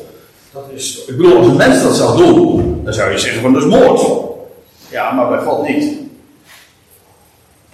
dat 0.53 0.63
is 0.73 1.05
Ik 1.07 1.17
bedoel, 1.17 1.37
als 1.37 1.47
een 1.47 1.55
mens 1.55 1.83
dat 1.83 1.95
zou 1.95 2.17
doen, 2.17 2.81
dan 2.83 2.93
zou 2.93 3.11
je 3.11 3.17
zeggen 3.17 3.41
van, 3.41 3.53
dat 3.53 3.63
is 3.63 3.69
moord. 3.69 4.01
Ja, 4.89 5.11
maar 5.11 5.27
bij 5.27 5.39
God 5.39 5.67
niet. 5.67 5.97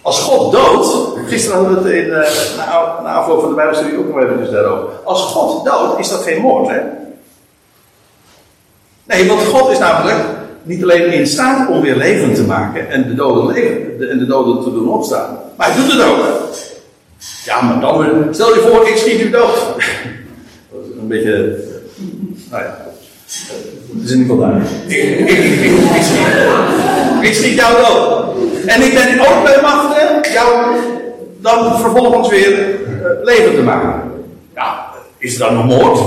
Als 0.01 0.19
God 0.19 0.51
doodt, 0.51 1.17
gisteren 1.27 1.57
hadden 1.57 1.83
we 1.83 1.89
het 1.89 1.97
in, 1.97 2.09
uh, 2.09 2.57
na, 3.03 3.13
afloop 3.13 3.39
van 3.39 3.49
de 3.49 3.55
Bijbelstudie 3.55 3.97
ook 3.97 4.07
nog 4.07 4.23
even 4.23 4.51
daarover. 4.51 4.89
Als 5.03 5.21
God 5.21 5.65
doodt, 5.65 5.99
is 5.99 6.09
dat 6.09 6.21
geen 6.21 6.41
moord, 6.41 6.67
hè? 6.67 6.79
Nee, 9.03 9.27
want 9.27 9.41
God 9.41 9.71
is 9.71 9.79
namelijk 9.79 10.25
niet 10.63 10.83
alleen 10.83 11.13
in 11.13 11.27
staat 11.27 11.69
om 11.69 11.81
weer 11.81 11.95
levend 11.95 12.35
te 12.35 12.43
maken 12.43 12.89
en 12.89 13.07
de 13.07 13.15
doden, 13.15 13.53
leven, 13.53 14.09
en 14.09 14.17
de 14.17 14.25
doden 14.25 14.63
te 14.63 14.71
doen 14.71 14.89
opstaan, 14.89 15.37
maar 15.57 15.67
hij 15.67 15.75
doet 15.75 15.91
het 15.91 16.01
ook. 16.01 16.19
Ja, 17.45 17.61
maar 17.61 17.79
dan, 17.79 18.27
stel 18.31 18.53
je 18.53 18.59
voor, 18.59 18.87
ik 18.87 18.97
schiet 18.97 19.21
u 19.21 19.29
dood. 19.29 19.55
Dat 20.71 20.81
is 20.91 20.97
een 20.99 21.07
beetje, 21.07 21.59
nou 22.49 22.63
ja, 22.63 22.77
dat 22.85 24.03
is 24.03 24.11
in 24.11 24.19
ieder 24.19 24.35
geval 24.35 24.37
duidelijk. 24.37 24.69
Ik, 27.23 27.33
schiet 27.33 27.55
jou 27.55 27.75
dood. 27.75 28.25
En 28.65 28.81
ik 28.81 28.93
ben 28.93 29.19
ook 29.19 29.43
bij 29.43 29.61
machten 29.61 30.31
jou 30.33 30.65
dan 31.41 31.79
vervolgens 31.79 32.29
weer 32.29 32.51
uh, 32.59 32.65
levend 33.23 33.55
te 33.55 33.61
maken. 33.61 34.01
Ja, 34.55 34.85
is 35.17 35.37
dan 35.37 35.57
een 35.57 35.65
moord? 35.65 35.99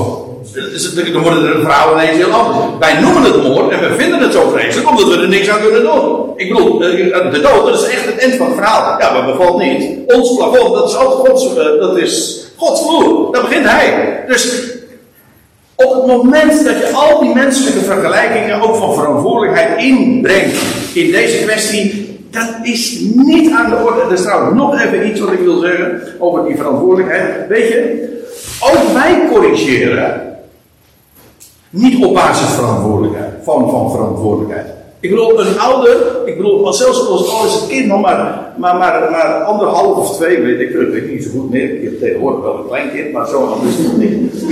Dan 1.12 1.22
worden 1.22 1.42
de 1.42 1.60
verhalen 1.60 2.02
ineens 2.02 2.16
heel 2.16 2.32
anders. 2.32 2.58
Wij 2.78 3.00
noemen 3.00 3.22
het 3.22 3.42
moord 3.42 3.72
en 3.72 3.80
we 3.80 3.94
vinden 3.98 4.20
het 4.20 4.32
zo 4.32 4.48
vreselijk 4.48 4.88
omdat 4.88 5.04
we 5.04 5.20
er 5.20 5.28
niks 5.28 5.48
aan 5.48 5.60
kunnen 5.60 5.82
doen. 5.82 6.32
Ik 6.36 6.48
bedoel, 6.48 6.78
de 6.78 7.40
dood, 7.42 7.66
dat 7.66 7.82
is 7.82 7.88
echt 7.88 8.04
het 8.04 8.18
eind 8.18 8.34
van 8.34 8.46
het 8.46 8.54
verhaal. 8.54 9.00
Ja, 9.00 9.12
maar 9.12 9.32
bevalt 9.32 9.58
niet. 9.58 9.98
Ons 10.06 10.36
plafond, 10.36 10.74
dat 10.74 10.88
is 10.88 10.96
altijd 10.96 11.28
Gods, 11.28 11.54
dat 11.54 11.96
is 11.96 12.44
Gods 12.56 12.80
vloer. 12.80 13.32
Daar 13.32 13.42
begint 13.42 13.68
Hij. 13.68 14.24
Dus 14.26 14.74
op 15.76 15.94
het 15.94 16.06
moment 16.06 16.64
dat 16.64 16.78
je 16.78 16.90
al 16.92 17.20
die 17.20 17.34
menselijke 17.34 17.80
vergelijkingen 17.80 18.60
ook 18.60 18.76
van 18.76 18.94
verantwoordelijkheid 18.94 19.82
inbrengt 19.82 20.56
in 20.92 21.10
deze 21.10 21.44
kwestie, 21.44 22.18
dat 22.30 22.54
is 22.62 23.00
niet 23.00 23.50
aan 23.50 23.70
de 23.70 23.76
orde. 23.76 24.00
Er 24.00 24.12
is 24.12 24.22
trouwens 24.22 24.56
nog 24.56 24.80
even 24.80 25.08
iets 25.08 25.20
wat 25.20 25.32
ik 25.32 25.38
wil 25.38 25.58
zeggen 25.58 26.02
over 26.18 26.44
die 26.44 26.56
verantwoordelijkheid. 26.56 27.48
Weet 27.48 27.68
je, 27.68 28.04
ook 28.60 28.92
wij 28.92 29.28
corrigeren 29.32 30.36
niet 31.70 32.04
op 32.04 32.14
basis 32.14 32.48
verantwoordelijkheid, 32.48 33.32
van, 33.42 33.70
van 33.70 33.90
verantwoordelijkheid. 33.90 34.75
Ik 35.06 35.12
bedoel, 35.12 35.40
een 35.40 35.58
ouder, 35.58 35.96
ik 36.24 36.36
bedoel, 36.36 36.72
zelfs 36.72 37.08
als 37.08 37.28
al 37.28 37.46
is 37.46 37.52
het 37.52 37.66
kind 37.66 37.86
nog 37.86 38.00
maar, 38.00 38.52
maar, 38.56 38.76
maar, 38.76 39.10
maar 39.10 39.42
anderhalf 39.42 39.96
of 39.96 40.16
twee, 40.16 40.40
weet 40.40 40.60
ik, 40.60 40.70
ik 40.70 40.92
weet 40.92 41.10
niet 41.10 41.24
zo 41.24 41.30
goed 41.30 41.50
meer. 41.50 41.74
Ik 41.74 41.82
heb 41.82 42.00
tegenwoordig 42.00 42.42
wel 42.42 42.58
een 42.58 42.66
klein 42.66 42.90
kind, 42.90 43.12
maar 43.12 43.28
zo 43.28 43.44
anders 43.44 43.76
is 43.76 43.84
het 43.84 43.86
nog 43.86 43.96
niet. 43.96 44.44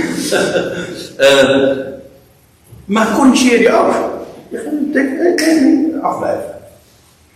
uh, 1.19 1.77
maar 2.95 3.13
corrigeer 3.15 3.61
je 3.61 3.71
ook. 3.71 3.93
Je 4.49 4.89
denkt, 4.93 6.03
afblijven. 6.03 6.53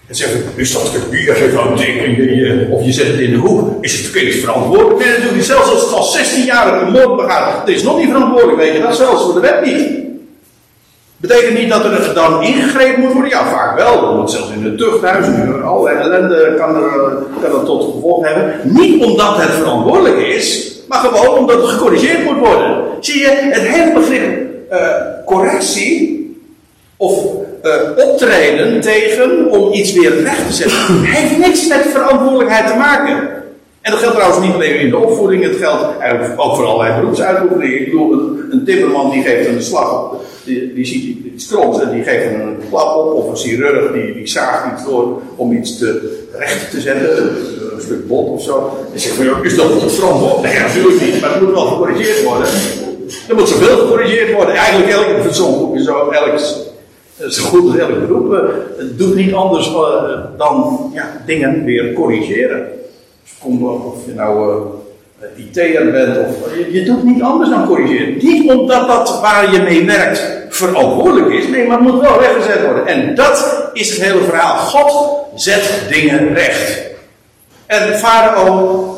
En 0.08 0.16
zeggen, 0.16 0.42
is 0.56 0.74
dat 0.74 0.82
gebied, 0.82 1.30
als 1.30 1.38
je 1.38 1.50
gewoon 1.50 1.76
tekenen, 1.76 2.72
of 2.72 2.86
je 2.86 2.92
zet 2.92 3.08
het 3.08 3.20
in 3.20 3.32
de 3.32 3.38
hoek, 3.38 3.84
is 3.84 3.98
het 3.98 4.12
kind 4.12 4.34
verantwoordelijk? 4.36 5.00
Nee, 5.00 5.08
natuurlijk 5.08 5.36
niet. 5.36 5.46
Zelfs 5.46 5.72
als 5.72 5.82
het 5.82 5.94
al 5.94 6.18
16-jarige 6.18 6.86
een 6.86 6.92
moord 6.92 7.16
begaat, 7.16 7.66
dat 7.66 7.76
is 7.76 7.84
nog 7.84 7.98
niet 7.98 8.10
verantwoordelijk, 8.10 8.58
weet 8.58 8.74
je 8.74 8.82
dat? 8.82 8.96
Zelfs 8.96 9.24
voor 9.24 9.34
de 9.34 9.40
wet 9.40 9.66
niet. 9.66 10.09
Betekent 11.20 11.58
niet 11.60 11.70
dat 11.70 11.86
er 11.86 12.14
dan 12.14 12.42
ingegrepen 12.42 13.02
moet 13.02 13.14
worden? 13.14 13.32
Ja, 13.32 13.50
vaak 13.50 13.78
wel. 13.78 14.02
Dat 14.02 14.16
moet 14.16 14.32
zelfs 14.32 14.52
in 14.52 14.64
het 14.64 14.78
tuchthuis, 14.78 15.26
allerlei 15.64 15.98
ellende 15.98 16.56
kan 16.58 16.76
er, 16.76 17.14
kan 17.42 17.60
er 17.60 17.66
tot 17.66 17.94
gevolg 17.94 18.26
hebben. 18.26 18.54
Niet 18.64 19.04
omdat 19.04 19.38
het 19.38 19.52
verantwoordelijk 19.52 20.18
is, 20.18 20.78
maar 20.88 21.00
gewoon 21.00 21.38
omdat 21.38 21.62
het 21.62 21.70
gecorrigeerd 21.70 22.24
moet 22.24 22.38
worden. 22.38 22.84
Zie 23.00 23.20
je, 23.20 23.50
het 23.52 23.68
hele 23.68 23.94
begrip 23.94 24.48
uh, 24.72 24.78
correctie, 25.26 26.18
of 26.98 27.24
uh, 27.64 27.74
optreden 27.96 28.82
tegen 28.82 29.52
om 29.52 29.74
iets 29.74 29.94
weer 29.94 30.22
recht 30.22 30.48
te 30.48 30.54
zetten, 30.54 31.04
heeft 31.04 31.38
niks 31.38 31.68
met 31.68 31.86
verantwoordelijkheid 31.92 32.68
te 32.68 32.76
maken. 32.76 33.30
En 33.90 33.96
dat 33.96 34.04
geldt 34.04 34.18
trouwens 34.18 34.46
niet 34.46 34.56
alleen 34.56 34.80
in 34.80 34.90
de 34.90 34.98
opvoeding, 34.98 35.44
het 35.44 35.56
geldt 35.56 35.84
ook 36.36 36.56
voor 36.56 36.66
allerlei 36.66 37.00
beroepsuitoefeningen. 37.00 37.80
Ik 37.80 37.86
bedoel, 37.86 38.12
een, 38.52 38.64
timmerman 38.66 39.10
die 39.10 39.24
geeft 39.24 39.48
een 39.48 39.64
slag, 39.64 40.14
die, 40.44 40.74
die 40.74 40.86
ziet 40.86 41.18
iets 41.34 41.48
kroms 41.48 41.82
en 41.82 41.92
die 41.92 42.04
geeft 42.04 42.26
een 42.26 42.58
klap 42.70 42.96
op, 42.96 43.14
of 43.14 43.30
een 43.30 43.36
chirurg 43.36 43.92
die, 43.92 44.14
die 44.14 44.28
zaagt 44.28 44.74
iets 44.74 44.90
door 44.90 45.22
om 45.36 45.52
iets 45.52 45.78
te, 45.78 46.20
recht 46.38 46.72
te 46.72 46.82
zetten, 46.82 47.24
een, 47.74 47.82
stuk 47.82 48.08
bot 48.08 48.30
of 48.30 48.44
zo. 48.44 48.78
En 48.94 49.00
zegt 49.00 49.16
van, 49.16 49.46
is 49.46 49.56
dat 49.56 49.94
verantwoordelijk? 49.94 50.54
Nee, 50.54 50.62
natuurlijk 50.62 51.02
niet, 51.02 51.22
maar 51.22 51.34
het 51.34 51.42
moet 51.42 51.54
wel 51.54 51.66
gecorrigeerd 51.66 52.24
worden. 52.24 52.48
Er 53.30 53.36
moet 53.36 53.48
zoveel 53.48 53.78
gecorrigeerd 53.78 54.34
worden. 54.34 54.56
Eigenlijk 54.56 54.92
elk, 54.92 55.34
zo, 55.34 55.76
zo, 55.86 56.10
elk 56.10 56.40
zo 57.30 57.44
goed 57.44 57.72
als 57.72 57.80
elk 57.80 58.00
beroep 58.00 58.34
uh, 58.34 58.40
doet 58.98 59.16
niet 59.16 59.34
anders 59.34 59.70
uh, 59.70 60.20
dan 60.38 60.90
ja, 60.94 61.22
dingen 61.26 61.64
weer 61.64 61.94
corrigeren. 61.94 62.79
Of 63.42 64.06
je 64.06 64.14
nou 64.14 64.64
uh, 65.38 65.46
IT'er 65.46 65.92
bent, 65.92 66.18
of, 66.18 66.56
je, 66.56 66.74
je, 66.74 66.84
doet 66.84 67.04
niet 67.04 67.22
anders 67.22 67.50
dan 67.50 67.68
corrigeren. 67.68 68.18
Niet 68.22 68.52
omdat 68.52 68.88
dat 68.88 69.20
waar 69.22 69.54
je 69.54 69.62
mee 69.62 69.86
werkt 69.86 70.38
verantwoordelijk 70.50 71.34
is, 71.34 71.48
nee, 71.48 71.68
maar 71.68 71.78
het 71.78 71.88
moet 71.88 72.02
wel 72.02 72.20
rechtgezet 72.20 72.66
worden. 72.66 72.88
En 72.88 73.16
dat 73.16 73.70
is 73.74 73.90
het 73.90 74.02
hele 74.02 74.24
verhaal. 74.24 74.58
God 74.58 75.18
zet 75.36 75.84
dingen 75.90 76.34
recht. 76.34 76.82
En 77.66 77.98
Farao 77.98 78.98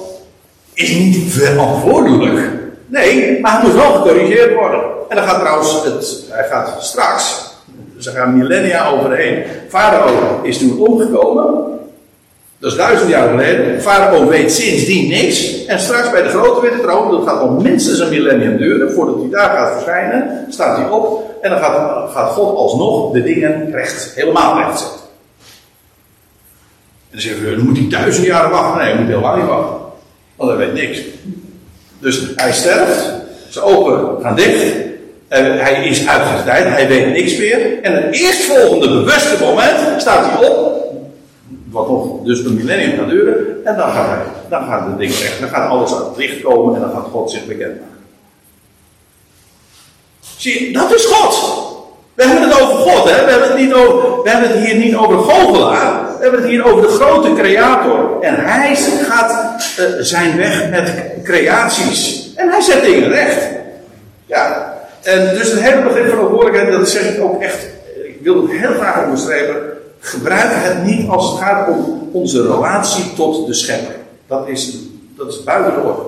is 0.74 0.90
niet 0.90 1.34
verantwoordelijk. 1.34 2.50
Nee, 2.88 3.40
maar 3.40 3.52
hij 3.52 3.62
moet 3.64 3.76
wel 3.76 3.94
gecorrigeerd 3.94 4.54
worden. 4.54 4.82
En 5.10 5.16
dan 5.16 5.26
gaat 5.26 5.40
trouwens, 5.40 5.84
het, 5.84 6.24
hij 6.30 6.48
gaat 6.48 6.84
straks 6.84 7.50
ze 8.04 8.12
gaan 8.12 8.38
millennia 8.38 8.90
overheen. 8.90 9.44
Farao 9.70 10.40
is 10.44 10.58
toen 10.58 10.80
omgekomen. 10.80 11.80
Dat 12.62 12.72
is 12.72 12.78
duizend 12.78 13.10
jaar 13.10 13.30
geleden. 13.30 13.82
Farao 13.82 14.28
weet 14.28 14.52
sindsdien 14.52 15.10
niks. 15.10 15.66
En 15.66 15.80
straks 15.80 16.12
bij 16.12 16.22
de 16.22 16.30
grote 16.30 16.62
witte 16.62 16.82
troon, 16.82 17.12
dat 17.12 17.28
gaat 17.28 17.40
al 17.40 17.50
minstens 17.50 18.00
een 18.00 18.10
millennium 18.10 18.58
duren, 18.58 18.92
voordat 18.92 19.16
hij 19.20 19.30
daar 19.30 19.50
gaat 19.50 19.72
verschijnen, 19.72 20.46
staat 20.50 20.78
hij 20.78 20.90
op. 20.90 21.36
En 21.42 21.50
dan 21.50 21.60
gaat, 21.60 22.12
gaat 22.12 22.32
God 22.32 22.56
alsnog 22.56 23.14
de 23.14 23.24
dingen 23.24 23.72
recht, 23.72 24.12
helemaal 24.16 24.58
recht 24.58 24.80
zetten. 24.80 25.00
En 27.10 27.12
dan 27.12 27.22
zeggen 27.22 27.44
we, 27.44 27.56
dan 27.56 27.66
moet 27.66 27.78
hij 27.78 27.88
duizend 27.90 28.26
jaar 28.26 28.50
wachten. 28.50 28.78
Nee, 28.78 28.92
hij 28.92 29.02
moet 29.02 29.10
helemaal 29.10 29.36
niet 29.36 29.46
wachten. 29.46 29.78
Want 30.36 30.50
hij 30.50 30.60
weet 30.60 30.74
niks. 30.74 31.00
Dus 32.00 32.28
hij 32.36 32.54
sterft, 32.54 33.14
zijn 33.50 33.66
ogen 33.66 34.22
gaan 34.22 34.36
dicht. 34.36 34.74
Hij 35.28 35.88
is 35.88 36.08
uit 36.08 36.28
zijn 36.28 36.44
tijd, 36.46 36.68
hij 36.68 36.88
weet 36.88 37.08
niks 37.08 37.38
meer. 37.38 37.82
En 37.82 37.94
het 37.94 38.16
eerstvolgende 38.16 38.88
bewuste 38.88 39.36
moment 39.40 40.02
staat 40.02 40.26
hij 40.26 40.48
op. 40.48 40.81
Wat 41.72 41.90
nog 41.90 42.24
dus 42.24 42.40
een 42.40 42.56
millennium 42.56 42.98
gaat 42.98 43.10
duren. 43.10 43.66
En 43.66 43.76
dan 43.76 43.92
gaat, 43.92 44.08
hij, 44.08 44.24
dan 44.50 44.64
gaat 44.64 44.88
het 44.88 44.98
ding 44.98 45.20
weg. 45.20 45.40
Dan 45.40 45.50
gaat 45.50 45.70
alles 45.70 45.94
uit 45.94 46.06
het 46.06 46.18
licht 46.18 46.42
komen 46.42 46.76
en 46.76 46.82
dan 46.82 46.92
gaat 46.92 47.08
God 47.12 47.32
zich 47.32 47.46
bekendmaken. 47.46 47.88
Zie 50.38 50.68
je, 50.68 50.74
dat 50.74 50.94
is 50.94 51.06
God. 51.06 51.60
We 52.14 52.24
hebben 52.24 52.50
het 52.50 52.62
over 52.62 52.76
God, 52.76 53.10
hè? 53.10 53.26
We 53.26 53.32
hebben 53.32 53.48
het, 53.48 53.58
niet 53.58 53.72
we 54.24 54.30
hebben 54.30 54.62
hier 54.62 54.76
niet 54.76 54.96
over 54.96 55.18
Goochelaar. 55.18 56.06
We 56.18 56.22
hebben 56.22 56.42
het 56.42 56.50
hier 56.50 56.66
over 56.66 56.82
de 56.82 56.88
grote 56.88 57.34
creator. 57.34 58.22
En 58.22 58.36
hij 58.36 58.76
gaat 58.76 59.32
uh, 59.80 59.86
zijn 60.00 60.38
weg 60.38 60.70
met 60.70 60.94
creaties. 61.24 62.32
En 62.36 62.50
hij 62.50 62.62
zet 62.62 62.84
dingen 62.84 63.10
recht. 63.10 63.48
Ja, 64.26 64.74
en 65.02 65.36
dus 65.38 65.52
het 65.52 65.62
hele 65.62 65.82
begrip 65.82 66.08
van 66.08 66.14
verantwoordelijkheid, 66.14 66.72
dat 66.72 66.90
zeg 66.90 67.16
ik 67.16 67.24
ook 67.24 67.42
echt, 67.42 67.66
ik 68.04 68.18
wil 68.22 68.42
het 68.42 68.52
heel 68.52 68.74
graag 68.74 69.04
onderstrepen. 69.04 69.71
Gebruik 70.04 70.50
het 70.52 70.84
niet 70.84 71.10
als 71.10 71.32
het 71.32 71.40
gaat 71.40 71.70
om 71.70 72.10
onze 72.12 72.42
relatie 72.42 73.14
tot 73.16 73.48
de 73.48 73.54
schepper. 73.54 73.96
Dat 74.28 74.48
is, 74.48 74.78
dat 75.18 75.28
is 75.28 75.44
buiten 75.44 75.74
de 75.74 75.80
orde. 75.80 76.02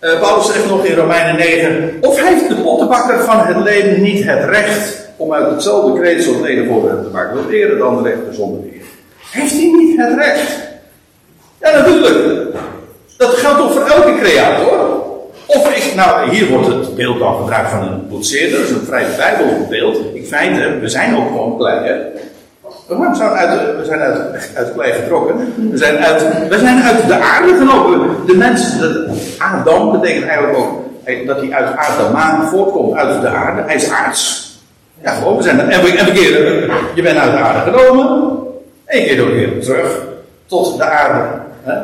Uh, 0.00 0.20
Paulus 0.20 0.46
zegt 0.46 0.68
nog 0.68 0.84
in 0.84 0.96
Romeinen 0.96 1.36
9: 1.36 1.98
Of 2.00 2.22
heeft 2.22 2.48
de 2.48 2.54
pottenbakker 2.54 3.20
van 3.24 3.38
het 3.38 3.56
leven 3.56 4.02
niet 4.02 4.24
het 4.24 4.44
recht 4.44 5.08
om 5.16 5.32
uit 5.32 5.50
hetzelfde 5.50 6.00
kreetsel 6.00 6.34
het 6.34 6.44
ene 6.44 6.66
voorbeeld 6.66 7.02
te 7.02 7.10
maken? 7.10 7.34
Wil 7.34 7.50
eerder 7.50 7.78
dan 7.78 8.02
de 8.02 8.08
rechter 8.08 8.34
zonder 8.34 8.60
eer. 8.64 8.82
Heeft 9.30 9.52
hij 9.52 9.72
niet 9.78 9.98
het 9.98 10.18
recht? 10.18 10.58
Ja, 11.60 11.78
natuurlijk. 11.78 12.56
Dat 13.16 13.30
geldt 13.30 13.58
toch 13.58 13.72
voor 13.72 13.86
elke 13.86 14.18
creator? 14.20 14.98
Of 15.46 15.76
ik, 15.76 15.94
nou, 15.94 16.30
hier 16.30 16.48
wordt 16.48 16.66
het 16.66 16.94
beeld 16.94 17.18
dan 17.18 17.36
gebruikt 17.36 17.70
van 17.70 17.82
een 17.82 18.08
boetseerder, 18.08 18.58
dat 18.58 18.68
is 18.68 18.74
een 18.74 18.86
vrij 18.86 19.06
bijbelbeeld. 19.16 20.14
In 20.14 20.24
feite, 20.24 20.78
we 20.80 20.88
zijn 20.88 21.16
ook 21.16 21.26
gewoon 21.26 21.56
klei, 21.58 21.86
hè. 21.86 21.94
We 22.98 23.14
zijn 23.14 23.30
uit, 23.30 23.76
we 23.76 23.84
zijn 23.84 24.00
uit, 24.00 24.72
klei 24.74 24.92
getrokken. 24.92 25.36
We 25.70 25.78
zijn 25.78 25.96
uit, 25.96 26.48
we 26.48 26.58
zijn 26.58 26.82
uit 26.82 27.06
de 27.06 27.14
aarde 27.14 27.56
genomen. 27.56 28.16
De 28.26 28.36
mens, 28.36 28.78
de, 28.78 29.08
Adam 29.38 30.00
betekent 30.00 30.26
eigenlijk 30.26 30.58
ook 30.58 30.82
dat 31.26 31.40
hij 31.40 31.52
uit 31.52 31.76
Adam 31.76 32.48
voortkomt, 32.48 32.96
uit 32.96 33.20
de 33.20 33.28
aarde. 33.28 33.62
Hij 33.66 33.74
is 33.74 33.90
aards. 33.90 34.50
Ja, 35.02 35.14
gewoon, 35.14 35.36
we 35.36 35.42
zijn, 35.42 35.70
en, 35.70 35.82
we, 35.82 36.12
keer, 36.14 36.70
je 36.94 37.02
bent 37.02 37.18
uit 37.18 37.32
de 37.32 37.38
aarde 37.38 37.70
genomen. 37.70 38.38
Eén 38.86 39.04
keer 39.04 39.16
door 39.16 39.30
weer 39.30 39.60
terug 39.60 40.02
tot 40.46 40.76
de 40.76 40.84
aarde. 40.84 41.28
Hè? 41.62 41.74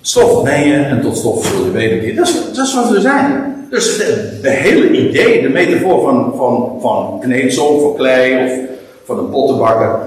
Stof 0.00 0.42
ben 0.42 0.68
je 0.68 0.74
en 0.74 1.00
tot 1.00 1.16
stof 1.16 1.46
zul 1.46 1.64
je 1.64 1.70
wederkeren. 1.70 2.16
Dat 2.16 2.28
is, 2.28 2.52
dat 2.54 2.74
wat 2.74 2.90
we 2.90 3.00
zijn. 3.00 3.54
Dus 3.70 3.96
de, 3.96 4.38
de, 4.42 4.50
hele 4.50 4.90
idee, 4.90 5.42
de 5.42 5.48
metafoor 5.48 6.02
van, 6.02 6.32
van, 6.36 6.78
van 6.80 7.18
kneedsel, 7.20 7.80
van 7.80 7.96
klei 7.96 8.44
of 8.44 8.76
van 9.08 9.18
een 9.18 9.30
pottenbakker. 9.30 9.98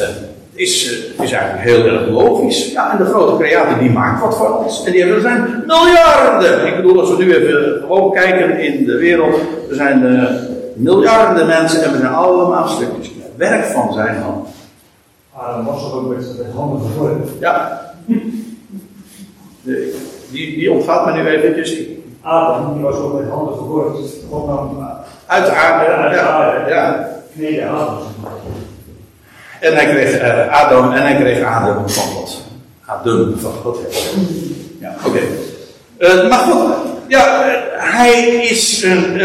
Uh, 0.00 0.08
is, 0.52 0.92
uh, 0.92 1.24
is 1.24 1.32
eigenlijk 1.32 1.64
heel 1.64 1.86
erg 1.86 2.08
logisch. 2.08 2.72
Ja, 2.72 2.92
en 2.92 3.04
de 3.04 3.10
grote 3.10 3.42
creator 3.42 3.78
die 3.78 3.90
maakt 3.90 4.20
wat 4.20 4.36
voor 4.36 4.58
ons. 4.58 4.84
En 4.84 4.92
die 4.92 5.00
hebben, 5.00 5.16
er 5.16 5.22
zijn 5.22 5.62
miljarden. 5.66 6.66
Ik 6.66 6.76
bedoel, 6.76 7.00
als 7.00 7.10
we 7.10 7.24
nu 7.24 7.34
even 7.34 7.80
gewoon 7.80 8.12
kijken 8.12 8.58
in 8.58 8.84
de 8.84 8.96
wereld. 8.96 9.34
Er 9.70 9.76
zijn 9.76 10.02
uh, 10.02 10.30
miljarden 10.74 11.46
mensen 11.46 11.84
en 11.84 11.92
we 11.92 11.98
zijn 11.98 12.12
allemaal 12.12 12.68
stukjes. 12.68 13.10
Werk 13.36 13.64
van 13.64 13.92
zijn 13.92 14.16
hand. 14.16 14.48
Adam 15.32 15.64
was 15.64 15.84
er 15.84 15.96
ook 15.96 16.16
met, 16.16 16.26
handen 16.54 16.80
gevormd. 16.80 17.28
Ja. 17.40 17.80
De, 19.62 19.98
die, 20.30 20.56
die 20.56 20.72
ontgaat 20.72 21.06
me 21.06 21.12
nu 21.12 21.28
eventjes. 21.28 21.78
Adam, 22.22 22.74
die 22.74 22.82
was 22.82 22.96
ook 22.96 23.20
met 23.20 23.30
handen 23.30 23.54
gevormd. 23.54 23.98
God 24.30 24.46
nam 24.46 24.88
uit 25.26 25.46
de 25.46 25.52
aarde. 25.52 26.10
de 26.10 26.70
ja, 26.70 27.13
aarde. 27.36 27.54
ja. 27.54 27.88
En 29.60 29.74
hij 29.74 29.86
kreeg 29.86 30.22
uh, 30.22 30.62
Adam 30.62 30.92
en 30.92 31.02
hij 31.02 31.16
kreeg 31.16 31.44
Adam 31.44 31.88
van 31.88 32.04
God. 32.04 32.42
Adam 32.86 33.34
van 33.38 33.52
God. 33.52 33.78
Ja, 34.80 34.94
oké. 35.06 35.20
Uh, 35.98 36.28
maar 36.28 36.38
goed, 36.38 36.72
ja, 37.08 37.46
uh, 37.46 37.52
hij 37.76 38.22
is 38.24 38.82
een. 38.82 39.20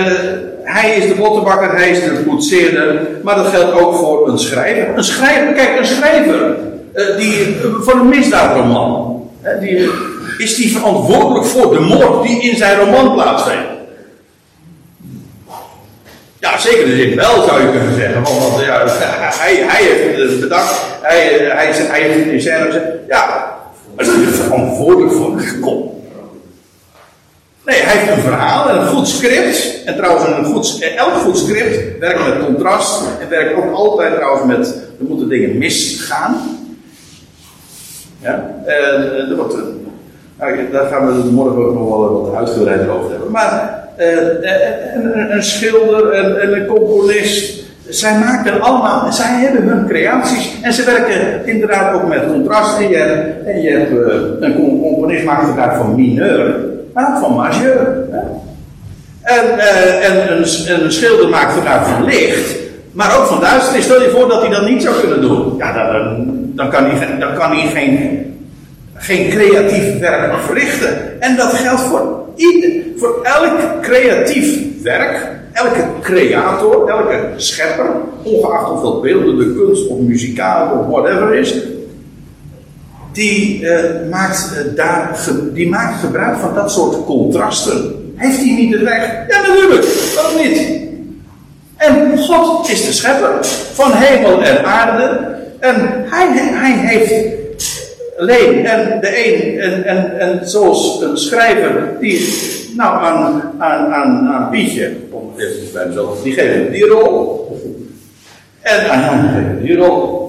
hij 0.64 0.96
is 0.96 1.08
de 1.08 1.16
bottenbakker, 1.16 1.76
hij 1.76 1.90
is 1.90 2.04
de 2.04 2.24
poetseerder, 2.28 3.08
maar 3.24 3.36
dat 3.36 3.48
geldt 3.48 3.80
ook 3.80 3.96
voor 3.96 4.30
een 4.30 4.40
schrijver. 4.40 4.98
Een 4.98 5.04
schrijver, 5.04 5.54
kijk, 5.54 5.80
een 5.80 5.86
schrijver 5.86 6.58
die, 7.18 7.56
voor 7.80 7.94
een 7.94 8.10
misdaadroman, 8.10 9.24
die, 9.60 9.90
is 10.38 10.56
die 10.56 10.78
verantwoordelijk 10.78 11.46
voor 11.46 11.74
de 11.74 11.80
moord 11.80 12.28
die 12.28 12.42
in 12.42 12.58
zijn 12.58 12.80
roman 12.80 13.14
plaatsvindt. 13.14 13.79
Ja, 16.40 16.58
zeker 16.58 16.88
zin 16.88 17.16
wel, 17.16 17.44
zou 17.44 17.62
je 17.62 17.70
kunnen 17.70 17.96
zeggen. 17.96 18.24
Want 18.24 18.66
ja, 18.66 18.84
hij, 19.40 19.56
hij 19.56 19.84
heeft 19.84 20.32
het 20.32 20.40
bedacht. 20.40 20.82
Hij, 21.02 21.20
hij, 21.34 21.74
hij 21.74 22.02
heeft 22.02 22.20
het 22.26 22.34
in 22.34 22.42
scène 22.42 22.66
gezet. 22.66 22.84
Ja, 23.08 23.56
maar 23.96 24.06
is 24.06 24.12
er 24.12 24.44
verantwoordelijk 24.44 25.14
voor 25.14 25.40
gekomen. 25.40 25.90
Nee, 27.66 27.82
hij 27.82 27.98
heeft 27.98 28.12
een 28.12 28.24
verhaal 28.24 28.70
en 28.70 28.78
een 28.78 28.88
goed 28.88 29.08
script. 29.08 29.84
En 29.86 29.96
trouwens, 29.96 30.26
een 30.26 30.46
goed, 30.46 30.80
elk 30.98 31.14
goed 31.14 31.38
script 31.38 32.00
werkt 32.00 32.28
met 32.28 32.46
contrast. 32.46 33.04
En 33.20 33.30
werkt 33.30 33.56
ook 33.56 33.74
altijd 33.74 34.16
trouwens 34.16 34.58
met. 34.58 34.68
Er 35.00 35.06
moeten 35.08 35.30
dingen 35.30 35.58
misgaan. 35.58 36.60
Ja, 38.22 38.62
en. 38.66 39.28
Nou, 40.38 40.72
daar 40.72 40.88
gaan 40.88 41.08
we 41.08 41.30
morgen 41.32 41.66
ook 41.66 41.74
nog 41.74 41.90
wel 41.90 42.22
wat 42.22 42.36
uitgebreider 42.36 42.90
over 42.90 43.10
hebben. 43.12 43.32
Maar 43.32 43.79
een, 44.00 45.32
een, 45.36 45.44
schilder 45.44 46.12
en, 46.12 46.42
en, 46.42 46.54
een 46.54 46.66
componist. 46.66 47.68
Zij 47.90 48.20
maken 48.20 48.62
allemaal, 48.62 49.12
zij 49.12 49.40
hebben 49.40 49.68
hun 49.68 49.88
creaties 49.88 50.62
en 50.62 50.74
ze 50.74 50.84
werken 50.84 51.46
inderdaad 51.46 51.94
ook 51.94 52.08
met 52.08 52.28
contrast. 52.28 52.80
En 52.80 52.90
je 52.90 52.98
hebt, 52.98 53.46
en 53.46 53.64
uh, 53.94 54.14
een 54.40 54.56
componist 54.82 55.24
maakt 55.26 55.46
gebruik 55.46 55.78
van 55.78 55.96
mineur, 55.96 56.56
maar 56.94 57.20
van 57.20 57.36
majeur. 57.36 58.08
En, 59.22 59.60
en 60.02 60.32
een, 60.32 60.84
een, 60.84 60.92
schilder 60.92 61.30
maakt 61.30 61.54
gebruik 61.54 61.86
van 61.86 62.06
licht, 62.06 62.56
maar 62.92 63.18
ook 63.18 63.26
van 63.26 63.40
duisternis. 63.40 63.84
Stel 63.84 64.02
je 64.02 64.10
voor 64.10 64.30
dat 64.30 64.42
hij 64.42 64.50
dat 64.50 64.70
niet 64.70 64.82
zou 64.82 65.00
kunnen 65.00 65.22
doen. 65.22 65.58
Ja, 65.58 65.92
dan 66.56 66.70
kan 66.70 67.52
hij 67.52 67.68
geen, 67.74 68.30
geen 69.00 69.30
creatief 69.30 70.00
werk 70.00 70.34
verrichten. 70.44 71.22
En 71.22 71.36
dat 71.36 71.54
geldt 71.54 71.82
voor 71.82 72.28
Ieder, 72.36 72.82
voor 72.96 73.20
elk 73.24 73.82
creatief 73.82 74.60
werk, 74.84 75.28
elke 75.54 75.86
creator, 76.02 76.90
elke 76.90 77.20
schepper, 77.36 77.90
ongeacht 78.24 78.72
of 78.72 78.82
dat 78.82 79.02
beeldende 79.02 79.54
kunst 79.54 79.88
of 79.88 80.00
muzikaal 80.00 80.80
of 80.80 80.88
whatever 80.88 81.34
is, 81.34 81.56
die, 83.12 83.62
uh, 83.62 83.80
maakt, 84.12 84.52
uh, 84.54 84.76
daar, 84.76 85.20
die 85.54 85.70
maakt 85.70 86.00
gebruik 86.00 86.38
van 86.38 86.54
dat 86.54 86.72
soort 86.72 87.06
contrasten. 87.06 88.12
Heeft 88.16 88.38
hij 88.38 88.56
niet 88.56 88.74
het 88.74 88.82
recht? 88.82 89.12
Ja, 89.28 89.42
natuurlijk. 89.48 89.86
Waarom 90.16 90.42
niet? 90.42 90.88
En 91.78 92.18
God 92.18 92.70
is 92.70 92.86
de 92.86 92.94
schepper 92.94 93.46
van 93.74 93.92
hemel 93.94 94.42
en 94.44 94.66
aarde. 94.66 95.38
En 95.60 95.76
hij, 96.10 96.28
hij 96.34 96.72
heeft 96.72 97.39
alleen 98.20 98.66
en 98.66 99.02
de 99.02 99.26
een, 99.26 99.60
en, 99.60 99.86
en, 99.86 100.20
en 100.20 100.50
zoals 100.50 101.02
een 101.02 101.18
schrijver, 101.18 101.98
die, 102.00 102.28
nou 102.76 103.04
aan, 103.04 103.54
aan, 103.58 103.94
aan, 103.94 104.28
aan 104.28 104.50
Pietje, 104.50 104.96
om 105.10 105.34
even 105.38 105.74
bij 105.74 105.86
mezelf, 105.86 106.22
die 106.24 106.34
geven 106.34 106.72
die 106.72 106.86
rol. 106.86 107.48
En 108.62 108.90
aan 108.90 109.02
Jan 109.02 109.34
geven 109.34 109.62
die 109.62 109.76
rol. 109.76 110.28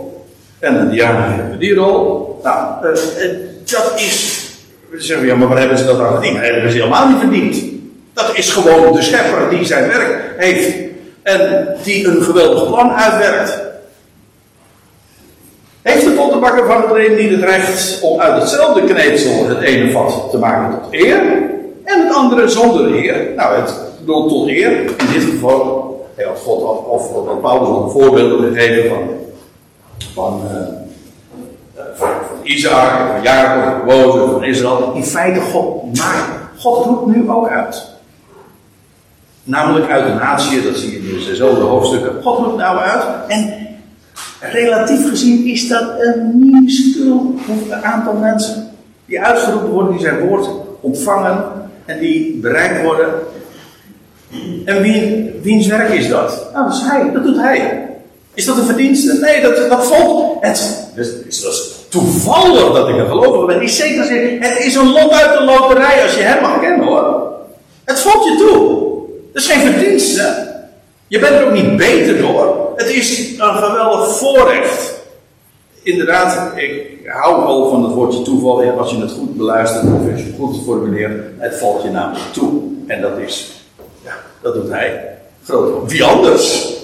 En 0.58 0.78
aan 0.78 0.90
Diana 0.90 1.30
geven 1.30 1.58
die 1.58 1.74
rol. 1.74 2.40
Nou, 2.42 2.86
uh, 2.86 2.92
dat 3.64 3.92
is, 3.96 4.48
we 4.90 5.00
zeggen, 5.00 5.26
ja, 5.26 5.34
maar 5.34 5.48
waar 5.48 5.58
hebben 5.58 5.78
ze 5.78 5.84
dat 5.84 6.00
aan 6.00 6.12
verdiend? 6.12 6.34
Dat 6.34 6.44
hebben 6.44 6.70
ze 6.70 6.76
helemaal 6.76 7.08
niet 7.08 7.18
verdiend. 7.18 7.62
Dat 8.12 8.36
is 8.36 8.50
gewoon 8.50 8.92
de 8.92 9.02
schepper 9.02 9.50
die 9.50 9.64
zijn 9.64 9.88
werk 9.88 10.34
heeft. 10.36 10.74
En 11.22 11.68
die 11.82 12.06
een 12.06 12.22
geweldig 12.22 12.66
plan 12.66 12.92
uitwerkt. 12.92 13.60
Heeft 15.82 16.06
pottenbakker 16.40 16.74
van 16.74 16.82
het 16.82 16.96
leven 16.96 17.16
niet 17.16 17.40
het 17.40 17.50
recht 17.50 18.00
om 18.00 18.20
uit 18.20 18.40
hetzelfde 18.40 18.84
kneedsel 18.84 19.48
het 19.48 19.60
ene 19.60 19.90
vat 19.90 20.30
te 20.30 20.38
maken 20.38 20.80
tot 20.80 20.92
eer 20.92 21.20
en 21.84 22.06
het 22.06 22.14
andere 22.14 22.48
zonder 22.48 22.86
eer? 22.86 23.32
Nou, 23.36 23.60
het 23.60 23.74
bedoelt 23.98 24.28
tot 24.28 24.48
eer, 24.48 24.72
in 24.80 25.12
dit 25.12 25.22
geval, 25.22 26.08
hij 26.14 26.24
had 26.24 26.38
God 26.38 26.62
of, 26.62 26.78
of, 26.78 27.12
of 27.12 27.40
Paulus 27.40 27.68
al 27.68 27.90
voorbeelden 27.90 28.52
gegeven 28.52 28.88
van, 28.88 29.08
van, 30.14 30.40
uh, 30.44 31.82
van, 31.94 32.08
van 32.08 32.38
Isaac, 32.42 33.10
van 33.12 33.22
Jacob, 33.22 33.62
van 33.62 33.96
Mozes, 33.96 34.30
van 34.30 34.44
Israël. 34.44 34.92
In 34.94 35.04
feite, 35.04 35.40
God 35.40 35.96
maakt, 35.96 36.28
God 36.58 36.84
roept 36.84 37.06
nu 37.06 37.30
ook 37.30 37.48
uit. 37.48 37.88
Namelijk 39.42 39.90
uit 39.90 40.06
de 40.06 40.12
natie, 40.12 40.62
dat 40.62 40.76
zie 40.76 40.90
je 40.90 41.18
in 41.18 41.24
dezelfde 41.26 41.60
hoofdstukken. 41.60 42.22
God 42.22 42.38
roept 42.38 42.56
nou 42.56 42.78
uit 42.78 43.04
en 43.28 43.59
Relatief 44.40 45.08
gezien 45.08 45.46
is 45.46 45.68
dat 45.68 45.82
een 45.98 46.38
minuscuul 46.38 47.34
aantal 47.82 48.14
mensen 48.14 48.70
die 49.04 49.20
uitgeroepen 49.20 49.70
worden, 49.70 49.92
die 49.92 50.00
zijn 50.00 50.18
woord 50.18 50.48
ontvangen 50.80 51.44
en 51.84 51.98
die 51.98 52.38
bereikt 52.40 52.82
worden. 52.82 53.08
En 54.64 54.82
wie, 54.82 55.30
wiens 55.42 55.66
werk 55.66 55.88
is 55.88 56.08
dat? 56.08 56.48
Nou, 56.52 56.64
dat 56.64 56.74
is 56.74 56.82
hij, 56.82 57.10
dat 57.12 57.22
doet 57.22 57.36
hij. 57.36 57.88
Is 58.34 58.44
dat 58.44 58.56
een 58.56 58.64
verdienste? 58.64 59.18
Nee, 59.20 59.42
dat, 59.42 59.68
dat 59.68 59.86
valt. 59.86 60.36
Het 60.40 60.56
is, 60.96 61.40
dat 61.40 61.52
is 61.52 61.74
toevallig 61.88 62.72
dat 62.72 62.88
ik 62.88 62.96
een 62.96 63.06
gelovige 63.06 63.46
ben. 63.46 63.62
Is 63.62 63.76
zeker 63.76 64.04
zin. 64.04 64.42
Het 64.42 64.58
is 64.58 64.74
een 64.74 64.90
lot 64.90 65.12
uit 65.12 65.38
de 65.38 65.44
loterij 65.44 66.02
als 66.02 66.14
je 66.14 66.22
hem 66.22 66.42
mag 66.42 66.60
kennen 66.60 66.86
hoor. 66.86 67.32
Het 67.84 68.00
valt 68.00 68.24
je 68.24 68.36
toe. 68.36 68.88
Dat 69.32 69.42
is 69.42 69.48
geen 69.48 69.72
verdienste. 69.72 70.49
Je 71.10 71.18
bent 71.18 71.34
er 71.34 71.46
ook 71.46 71.52
niet 71.52 71.76
beter 71.76 72.18
door. 72.18 72.72
Het 72.76 72.88
is 72.88 73.38
een 73.38 73.54
geweldig 73.54 74.16
voorrecht. 74.16 75.00
Inderdaad, 75.82 76.52
ik 76.56 76.98
hou 77.04 77.42
wel 77.42 77.70
van 77.70 77.84
het 77.84 77.92
woordje 77.92 78.22
toeval. 78.22 78.70
Als 78.78 78.90
je 78.90 78.96
het 78.96 79.10
goed 79.10 79.36
beluistert 79.36 79.84
of 79.84 80.10
als 80.10 80.20
je 80.20 80.26
het 80.26 80.34
goed 80.38 80.56
formuleert, 80.64 81.22
het 81.38 81.58
valt 81.58 81.82
je 81.82 81.90
namelijk 81.90 82.24
toe. 82.32 82.60
En 82.86 83.00
dat 83.00 83.18
is, 83.18 83.64
ja, 84.04 84.12
dat 84.42 84.54
doet 84.54 84.70
hij. 84.70 85.16
Groot. 85.44 85.90
Wie 85.90 86.04
anders? 86.04 86.74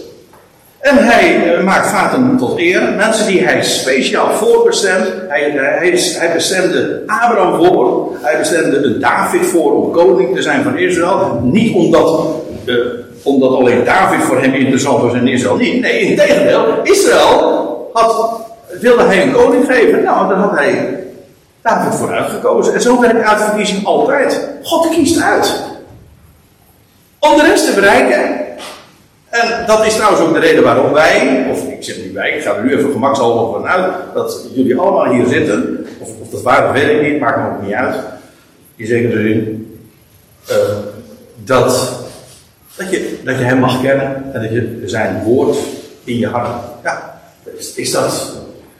En 0.78 0.96
hij 0.96 1.56
uh, 1.58 1.64
maakt 1.64 1.90
vaten 1.90 2.36
tot 2.36 2.58
eer. 2.58 2.92
Mensen 2.96 3.26
die 3.26 3.44
hij 3.44 3.62
speciaal 3.62 4.30
voorbestemt. 4.30 5.12
Hij, 5.28 5.50
hij, 5.50 6.00
hij 6.18 6.32
bestemde 6.32 7.02
Abraham 7.06 7.64
voor. 7.64 8.08
Hij 8.22 8.38
bestemde 8.38 8.98
David 8.98 9.46
voor 9.46 9.84
om 9.84 9.92
koning 9.92 10.36
te 10.36 10.42
zijn 10.42 10.62
van 10.62 10.78
Israël. 10.78 11.40
Niet 11.42 11.74
omdat 11.74 12.26
uh, 12.64 12.76
omdat 13.26 13.50
alleen 13.50 13.84
David 13.84 14.22
voor 14.22 14.40
hem 14.40 14.52
interessant 14.52 15.02
was 15.02 15.12
en 15.12 15.28
Israël 15.28 15.56
niet. 15.56 15.80
Nee, 15.80 16.00
in 16.00 16.16
tegendeel. 16.16 16.64
Israël 16.82 17.90
had, 17.92 18.40
wilde 18.80 19.02
hij 19.02 19.22
een 19.22 19.32
koning 19.32 19.64
geven. 19.66 20.02
Nou, 20.02 20.28
dan 20.28 20.38
had 20.38 20.58
hij 20.58 20.98
David 21.62 21.94
voor 21.94 22.12
uitgekozen. 22.12 22.74
En 22.74 22.80
zo 22.80 23.00
werkt 23.00 23.22
uitverkiezing 23.22 23.86
altijd. 23.86 24.48
God 24.62 24.88
kiest 24.88 25.22
uit. 25.22 25.62
Om 27.18 27.36
de 27.36 27.42
rest 27.42 27.66
te 27.66 27.74
bereiken. 27.74 28.44
En 29.28 29.66
dat 29.66 29.86
is 29.86 29.94
trouwens 29.94 30.22
ook 30.22 30.32
de 30.32 30.40
reden 30.40 30.62
waarom 30.62 30.92
wij, 30.92 31.46
of 31.50 31.68
ik 31.68 31.84
zeg 31.84 31.96
niet 31.96 32.12
wij, 32.12 32.30
ik 32.30 32.42
ga 32.42 32.54
er 32.54 32.64
nu 32.64 32.76
even 32.76 32.92
gemakshalve 32.92 33.58
vanuit, 33.58 33.94
dat 34.14 34.46
jullie 34.54 34.78
allemaal 34.78 35.12
hier 35.12 35.26
zitten. 35.26 35.86
Of, 35.98 36.08
of 36.22 36.28
dat 36.28 36.42
waar, 36.42 36.62
dat 36.62 36.72
weet 36.72 36.90
ik 36.90 37.12
niet, 37.12 37.20
maakt 37.20 37.36
me 37.36 37.56
ook 37.56 37.62
niet 37.62 37.74
uit. 37.74 37.96
In 38.76 38.86
zekere 38.86 39.22
zin. 39.22 39.78
Uh, 40.50 40.56
dat 41.44 42.04
dat 42.76 42.90
je, 42.90 43.20
dat 43.24 43.38
je 43.38 43.44
hem 43.44 43.58
mag 43.58 43.82
kennen 43.82 44.32
en 44.32 44.40
dat 44.42 44.50
je 44.50 44.82
zijn 44.84 45.22
woord 45.22 45.56
in 46.04 46.18
je 46.18 46.26
hart. 46.26 46.48
Ja, 46.82 47.20
is, 47.56 47.74
is 47.74 47.92
dat. 47.92 48.32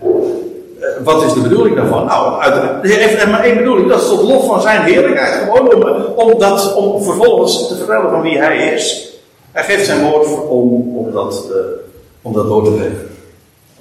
Uh, 0.03 0.87
wat 1.05 1.23
is 1.23 1.33
de 1.33 1.41
bedoeling 1.41 1.77
daarvan? 1.77 2.07
Nou, 2.07 2.41
uit, 2.41 2.83
de 2.83 2.89
heeft 2.89 3.27
maar 3.27 3.45
één 3.45 3.57
bedoeling. 3.57 3.89
Dat 3.89 4.03
is 4.03 4.09
tot 4.09 4.23
lof 4.23 4.47
van 4.47 4.61
zijn 4.61 4.83
heerlijkheid. 4.83 5.35
Gewoon 5.35 5.75
om, 5.75 6.05
om, 6.17 6.39
dat, 6.39 6.75
om 6.75 7.03
vervolgens 7.03 7.69
te 7.69 7.77
vertellen 7.77 8.11
van 8.11 8.21
wie 8.21 8.39
hij 8.39 8.73
is. 8.73 9.15
Hij 9.53 9.65
geeft 9.65 9.87
zijn 9.87 10.11
woord 10.11 10.27
om, 10.49 10.97
om, 10.97 11.13
dat, 11.13 11.45
uh, 11.51 11.57
om 12.23 12.33
dat 12.33 12.47
door 12.47 12.65
te 12.65 12.71
geven. 12.71 13.09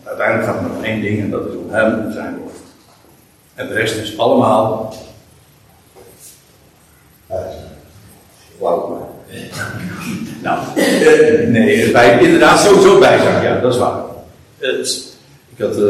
uiteindelijk 0.04 0.48
gaat 0.48 0.56
het 0.56 0.68
maar 0.68 0.78
om 0.78 0.84
één 0.84 1.02
ding 1.02 1.20
en 1.20 1.30
dat 1.30 1.42
is 1.48 1.56
om 1.56 1.70
hem 1.70 2.06
en 2.06 2.14
zijn 2.14 2.38
woord. 2.38 2.56
En 3.56 3.68
de 3.68 3.74
rest 3.74 3.96
is 3.96 4.18
allemaal. 4.18 4.94
Wauw. 8.60 9.15
Nou, 10.44 10.60
eh, 10.76 11.48
nee, 11.48 11.92
bij, 11.92 12.20
inderdaad 12.22 12.60
sowieso 12.60 13.00
bijzang, 13.00 13.44
ja, 13.44 13.60
dat 13.60 13.74
is 13.74 13.80
waar. 13.80 14.00
Eh, 14.60 14.70
ik 15.56 15.66
had 15.66 15.78
uh, 15.78 15.86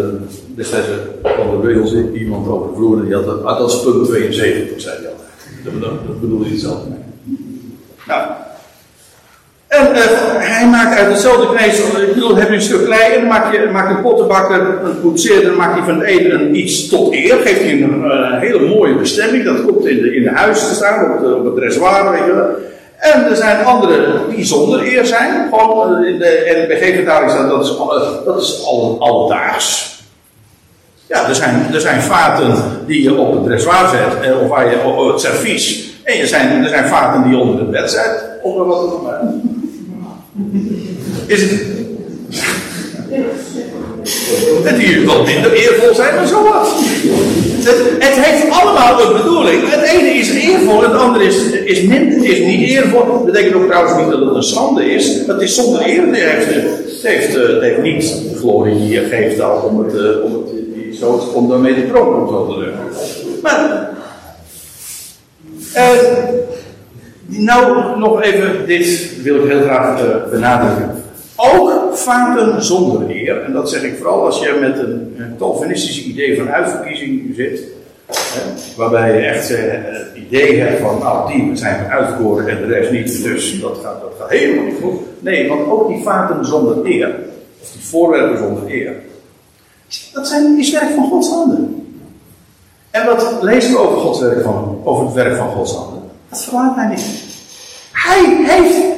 destijds 0.56 0.88
van 1.22 1.62
de 1.62 1.68
Reels 1.68 1.94
iemand 2.14 2.48
over 2.48 2.68
de 2.68 2.76
vloer 2.76 2.98
en 2.98 3.06
die 3.06 3.16
had, 3.16 3.26
had 3.26 3.60
als 3.60 3.84
punt 3.84 4.08
72, 4.08 4.82
zei 4.82 4.96
hij 4.98 5.08
altijd. 5.08 5.30
Dat, 5.64 5.82
dat, 5.82 6.08
dat 6.08 6.22
bedoelde 6.22 6.44
hij 6.44 6.54
hetzelfde 6.54 6.90
mee. 6.90 7.00
Nou, 8.08 8.22
en 9.68 9.88
uh, 9.92 10.02
hij 10.38 10.68
maakt 10.68 10.98
uit 10.98 11.08
hetzelfde 11.08 11.56
kneesel, 11.56 12.02
ik 12.02 12.14
bedoel, 12.14 12.36
heb 12.36 12.50
je 12.50 12.56
een 12.56 12.62
stuk 12.62 12.86
klei 12.86 13.14
en 13.14 13.20
dan 13.20 13.30
maak 13.30 13.54
je, 13.54 13.70
maak 13.72 13.90
een 13.90 14.02
pottenbakker, 14.02 14.84
een 14.84 15.02
poetseer, 15.02 15.44
dan 15.44 15.56
maak 15.56 15.76
je 15.76 15.84
van 15.84 16.00
het 16.00 16.08
ene 16.08 16.30
een 16.30 16.56
iets 16.56 16.90
tot 16.90 17.14
eer, 17.14 17.36
geeft 17.36 17.60
hij 17.60 17.72
een, 17.72 18.04
een, 18.04 18.40
hele 18.40 18.68
mooie 18.68 18.96
bestemming, 18.96 19.44
dat 19.44 19.66
komt 19.66 19.86
in 19.86 20.02
de, 20.02 20.16
in 20.16 20.24
de 20.24 20.30
huis 20.30 20.68
te 20.68 20.74
staan, 20.74 21.14
op, 21.14 21.20
de, 21.20 21.36
op 21.36 21.46
het 21.46 21.64
reservoir, 21.64 22.12
weet 22.12 22.26
je 22.26 22.34
wel. 22.34 22.50
En 22.98 23.30
er 23.30 23.36
zijn 23.36 23.66
anderen 23.66 24.30
die 24.30 24.46
zonder 24.46 24.82
eer 24.82 25.06
zijn. 25.06 25.48
Gewoon 25.50 26.06
in 26.06 26.18
de 26.18 26.66
NBG-vertaling 26.68 27.32
staat 27.32 27.50
dat 27.50 27.64
is, 27.64 27.72
dat 28.26 28.42
is 28.42 28.64
al, 28.66 28.98
alledaags. 29.00 29.94
Ja, 31.08 31.28
er 31.28 31.36
zijn, 31.36 31.74
er 31.74 31.82
zijn 31.82 32.02
vaten 32.02 32.56
die 32.86 33.02
je 33.02 33.16
op 33.16 33.34
het 33.34 33.44
dressoir 33.44 33.90
zet, 33.90 34.34
of 34.42 34.48
waar 34.48 34.70
je 34.70 34.84
op 34.84 35.12
het 35.12 35.22
servies. 35.22 35.94
En 36.04 36.20
er 36.20 36.28
zijn, 36.28 36.64
er 36.64 36.70
zijn 36.70 36.88
vaten 36.88 37.30
die 37.30 37.38
onder 37.38 37.60
het 37.60 37.72
bed 37.72 37.92
zet. 37.92 38.24
Of 38.42 38.56
wat 38.56 38.68
dan 38.68 38.92
ook. 38.92 39.34
Is 41.28 41.42
het. 41.42 41.76
En 44.64 44.78
die 44.78 45.06
wat 45.06 45.26
minder 45.26 45.54
eervol 45.54 45.96
zijn, 45.96 46.16
maar 46.16 46.28
zo 46.28 46.44
wat. 46.44 46.68
Het, 47.64 47.78
het, 48.00 48.26
heeft 48.26 48.50
allemaal 48.50 49.02
een 49.02 49.14
bedoeling. 49.14 49.70
Het 49.70 49.82
ene 49.82 50.10
is 50.10 50.30
eervol, 50.30 50.82
het 50.82 50.94
andere 50.94 51.26
is, 51.26 51.52
is, 51.52 51.82
minder, 51.82 52.24
is 52.24 52.40
niet 52.40 52.70
eervol. 52.70 53.06
Dat 53.06 53.26
betekent 53.26 53.56
ook 53.56 53.66
trouwens 53.68 53.98
niet 53.98 54.10
dat 54.12 54.20
het 54.20 54.36
een 54.36 54.44
schande 54.44 54.86
is. 54.86 55.22
Het 55.28 55.42
is 55.42 55.56
zonder 55.56 55.82
eer. 55.88 56.06
Het 56.06 56.16
heeft, 56.16 56.54
het 56.54 57.02
heeft, 57.02 57.62
heeft 57.62 57.82
niet 57.82 58.02
de 58.32 58.38
glorie 58.38 58.78
die 58.78 58.90
je 58.90 59.02
geeft 59.02 59.42
al 59.42 59.58
om, 59.58 59.84
het, 59.84 60.22
om, 60.22 60.34
het, 60.34 60.96
zo, 60.96 61.32
om 61.34 61.50
daarmee 61.50 61.76
de 61.76 61.88
troon 61.88 62.28
om 62.28 62.48
te 62.48 62.58
lukken. 62.58 62.80
Maar. 63.42 63.90
Uh, 65.76 65.90
nou, 67.26 68.00
nog 68.00 68.22
even, 68.22 68.66
dit 68.68 69.10
wil 69.24 69.36
ik 69.36 69.50
heel 69.50 69.62
graag 69.62 70.02
uh, 70.02 70.32
benadrukken. 70.32 71.04
Ook 71.36 71.98
vaten 71.98 72.64
zonder 72.64 73.10
eer, 73.10 73.44
en 73.44 73.54
dat 73.54 73.70
zeg 73.70 73.84
ik 73.84 73.98
vooral 73.98 74.26
als 74.26 74.40
je 74.40 74.58
met 74.60 74.80
een, 74.80 75.16
een 75.18 76.10
idee 76.10 76.38
van 76.38 76.50
uitverkiezing 76.50 77.36
zit, 77.36 77.62
hè, 78.08 78.42
waarbij 78.78 79.14
je 79.14 79.26
echt 79.26 79.52
uh, 79.52 79.58
het 79.60 80.16
idee 80.16 80.60
hebt 80.60 80.82
van, 80.82 81.00
nou, 81.00 81.34
die 81.34 81.56
zijn 81.56 81.86
uitverkoren 81.86 82.48
en 82.48 82.58
de 82.58 82.74
rest 82.74 82.92
niet, 82.92 83.24
dus 83.24 83.62
dat 83.62 83.78
gaat, 83.84 84.02
dat 84.02 84.14
gaat 84.20 84.30
helemaal 84.30 84.66
niet 84.66 84.82
goed. 84.82 85.00
Nee, 85.20 85.48
want 85.48 85.70
ook 85.70 85.88
die 85.88 86.04
vaten 86.04 86.46
zonder 86.46 86.86
eer, 86.86 87.16
of 87.62 87.72
die 87.72 87.86
voorwerpen 87.86 88.38
zonder 88.38 88.64
eer, 88.68 88.94
dat 90.14 90.28
zijn, 90.28 90.60
is 90.60 90.72
werk 90.72 90.92
van 90.96 91.10
Gods 91.10 91.30
handen. 91.30 91.88
En 92.92 93.06
wat 93.06 93.38
lezen 93.42 93.72
we 93.72 93.78
over, 93.78 93.98
Gods 93.98 94.20
werk 94.20 94.44
van, 94.44 94.82
over 94.84 95.06
het 95.06 95.14
werk 95.14 95.38
van 95.38 95.50
Gods 95.50 95.74
handen? 95.74 96.02
Dat 96.30 96.44
verlaat 96.44 96.76
mij 96.76 96.88
niet. 96.88 97.06
Hij 97.92 98.46
heeft, 98.46 98.95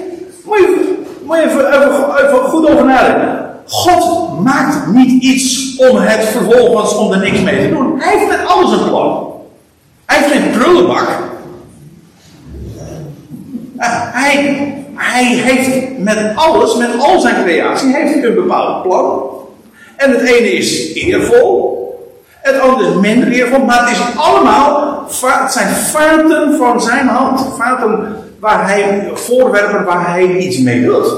moet 1.28 1.38
je 1.38 1.44
even, 1.44 2.50
goed 2.50 2.70
over 2.70 2.86
nadenken. 2.86 3.46
God 3.66 4.40
maakt 4.44 4.88
niet 4.94 5.24
iets 5.24 5.76
om 5.78 5.98
het 5.98 6.26
vervolgens 6.26 6.96
om 6.96 7.12
er 7.12 7.20
niks 7.20 7.42
mee 7.42 7.68
te 7.68 7.76
doen. 7.76 8.00
Hij 8.00 8.18
heeft 8.18 8.30
met 8.30 8.48
alles 8.48 8.72
een 8.72 8.88
plan. 8.88 9.32
Hij 10.06 10.18
heeft 10.18 10.32
geen 10.32 10.52
prullenbak. 10.52 11.08
Hij, 13.78 14.74
hij 14.96 15.26
heeft 15.26 15.98
met 15.98 16.32
alles, 16.36 16.76
met 16.76 16.90
al 17.00 17.20
zijn 17.20 17.44
creatie, 17.44 17.96
heeft 17.96 18.14
hij 18.14 18.24
een 18.24 18.36
bepaald 18.36 18.84
plan. 18.84 19.30
En 19.96 20.12
het 20.12 20.22
ene 20.22 20.52
is 20.52 20.94
eervol. 20.94 21.76
Het 22.42 22.60
andere 22.60 22.90
is 22.90 22.96
minder 22.96 23.28
eervol. 23.28 23.60
Maar 23.60 23.80
het 23.80 23.98
is 23.98 24.04
allemaal, 24.16 25.04
het 25.08 25.52
zijn 25.52 25.76
vaten 25.76 26.58
van 26.58 26.82
zijn 26.82 27.08
hand. 27.08 27.48
Vaten 27.58 28.16
waar 28.40 28.68
hij, 28.68 29.12
voorwerpen 29.14 29.86
waar 29.86 30.10
hij 30.10 30.38
iets 30.38 30.58
mee 30.58 30.86
doet. 30.86 31.14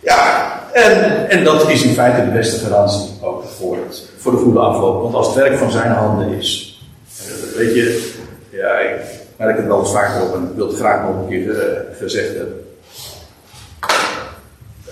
Ja, 0.00 0.52
en, 0.72 1.28
en 1.28 1.44
dat 1.44 1.68
is 1.68 1.82
in 1.82 1.94
feite 1.94 2.24
de 2.24 2.30
beste 2.30 2.64
garantie 2.64 3.10
ook 3.20 3.44
voor, 3.58 3.76
het, 3.76 4.02
voor 4.18 4.32
de 4.32 4.38
goede 4.38 4.58
afloop. 4.58 5.02
Want 5.02 5.14
als 5.14 5.26
het 5.26 5.36
werk 5.36 5.58
van 5.58 5.70
zijn 5.70 5.92
handen 5.92 6.28
is. 6.28 6.80
Weet 7.56 7.74
je, 7.74 8.14
ja, 8.50 8.78
ik 8.78 9.00
merk 9.36 9.56
het 9.56 9.66
wel 9.66 9.80
eens 9.80 9.92
vaker 9.92 10.22
op 10.22 10.34
en 10.34 10.52
wil 10.56 10.66
het 10.66 10.76
graag 10.76 11.02
nog 11.02 11.16
een 11.16 11.28
keer 11.28 11.46
uh, 11.46 11.98
gezegd 11.98 12.34
hebben. 12.34 12.66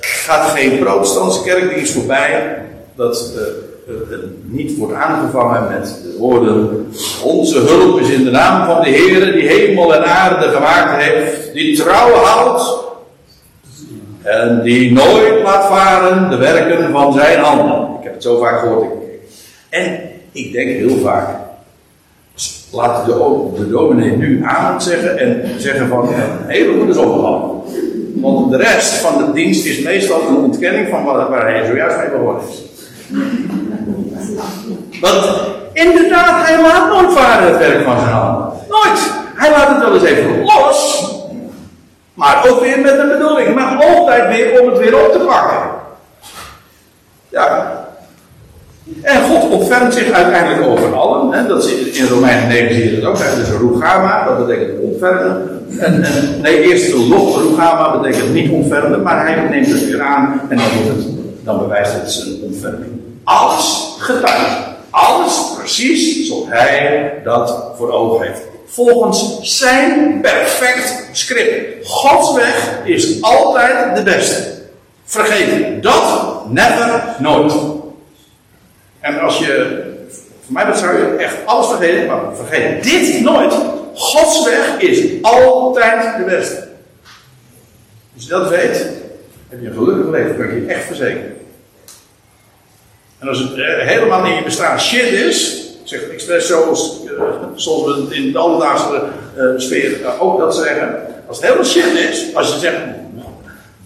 Gaat 0.00 0.50
geen 0.50 0.78
protestantse 0.78 1.42
kerkdienst 1.42 1.92
voorbij 1.92 2.62
dat 2.94 3.32
uh, 3.36 3.42
niet 4.42 4.78
wordt 4.78 4.94
aangevangen 4.94 5.72
met 5.72 6.00
de 6.02 6.16
woorden: 6.18 6.86
Onze 7.24 7.58
hulp 7.58 8.00
is 8.00 8.08
in 8.08 8.24
de 8.24 8.30
naam 8.30 8.66
van 8.66 8.82
de 8.82 8.90
Heer 8.90 9.32
die 9.32 9.48
hemel 9.48 9.94
en 9.94 10.04
aarde 10.04 10.48
gemaakt 10.48 11.02
heeft, 11.02 11.52
die 11.52 11.76
trouw 11.76 12.12
houdt 12.12 12.82
en 14.24 14.62
die 14.62 14.92
nooit 14.92 15.42
laat 15.42 15.66
varen 15.66 16.30
de 16.30 16.36
werken 16.36 16.90
van 16.90 17.12
zijn 17.12 17.38
handen. 17.38 17.88
Ik 17.98 18.04
heb 18.04 18.12
het 18.12 18.22
zo 18.22 18.38
vaak 18.38 18.60
gehoord. 18.60 18.92
En 19.68 20.00
ik 20.32 20.52
denk 20.52 20.68
heel 20.68 20.98
vaak. 20.98 21.28
Laat 22.72 23.06
de, 23.06 23.12
de 23.56 23.70
dominee 23.70 24.16
nu 24.16 24.44
aan 24.44 24.82
zeggen 24.82 25.18
en 25.18 25.60
zeggen 25.60 25.88
van 25.88 26.08
een 26.08 26.46
hele 26.46 26.78
goede 26.78 27.00
opgevallen. 27.00 27.50
Want 28.14 28.50
de 28.50 28.56
rest 28.56 28.94
van 28.94 29.26
de 29.26 29.32
dienst 29.32 29.66
is 29.66 29.82
meestal 29.82 30.20
een 30.28 30.36
ontkenning 30.36 30.88
van 30.88 31.04
waar, 31.04 31.46
hij 31.46 31.66
zojuist 31.66 31.96
mee 31.96 32.10
begonnen 32.10 32.42
is. 32.48 32.63
Want 35.00 35.24
inderdaad, 35.72 36.46
hij 36.46 36.62
laat 36.62 36.88
nooit 36.88 37.12
varen 37.12 37.48
het 37.48 37.58
werk 37.58 37.84
van 37.84 38.00
zijn 38.00 38.12
handen. 38.12 38.52
Nooit. 38.68 39.12
Hij 39.34 39.50
laat 39.50 39.68
het 39.68 39.78
wel 39.78 39.94
eens 39.94 40.04
even 40.04 40.44
los. 40.44 41.12
Maar 42.14 42.48
ook 42.48 42.60
weer 42.60 42.80
met 42.80 42.98
een 42.98 43.08
bedoeling. 43.08 43.54
Maar 43.54 43.84
altijd 43.84 44.28
weer 44.28 44.60
om 44.60 44.68
het 44.68 44.78
weer 44.78 45.04
op 45.04 45.12
te 45.12 45.18
pakken. 45.18 45.70
Ja. 47.28 47.82
En 49.02 49.22
God 49.22 49.50
ontfermt 49.50 49.94
zich 49.94 50.10
uiteindelijk 50.10 50.66
over 50.66 50.94
allen. 50.94 51.32
Hè. 51.32 51.46
Dat 51.46 51.64
is 51.64 51.72
in 51.72 52.06
Romeinen 52.06 52.48
9 52.48 52.74
zie 52.74 52.94
je 52.94 53.00
dat 53.00 53.10
ook. 53.10 53.18
Hè. 53.18 53.36
Dus 53.36 53.48
rugama, 53.48 54.24
dat 54.24 54.46
betekent 54.46 54.80
ontfermen. 54.80 55.62
En, 55.78 56.04
nee, 56.42 56.60
eerst 56.60 56.90
de 56.90 56.98
lof 57.08 58.02
betekent 58.02 58.32
niet 58.32 58.50
ontfermen. 58.50 59.02
Maar 59.02 59.26
hij 59.26 59.48
neemt 59.50 59.66
het 59.66 59.86
weer 59.90 60.02
aan. 60.02 60.40
En 60.48 60.56
dan, 60.56 60.66
wordt 60.74 60.88
het, 60.88 61.06
dan 61.44 61.58
bewijst 61.58 61.92
het 61.92 62.10
zijn 62.12 62.34
ontferming. 62.42 62.93
Alles 63.24 63.96
getuigt. 63.98 64.62
Alles 64.90 65.52
precies 65.58 66.28
zoals 66.28 66.48
hij 66.48 67.20
dat 67.24 67.64
voor 67.76 67.92
ogen 67.92 68.26
heeft 68.26 68.52
volgens 68.74 69.38
zijn 69.58 70.20
perfect 70.20 71.08
script. 71.12 71.86
Gods 71.86 72.34
weg 72.34 72.80
is 72.84 73.22
altijd 73.22 73.96
de 73.96 74.02
beste. 74.02 74.52
Vergeet 75.04 75.82
dat 75.82 76.50
never, 76.50 77.16
nooit. 77.18 77.52
En 79.00 79.20
als 79.20 79.38
je, 79.38 79.82
voor 80.44 80.52
mij 80.52 80.74
zou 80.74 80.98
je 80.98 81.16
echt 81.16 81.36
alles 81.44 81.66
vergeten, 81.66 82.06
maar 82.06 82.20
vergeet 82.34 82.82
dit 82.82 83.20
nooit. 83.20 83.54
Gods 83.94 84.44
weg 84.44 84.78
is 84.78 85.22
altijd 85.22 86.16
de 86.16 86.24
beste. 86.24 86.68
Als 88.14 88.24
je 88.24 88.28
dat 88.28 88.48
weet, 88.48 88.86
heb 89.48 89.60
je 89.60 89.66
een 89.66 89.74
gelukkig 89.74 90.10
leven, 90.10 90.36
kan 90.36 90.54
je 90.54 90.66
echt 90.66 90.84
verzekeren. 90.84 91.36
En 93.24 93.30
als 93.30 93.38
het 93.38 93.54
helemaal 93.80 94.24
in 94.24 94.34
je 94.34 94.42
bestaan 94.42 94.80
shit 94.80 95.12
is, 95.12 95.64
ik 95.82 95.88
zeg 95.88 96.00
expres 96.00 96.46
zoals, 96.46 97.00
zoals 97.54 97.84
we 97.84 98.02
het 98.02 98.12
in 98.12 98.32
de 98.32 98.38
alledaagse 98.38 99.02
uh, 99.38 99.44
sfeer 99.56 100.20
ook 100.20 100.38
dat 100.38 100.56
zeggen. 100.56 100.96
Als 101.26 101.36
het 101.36 101.46
helemaal 101.46 101.70
shit 101.70 102.10
is, 102.10 102.34
als 102.34 102.52
je 102.52 102.58
zegt 102.58 102.76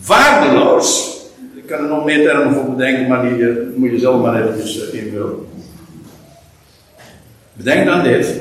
waardeloos. 0.06 1.16
Ik 1.54 1.66
kan 1.66 1.78
er 1.78 1.88
nog 1.88 2.04
meer 2.04 2.26
termen 2.26 2.54
voor 2.54 2.74
bedenken, 2.74 3.08
maar 3.08 3.22
die 3.22 3.46
moet 3.76 3.90
je 3.90 3.98
zelf 3.98 4.22
maar 4.22 4.42
eventjes 4.42 4.90
invullen. 4.90 5.48
Bedenk 7.52 7.86
dan 7.86 8.02
dit. 8.02 8.34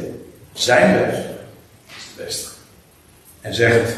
Zijn 0.54 0.94
weg 0.94 1.10
is 1.10 2.04
het 2.16 2.26
beste. 2.26 2.50
En 3.42 3.54
zeg 3.54 3.74
het. 3.74 3.98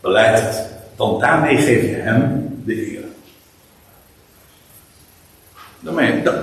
Beleid 0.00 0.40
het. 0.40 0.66
Want 0.96 1.20
daarmee 1.20 1.56
geef 1.56 1.82
je 1.82 1.94
hem 1.94 2.48
de 2.64 2.92
eer. 2.92 3.03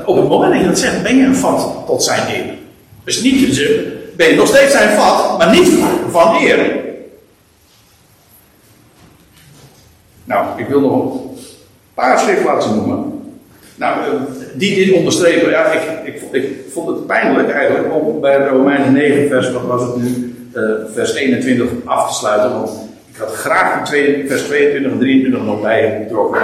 Op 0.05 0.15
het 0.15 0.27
moment 0.27 0.51
dat 0.51 0.61
je 0.61 0.67
dat 0.67 0.79
zegt, 0.79 1.03
ben 1.03 1.15
je 1.15 1.23
een 1.23 1.35
vat 1.35 1.83
tot 1.85 2.03
zijn 2.03 2.35
eer. 2.35 2.53
Dus 3.03 3.21
niet, 3.21 3.61
ben 4.15 4.27
je 4.27 4.35
nog 4.35 4.47
steeds 4.47 4.71
zijn 4.71 4.97
vat, 4.97 5.37
maar 5.37 5.51
niet 5.51 5.69
van 6.09 6.35
eer. 6.35 6.79
Nou, 10.23 10.61
ik 10.61 10.67
wil 10.67 10.79
nog 10.79 11.13
een 11.13 11.19
paar 11.93 12.19
schriftplaatsen 12.19 12.75
noemen. 12.75 13.21
Nou, 13.75 13.99
eh, 13.99 14.09
die 14.53 14.75
dit 14.75 14.95
onderstrepen, 14.95 15.49
ja, 15.49 15.71
ik, 15.71 16.21
ik, 16.31 16.49
vond 16.71 16.87
het 16.87 17.07
pijnlijk 17.07 17.49
eigenlijk 17.49 17.93
om 17.93 18.21
bij 18.21 18.47
Romeinen 18.47 18.93
9, 18.93 19.27
vers, 19.27 19.51
wat 19.51 19.65
was 19.65 19.81
het 19.81 19.95
nu, 19.95 20.35
uh, 20.55 20.61
vers 20.93 21.13
21 21.13 21.69
af 21.85 22.07
te 22.07 22.15
sluiten. 22.15 22.51
Want 22.51 22.71
ik 23.13 23.17
had 23.17 23.33
graag 23.33 23.89
vers 23.89 24.41
22 24.41 24.91
en 24.91 24.99
23 24.99 25.43
nog 25.43 25.61
bij 25.61 26.01
getrokken. 26.03 26.41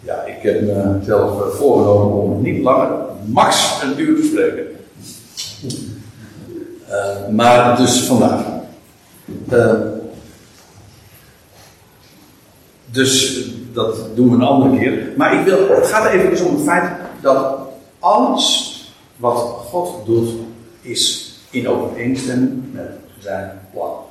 Ja, 0.00 0.22
ik 0.22 0.42
heb 0.42 0.60
mezelf 0.60 1.56
voorgenomen 1.56 2.22
om 2.22 2.42
niet 2.42 2.62
langer, 2.62 2.90
max 3.24 3.82
een 3.82 4.00
uur 4.00 4.20
te 4.20 4.26
spreken. 4.26 4.66
Uh, 6.90 7.28
maar 7.34 7.76
dus 7.76 8.06
vandaag. 8.06 8.44
Uh, 9.52 9.74
dus 12.90 13.44
dat 13.72 13.96
doen 14.14 14.28
we 14.28 14.34
een 14.34 14.42
andere 14.42 14.78
keer. 14.78 15.12
Maar 15.16 15.38
ik 15.38 15.44
wil, 15.44 15.68
het 15.68 15.86
gaat 15.86 16.06
even 16.12 16.30
dus 16.30 16.40
om 16.40 16.54
het 16.54 16.64
feit 16.64 16.92
dat 17.20 17.58
alles 17.98 18.76
wat 19.16 19.38
God 19.38 20.06
doet, 20.06 20.30
is 20.80 21.32
in 21.50 21.68
overeenstemming 21.68 22.62
met 22.72 22.90
zijn 23.18 23.60
plan. 23.72 24.07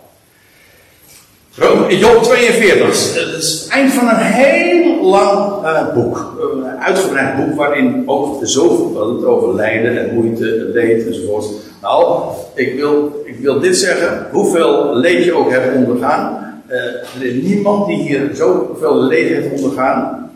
Job 1.57 2.23
42, 2.23 2.79
dat 2.79 2.93
is 2.93 3.61
het 3.61 3.69
eind 3.69 3.93
van 3.93 4.07
een 4.07 4.15
heel 4.15 5.05
lang 5.05 5.63
uh, 5.63 5.93
boek. 5.93 6.37
Een 6.39 6.63
uitgebreid 6.65 7.35
boek 7.35 7.55
waarin 7.55 8.03
ook 8.05 8.39
zoveel 8.41 9.15
het 9.15 9.25
over 9.25 9.55
lijden 9.55 9.97
en 9.97 10.13
moeite, 10.15 10.45
leed 10.73 11.07
enzovoort. 11.07 11.45
Nou, 11.81 12.23
ik 12.55 12.75
wil, 12.75 13.23
ik 13.25 13.39
wil 13.39 13.59
dit 13.59 13.77
zeggen, 13.77 14.27
hoeveel 14.31 14.95
leed 14.95 15.23
je 15.23 15.33
ook 15.33 15.51
hebt 15.51 15.75
ondergaan. 15.75 16.45
Er 16.67 17.07
is 17.19 17.43
niemand 17.43 17.87
die 17.87 17.97
hier 17.97 18.29
zoveel 18.33 19.03
leed 19.03 19.27
heeft 19.27 19.51
ondergaan 19.55 20.31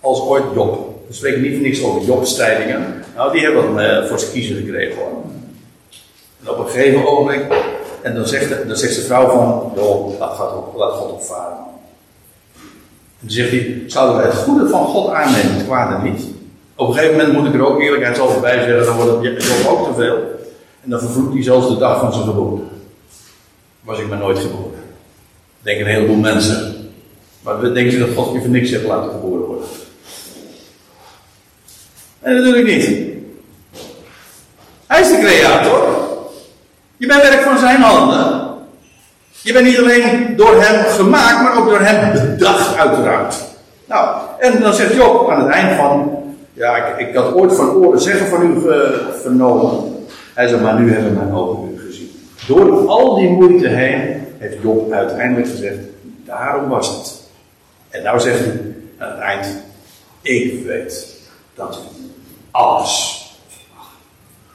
als 0.00 0.20
ooit 0.20 0.44
Job. 0.54 0.94
We 1.08 1.14
spreken 1.14 1.42
niet 1.42 1.54
voor 1.54 1.62
niks 1.62 1.84
over 1.84 2.02
Jobstrijdingen. 2.02 2.84
Nou, 3.16 3.32
die 3.32 3.42
hebben 3.42 3.84
uh, 3.84 4.06
voor 4.06 4.18
zijn 4.18 4.32
kiezen 4.32 4.56
gekregen 4.56 4.96
hoor. 4.96 5.22
En 6.42 6.50
op 6.50 6.58
een 6.58 6.70
gegeven 6.70 7.06
ogenblik 7.06 7.44
en 8.04 8.14
dan 8.14 8.26
zegt, 8.26 8.48
de, 8.48 8.64
dan 8.66 8.76
zegt 8.76 8.94
de 8.94 9.00
vrouw 9.00 9.30
van, 9.30 9.72
joh, 9.74 10.18
laat, 10.18 10.36
God, 10.36 10.76
laat 10.76 10.92
God 10.92 11.10
opvaren. 11.10 11.56
En 12.56 13.20
dan 13.20 13.30
zegt 13.30 13.50
hij, 13.50 13.82
zouden 13.86 14.16
wij 14.16 14.26
het 14.26 14.34
goede 14.34 14.68
van 14.68 14.84
God 14.84 15.12
aannemen, 15.12 15.54
het 15.54 15.64
kwade 15.64 16.08
niet? 16.08 16.24
Op 16.74 16.88
een 16.88 16.94
gegeven 16.94 17.16
moment 17.16 17.32
moet 17.36 17.46
ik 17.46 17.54
er 17.54 17.66
ook 17.66 17.80
eerlijkheidshalve 17.80 18.40
bij 18.40 18.62
zeggen, 18.62 18.84
dan 18.84 18.96
wordt 18.96 19.24
het 19.24 19.44
Job 19.44 19.66
ook 19.66 19.86
te 19.86 19.94
veel. 19.94 20.16
En 20.82 20.90
dan 20.90 21.00
vervloekt 21.00 21.34
hij 21.34 21.42
zelfs 21.42 21.68
de 21.68 21.76
dag 21.76 22.00
van 22.00 22.12
zijn 22.12 22.24
geboorte. 22.24 22.62
Was 23.80 23.98
ik 23.98 24.08
maar 24.08 24.18
nooit 24.18 24.38
geboren. 24.38 24.82
Denk 25.62 25.80
een 25.80 25.86
heleboel 25.86 26.16
mensen. 26.16 26.90
Maar 27.42 27.60
we 27.60 27.72
denken 27.72 27.98
dat 27.98 28.08
God 28.16 28.32
je 28.32 28.40
voor 28.40 28.48
niks 28.48 28.70
heeft 28.70 28.84
laten 28.84 29.10
geboren 29.10 29.46
worden. 29.46 29.68
En 32.20 32.34
dat 32.34 32.44
doe 32.44 32.58
ik 32.58 32.66
niet. 32.66 33.12
Hij 34.86 35.00
is 35.00 35.08
de 35.08 35.18
creator. 35.18 35.93
Je 37.04 37.10
bent 37.10 37.22
werk 37.22 37.42
van 37.42 37.58
zijn 37.58 37.80
handen. 37.80 38.52
Je 39.40 39.52
bent 39.52 39.66
niet 39.66 39.78
alleen 39.78 40.36
door 40.36 40.62
hem 40.62 40.84
gemaakt, 40.84 41.42
maar 41.42 41.58
ook 41.58 41.68
door 41.68 41.80
hem 41.80 42.12
bedacht, 42.12 42.76
uiteraard. 42.76 43.34
Nou, 43.84 44.18
en 44.38 44.60
dan 44.60 44.74
zegt 44.74 44.94
Job 44.94 45.30
aan 45.30 45.44
het 45.44 45.52
eind 45.52 45.76
van. 45.76 46.22
Ja, 46.52 46.76
ik, 46.76 47.08
ik 47.08 47.14
had 47.14 47.34
ooit 47.34 47.54
van 47.54 47.70
oren 47.70 48.00
zeggen 48.00 48.26
van 48.26 48.42
u 48.42 48.60
vernomen. 49.22 49.96
Hij 50.34 50.48
zei, 50.48 50.60
maar 50.60 50.80
nu 50.80 50.92
hebben 50.92 51.14
mijn 51.14 51.32
ogen 51.32 51.74
u 51.74 51.80
gezien. 51.86 52.10
Door 52.46 52.88
al 52.88 53.14
die 53.14 53.28
moeite 53.28 53.68
heen 53.68 54.26
heeft 54.38 54.62
Job 54.62 54.92
uiteindelijk 54.92 55.48
gezegd: 55.48 55.78
daarom 56.24 56.68
was 56.68 56.88
het. 56.88 57.22
En 57.90 58.02
nou 58.02 58.20
zegt 58.20 58.38
hij 58.38 58.60
aan 58.98 59.10
het 59.10 59.20
eind: 59.20 59.46
ik 60.22 60.66
weet 60.66 61.06
dat 61.54 61.80
u 61.82 62.04
alles 62.50 63.22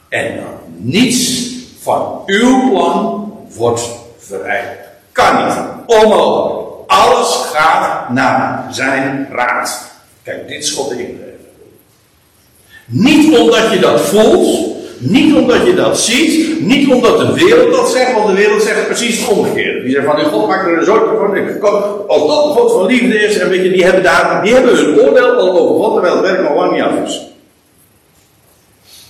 en 0.08 0.36
dan 0.36 0.54
niets 0.76 1.49
van 1.82 2.22
uw 2.26 2.70
plan 2.70 3.32
wordt 3.56 3.88
vereist. 4.18 4.78
Kan 5.12 5.44
niet. 5.44 5.54
Onmogelijk. 5.86 6.68
Alles 6.86 7.50
gaat 7.52 8.10
naar 8.10 8.66
zijn 8.70 9.28
raad. 9.32 9.90
Kijk, 10.22 10.48
dit 10.48 10.62
is 10.62 10.70
God 10.70 10.90
ingreep. 10.90 11.40
Niet 12.86 13.38
omdat 13.38 13.72
je 13.72 13.78
dat 13.78 14.00
voelt, 14.00 14.68
niet 14.98 15.34
omdat 15.34 15.66
je 15.66 15.74
dat 15.74 15.98
ziet, 15.98 16.60
niet 16.60 16.92
omdat 16.92 17.18
de 17.18 17.32
wereld 17.32 17.74
dat 17.74 17.90
zegt, 17.90 18.12
want 18.12 18.26
de 18.26 18.34
wereld 18.34 18.62
zegt 18.62 18.86
precies 18.86 19.18
het 19.18 19.28
omgekeerde. 19.28 19.82
Die 19.82 19.94
zegt 19.94 20.06
van, 20.06 20.24
God 20.24 20.48
maakt 20.48 20.66
er 20.66 20.78
een 20.78 20.84
soort 20.84 21.02
van, 21.60 22.08
als 22.08 22.26
dat 22.26 22.56
God 22.56 22.72
van 22.72 22.86
liefde 22.86 23.20
is, 23.20 23.38
en 23.38 23.48
weet 23.48 23.62
je, 23.62 23.72
die 23.72 23.84
hebben, 23.84 24.02
daar, 24.02 24.42
die 24.42 24.54
hebben 24.54 24.76
hun 24.76 25.00
oordeel 25.00 25.32
al 25.32 25.58
over 25.58 25.84
God, 25.84 25.92
terwijl 25.92 26.16
het 26.16 26.24
werk 26.26 26.42
nog 26.42 26.54
lang 26.54 26.72
niet 26.72 26.82
af 26.82 26.92
is. 27.04 27.26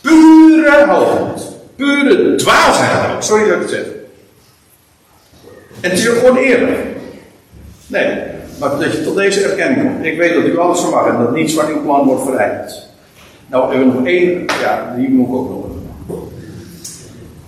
Pure 0.01 0.87
hoogheid. 0.87 1.50
Pure 1.81 2.35
dwaasheid. 2.37 3.25
Sorry 3.25 3.49
dat 3.49 3.55
ik 3.55 3.61
het 3.61 3.71
zeg. 3.71 3.85
En 5.81 5.91
het 5.91 5.99
is 5.99 6.09
ook 6.09 6.17
gewoon 6.17 6.37
eerlijk. 6.37 6.79
Nee, 7.87 8.19
maar 8.59 8.79
dat 8.79 8.93
je 8.93 9.05
tot 9.05 9.17
deze 9.17 9.43
erkenning 9.43 9.83
komt. 9.83 10.05
Ik 10.05 10.19
weet 10.19 10.35
dat 10.35 10.45
u 10.45 10.59
alles 10.59 10.91
mag 10.91 11.07
en 11.07 11.19
dat 11.19 11.35
niets 11.35 11.55
van 11.55 11.67
uw 11.67 11.83
plan 11.83 12.07
wordt 12.07 12.23
verrijkt. 12.23 12.89
Nou, 13.47 13.75
er 13.75 13.87
nog 13.87 14.07
één, 14.07 14.45
ja, 14.61 14.95
die 14.97 15.09
moet 15.09 15.29
ik 15.29 15.35
ook 15.35 15.49
nog. 15.49 16.19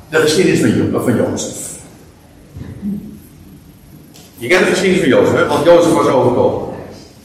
De 0.09 0.16
geschiedenis 0.16 0.61
van, 0.61 1.03
van 1.03 1.16
Jozef. 1.16 1.70
Je 4.37 4.49
kent 4.49 4.64
de 4.64 4.70
geschiedenis 4.70 5.01
van 5.01 5.09
Jozef, 5.09 5.47
want 5.49 5.64
Jozef 5.64 5.93
was 5.93 6.07
overkomen. 6.07 6.68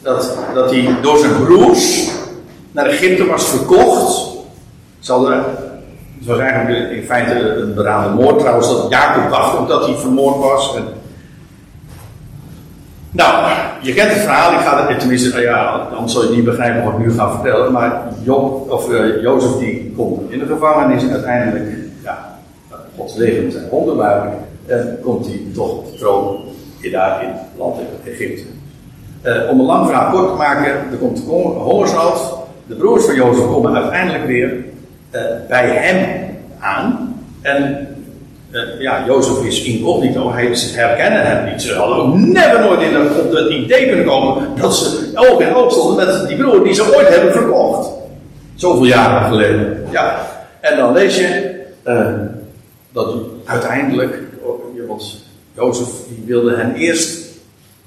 Dat, 0.02 0.38
dat 0.54 0.72
hij 0.72 0.96
door 1.02 1.18
zijn 1.18 1.44
broers 1.44 2.10
naar 2.72 2.86
Egypte 2.86 3.26
was 3.26 3.50
verkocht. 3.50 4.36
Zal 5.00 5.32
er 5.32 5.46
het 6.28 6.36
was 6.36 6.46
eigenlijk 6.46 6.92
in 6.92 7.04
feite 7.04 7.40
een 7.40 7.74
beraden 7.74 8.14
moord 8.14 8.40
trouwens, 8.40 8.68
dat 8.68 8.86
Jacob 8.90 9.30
dacht 9.30 9.58
ook 9.58 9.68
dat 9.68 9.86
hij 9.86 9.96
vermoord 9.96 10.38
was. 10.38 10.78
Nou, 13.12 13.52
je 13.82 13.94
kent 13.94 14.10
het 14.12 14.22
verhaal, 14.22 14.52
ik 14.52 14.60
ga 14.60 14.88
het 14.88 15.00
tenminste, 15.00 15.42
ja, 15.42 15.88
anders 15.94 16.14
zal 16.14 16.24
je 16.24 16.36
niet 16.36 16.46
begrijpen 16.46 16.84
wat 16.84 16.94
ik 16.94 17.00
nu 17.00 17.12
ga 17.12 17.32
vertellen. 17.32 17.72
Maar 17.72 18.02
Job, 18.24 18.72
of, 18.72 18.90
uh, 18.90 19.22
Jozef 19.22 19.52
die 19.52 19.94
komt 19.96 20.32
in 20.32 20.40
de 20.40 20.46
gevangenis 20.46 21.10
uiteindelijk, 21.10 21.66
ja, 22.04 22.38
Gods 22.98 23.16
leven 23.16 23.52
zijn 23.52 23.70
wonderbaarlijk. 23.70 24.36
En 24.66 25.00
komt 25.04 25.26
hij 25.26 25.42
toch 25.54 25.72
op 25.72 25.92
de 25.92 25.98
troon 25.98 26.38
daar 26.92 27.24
in 27.24 27.30
het 27.30 27.40
land 27.58 27.76
Egypte. 28.06 28.44
Om 29.50 29.60
een 29.60 29.66
lang 29.66 29.86
verhaal 29.88 30.12
kort 30.12 30.30
te 30.30 30.36
maken, 30.38 30.66
er 30.66 30.98
komt 31.00 31.24
hongersnood. 31.58 32.20
De 32.68 32.76
broers 32.76 33.06
van 33.06 33.16
Jozef 33.16 33.46
komen 33.46 33.76
uiteindelijk 33.76 34.26
weer 34.26 34.66
uh, 35.12 35.22
bij 35.48 35.68
hem 35.70 36.30
aan. 36.60 37.16
En 37.42 37.88
uh, 38.52 38.62
ja, 38.80 39.04
Jozef 39.06 39.46
is 39.46 39.64
incognito, 39.64 40.32
hij, 40.32 40.56
ze 40.56 40.76
herkennen 40.76 41.26
hem 41.26 41.52
niet. 41.52 41.62
Ze 41.62 41.74
hadden 41.74 41.98
ook 41.98 42.16
never 42.16 42.60
nooit 42.60 42.82
in 42.82 42.92
de, 42.92 43.24
op 43.26 43.32
het 43.32 43.52
idee 43.52 43.88
kunnen 43.88 44.06
komen 44.06 44.48
dat 44.60 44.76
ze 44.76 45.12
oog 45.14 45.42
in 45.42 45.56
oog 45.56 45.72
stonden 45.72 46.06
met 46.06 46.28
die 46.28 46.38
broer 46.38 46.64
die 46.64 46.74
ze 46.74 46.96
ooit 46.96 47.08
hebben 47.08 47.32
verkocht. 47.32 47.90
Zoveel 48.56 48.86
jaren 48.86 49.30
geleden. 49.30 49.86
Ja, 49.92 50.28
en 50.60 50.78
dan 50.78 50.94
lees 50.94 51.18
je 51.18 51.56
uh, 51.86 52.08
dat 52.92 53.16
uiteindelijk, 53.46 54.18
want 54.88 55.24
Jozef 55.56 55.88
die 56.10 56.24
wilde 56.26 56.56
hen 56.56 56.76
eerst 56.76 57.28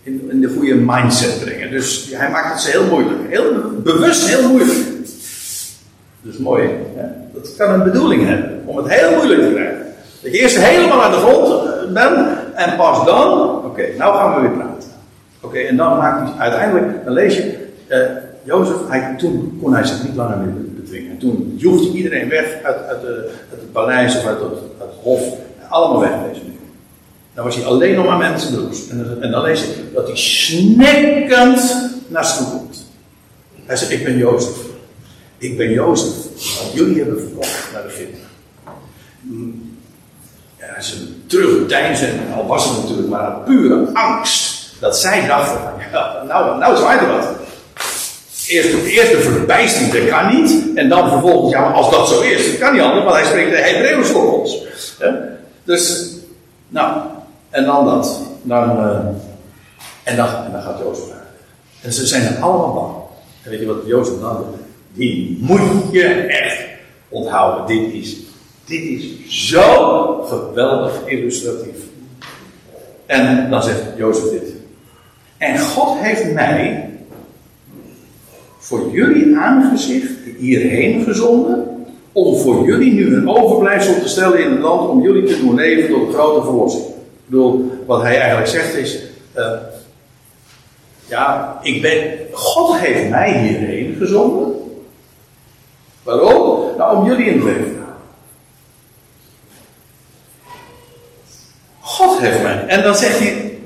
in, 0.03 0.29
in, 0.31 0.41
de 0.41 0.49
goede 0.57 0.75
mindset 0.75 1.41
brengen. 1.41 1.71
Dus 1.71 2.11
hij 2.13 2.31
maakt 2.31 2.53
het 2.53 2.61
ze 2.61 2.71
heel 2.71 2.87
moeilijk. 2.87 3.19
Heel 3.29 3.53
bewust 3.83 4.29
heel 4.29 4.49
moeilijk. 4.49 4.79
Is 6.23 6.39
mooi. 6.39 6.69
Dat 7.33 7.57
kan 7.57 7.73
een 7.73 7.83
bedoeling 7.83 8.27
hebben. 8.27 8.63
Om 8.65 8.77
het 8.77 8.89
heel 8.89 9.15
moeilijk 9.15 9.41
te 9.41 9.55
krijgen. 9.55 9.87
Dat 10.23 10.33
je 10.33 10.39
eerst 10.39 10.59
helemaal 10.59 11.03
aan 11.03 11.11
de 11.11 11.17
grond 11.17 11.49
eh, 11.49 11.93
bent. 11.93 12.29
En 12.55 12.77
pas 12.77 13.05
dan. 13.05 13.57
Oké, 13.65 13.83
nou 13.99 14.17
gaan 14.17 14.35
we 14.35 14.41
weer 14.41 14.57
praten. 14.57 14.89
Oké, 15.41 15.59
en 15.59 15.77
dan 15.77 15.97
maakt 15.97 16.31
hij 16.31 16.41
uiteindelijk. 16.41 17.05
Dan 17.05 17.13
lees 17.13 17.37
je. 17.37 17.69
Uh, 17.89 17.99
Jozef, 18.43 18.77
hij, 18.89 19.15
toen 19.19 19.59
kon 19.63 19.75
hij 19.75 19.85
zich 19.85 20.03
niet 20.03 20.17
langer 20.17 20.37
meer 20.37 20.55
bedwingen. 20.75 21.19
Toen 21.19 21.55
joegde 21.57 21.91
iedereen 21.91 22.29
weg 22.29 22.63
uit, 22.63 22.87
uit, 22.87 23.01
de, 23.01 23.31
het 23.51 23.73
paleis 23.73 24.17
of 24.17 24.27
uit 24.27 24.41
het, 24.41 24.89
hof. 25.03 25.23
Allemaal 25.69 26.01
weg 26.01 26.11
deze 26.29 26.41
Dan 27.35 27.45
was 27.45 27.57
hij 27.57 27.65
alleen 27.65 27.95
nog 27.95 28.07
maar 28.07 28.41
broers. 28.53 28.89
En, 28.89 29.19
en, 29.21 29.31
dan 29.31 29.43
lees 29.43 29.61
je 29.61 29.91
dat 29.95 30.07
hij 30.07 30.17
snikkend 30.17 31.91
naar 32.09 32.25
ze 32.25 32.45
komt. 32.45 32.87
Hij 33.67 33.77
zegt: 33.77 33.91
Ik 33.91 34.05
ben 34.05 34.17
Jozef. 34.17 34.70
Ik 35.41 35.57
ben 35.57 35.71
Jozef, 35.71 36.15
want 36.61 36.73
jullie 36.73 36.97
hebben 36.97 37.21
verkocht 37.21 37.69
naar 37.73 37.83
de 37.83 37.89
Egypte. 37.89 38.19
Ja, 40.59 40.81
ze 40.81 41.27
terugdeinzen, 41.27 42.19
al 42.35 42.47
was 42.47 42.65
het 42.65 42.77
natuurlijk 42.83 43.09
maar 43.09 43.37
een 43.37 43.43
pure 43.43 43.91
angst. 43.93 44.73
Dat 44.81 44.99
zij 44.99 45.27
dachten 45.27 45.61
van, 45.61 45.73
nou, 46.29 46.59
nou 46.59 46.77
zwaait 46.77 47.01
er 47.01 47.07
wat. 47.07 47.29
Eerst, 48.47 48.75
eerst 48.85 49.13
de 49.13 49.21
verbijstering, 49.21 49.93
dat 49.93 50.09
kan 50.09 50.35
niet. 50.35 50.75
En 50.75 50.89
dan 50.89 51.09
vervolgens, 51.09 51.53
ja, 51.53 51.61
maar 51.61 51.73
als 51.73 51.91
dat 51.91 52.09
zo 52.09 52.21
is, 52.21 52.51
dat 52.51 52.59
kan 52.59 52.73
niet 52.73 52.83
anders, 52.83 53.05
want 53.05 53.17
hij 53.17 53.25
spreekt 53.25 53.51
de 53.51 53.57
Hebreeuws 53.57 54.09
voor 54.09 54.41
ons. 54.41 54.65
Dus, 55.65 56.11
nou, 56.69 57.01
en 57.51 57.65
dan 57.65 57.85
dat. 57.85 58.21
Dan, 58.43 58.77
uh, 58.79 58.99
en, 60.03 60.17
dan, 60.17 60.27
en 60.27 60.53
dan 60.53 60.63
gaat 60.63 60.79
Jozef 60.79 61.05
uit. 61.05 61.21
En 61.81 61.93
ze 61.93 62.07
zijn 62.07 62.23
er 62.23 62.43
allemaal 62.43 62.73
bang. 62.73 62.95
En 63.43 63.51
weet 63.51 63.61
je 63.61 63.67
wat 63.67 63.87
Jozef 63.87 64.21
dan 64.21 64.37
doet? 64.37 64.70
Die 64.93 65.39
moet 65.41 65.93
je 65.93 66.05
echt 66.27 66.65
onthouden. 67.09 67.67
Dit 67.67 67.93
is, 67.93 68.17
dit 68.65 68.83
is 68.83 69.05
zo 69.49 70.23
geweldig 70.23 71.07
illustratief. 71.07 71.77
En 73.07 73.51
dan 73.51 73.63
zegt 73.63 73.83
Jozef 73.97 74.31
dit. 74.31 74.53
En 75.39 75.59
God 75.59 75.99
heeft 75.99 76.33
mij 76.33 76.91
voor 78.59 78.91
jullie 78.93 79.37
aangezicht 79.37 80.11
hierheen 80.39 81.05
gezonden. 81.05 81.67
Om 82.13 82.37
voor 82.37 82.67
jullie 82.67 82.93
nu 82.93 83.15
een 83.15 83.29
overblijfsel 83.29 84.01
te 84.01 84.09
stellen 84.09 84.45
in 84.45 84.51
het 84.51 84.61
land. 84.61 84.89
Om 84.89 85.03
jullie 85.03 85.25
te 85.25 85.39
doen 85.41 85.55
leven 85.55 85.89
tot 85.89 86.07
een 86.07 86.13
grote 86.13 86.47
verlossing. 86.47 86.85
Ik 86.85 87.27
bedoel, 87.27 87.73
wat 87.87 88.03
hij 88.03 88.19
eigenlijk 88.19 88.49
zegt 88.49 88.75
is. 88.75 89.03
Uh, 89.37 89.51
ja, 91.09 91.59
ik 91.63 91.83
ben. 91.83 92.19
God 92.33 92.77
heeft 92.77 93.09
mij 93.09 93.39
hierheen 93.39 93.95
gezonden. 93.99 94.60
Waarom? 96.03 96.77
Nou, 96.79 96.97
om 96.97 97.07
jullie 97.07 97.27
in 97.27 97.35
het 97.35 97.45
leven 97.45 97.65
te. 97.65 97.79
God 101.81 102.19
heeft 102.19 102.43
mij. 102.43 102.65
En 102.67 102.83
dan 102.83 102.95
zegt 102.95 103.19
hij, 103.19 103.59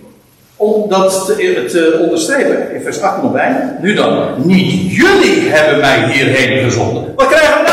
om 0.56 0.88
dat 0.88 1.26
te, 1.26 1.98
onderstrepen, 2.02 2.74
in 2.74 2.82
vers 2.82 3.00
8 3.00 3.22
nog 3.22 3.32
bij. 3.32 3.76
Nu 3.80 3.94
dan, 3.94 4.34
niet 4.36 4.90
jullie 4.90 5.48
hebben 5.48 5.80
mij 5.80 6.12
hierheen 6.12 6.64
gezonden. 6.64 7.12
Wat 7.16 7.26
krijgen? 7.26 7.63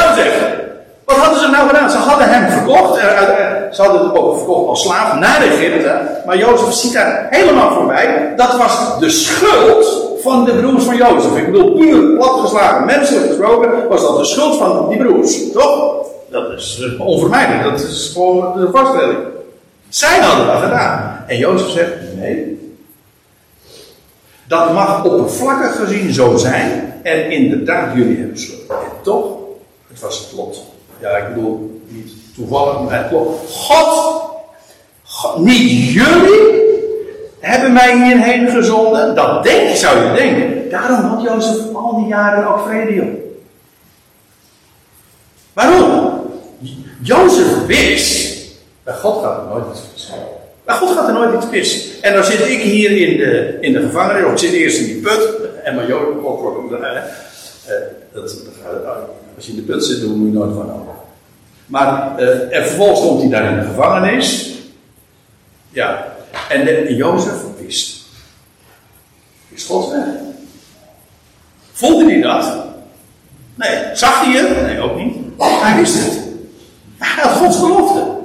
Wat 1.11 1.19
hadden 1.19 1.39
ze 1.39 1.47
nou 1.47 1.67
gedaan? 1.67 1.89
Ze 1.89 1.97
hadden 1.97 2.29
hem 2.29 2.49
verkocht. 2.49 2.99
Ze 3.71 3.81
hadden 3.81 4.01
hem 4.01 4.11
ook 4.15 4.37
verkocht 4.37 4.67
als 4.67 4.81
slaaf 4.81 5.15
naar 5.19 5.41
Egypte. 5.41 6.01
Maar 6.25 6.37
Jozef 6.37 6.73
ziet 6.73 6.93
daar 6.93 7.27
helemaal 7.29 7.73
voorbij. 7.73 8.33
Dat 8.35 8.57
was 8.57 8.99
de 8.99 9.09
schuld 9.09 10.09
van 10.21 10.45
de 10.45 10.51
broers 10.51 10.83
van 10.83 10.95
Jozef. 10.95 11.37
Ik 11.37 11.51
bedoel, 11.51 11.71
puur 11.71 12.17
platgeslagen, 12.17 12.85
menselijk 12.85 13.27
gesproken, 13.27 13.87
was 13.89 14.01
dat 14.01 14.17
de 14.17 14.25
schuld 14.25 14.57
van 14.57 14.89
die 14.89 14.97
broers. 14.97 15.51
Toch? 15.51 16.05
Dat 16.29 16.51
is 16.51 16.79
uh, 16.79 17.07
onvermijdelijk. 17.07 17.63
Dat 17.63 17.79
is 17.79 18.09
gewoon 18.13 18.59
de 18.59 18.69
vaststelling. 18.71 19.17
Zij 19.89 20.19
hadden 20.19 20.45
dat 20.47 20.61
gedaan. 20.61 21.23
En 21.27 21.37
Jozef 21.37 21.69
zegt: 21.69 21.91
nee. 22.15 22.59
Dat 24.47 24.73
mag 24.73 25.03
oppervlakkig 25.05 25.75
gezien 25.75 26.13
zo 26.13 26.37
zijn. 26.37 26.93
En 27.03 27.31
inderdaad, 27.31 27.95
jullie 27.95 28.17
hebben 28.17 28.39
schuld. 28.39 28.69
En 28.69 29.01
toch, 29.01 29.25
het 29.87 29.99
was 29.99 30.19
het 30.19 30.31
lot. 30.35 30.63
Ja, 31.01 31.17
ik 31.17 31.33
bedoel, 31.33 31.81
niet 31.87 32.11
toevallig, 32.35 32.81
maar 32.81 33.03
het 33.03 33.11
lot. 33.11 33.39
God, 33.49 35.37
niet 35.37 35.91
jullie, 35.91 36.61
hebben 37.39 37.73
mij 37.73 38.03
hierheen 38.03 38.49
gezonden. 38.49 39.15
Dat 39.15 39.43
denk 39.43 39.75
zou 39.75 39.99
je 39.99 40.13
denken. 40.13 40.69
Daarom 40.69 40.99
had 40.99 41.21
Jozef 41.23 41.73
al 41.73 41.95
die 41.95 42.07
jaren 42.07 42.47
ook 42.47 42.67
vrede 42.67 43.01
op. 43.01 43.19
Waarom? 45.53 46.19
Jozef 47.01 47.65
wist, 47.65 48.37
bij 48.83 48.93
God 48.93 49.23
gaat 49.23 49.37
er 49.37 49.43
nooit 49.49 49.65
iets 49.71 49.81
mis. 49.93 50.11
Bij 50.63 50.75
God 50.75 50.89
gaat 50.89 51.07
er 51.07 51.13
nooit 51.13 51.35
iets 51.35 51.49
mis. 51.51 51.99
En 52.01 52.13
dan 52.13 52.23
zit 52.23 52.39
ik 52.39 52.61
hier 52.61 52.91
in 52.91 53.17
de, 53.17 53.57
in 53.61 53.73
de 53.73 53.81
gevangenis, 53.81 54.25
of 54.25 54.31
ik 54.31 54.37
zit 54.37 54.51
eerst 54.51 54.79
in 54.79 54.85
die 54.85 55.01
put, 55.01 55.29
en 55.63 55.75
mijn 55.75 55.87
Jozef 55.87 56.09
dat, 58.13 58.37
als 59.35 59.45
je 59.45 59.51
in 59.51 59.55
de 59.55 59.61
put 59.61 59.85
zit, 59.85 60.01
dan 60.01 60.09
moet 60.09 60.27
je 60.27 60.37
nooit 60.37 60.55
van 60.55 60.71
over. 60.71 60.93
Maar 61.65 62.21
uh, 62.21 62.57
en 62.57 62.65
vervolgens 62.65 62.99
komt 62.99 63.21
hij 63.21 63.29
daar 63.29 63.51
in 63.51 63.59
de 63.59 63.65
gevangenis. 63.65 64.51
Ja, 65.69 66.15
en, 66.49 66.65
de, 66.65 66.95
Jozef 66.95 67.33
wist. 67.59 68.01
Is 69.49 69.63
God 69.63 69.91
weg? 69.91 70.05
Voelde 71.71 72.11
hij 72.11 72.21
dat? 72.21 72.65
Nee. 73.55 73.95
Zag 73.95 74.25
hij 74.25 74.41
het? 74.41 74.61
Nee, 74.61 74.79
ook 74.79 74.97
niet. 74.97 75.15
Hij 75.37 75.79
wist 75.79 75.93
het. 75.93 76.19
Hij 76.97 77.23
had 77.23 77.31
Gods 77.31 77.59
belofte. 77.59 78.20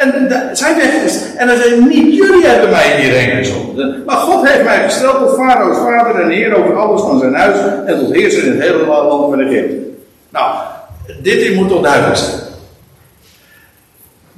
En 0.00 0.28
de, 0.28 0.74
weg 0.76 0.92
is. 1.04 1.34
En 1.36 1.48
hij 1.48 1.56
zei: 1.56 1.84
Niet 1.84 2.14
jullie 2.14 2.46
hebben 2.46 2.70
mij 2.70 3.00
hierheen 3.00 3.36
gezonden. 3.36 4.02
Maar 4.06 4.16
God 4.16 4.48
heeft 4.48 4.64
mij 4.64 4.82
gesteld 4.82 5.18
tot 5.18 5.34
Farao's 5.34 5.76
vader 5.76 6.20
en 6.20 6.30
heer 6.30 6.54
over 6.56 6.78
alles 6.78 7.00
van 7.00 7.18
zijn 7.18 7.34
huis. 7.34 7.58
En 7.86 7.98
tot 7.98 8.14
heerser 8.14 8.44
in 8.44 8.50
het 8.50 8.60
hele 8.60 8.86
land 8.86 9.30
van 9.30 9.40
Egypte. 9.40 9.76
Nou, 10.28 10.54
dit 11.22 11.54
moet 11.54 11.68
toch 11.68 11.82
duidelijk 11.82 12.16
zijn 12.16 12.48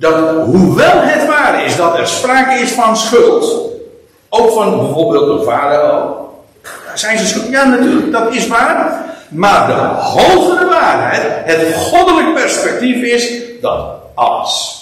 dat 0.02 0.44
hoewel 0.44 1.00
het 1.00 1.26
waar 1.26 1.64
is 1.64 1.76
dat 1.76 1.98
er 1.98 2.06
sprake 2.06 2.60
is 2.60 2.70
van 2.70 2.96
schuld, 2.96 3.70
ook 4.28 4.52
van 4.52 4.78
bijvoorbeeld 4.78 5.38
een 5.38 5.44
vader, 5.44 6.02
zijn 6.94 7.18
ze 7.18 7.26
schuld? 7.26 7.48
Ja, 7.50 7.64
natuurlijk, 7.64 8.12
dat 8.12 8.34
is 8.34 8.46
waar. 8.46 9.04
Maar 9.28 9.66
de 9.66 9.72
hogere 10.02 10.68
waarheid, 10.68 11.22
het 11.44 11.74
goddelijk 11.74 12.34
perspectief 12.34 13.02
is 13.02 13.32
dat 13.60 13.86
alles, 14.14 14.81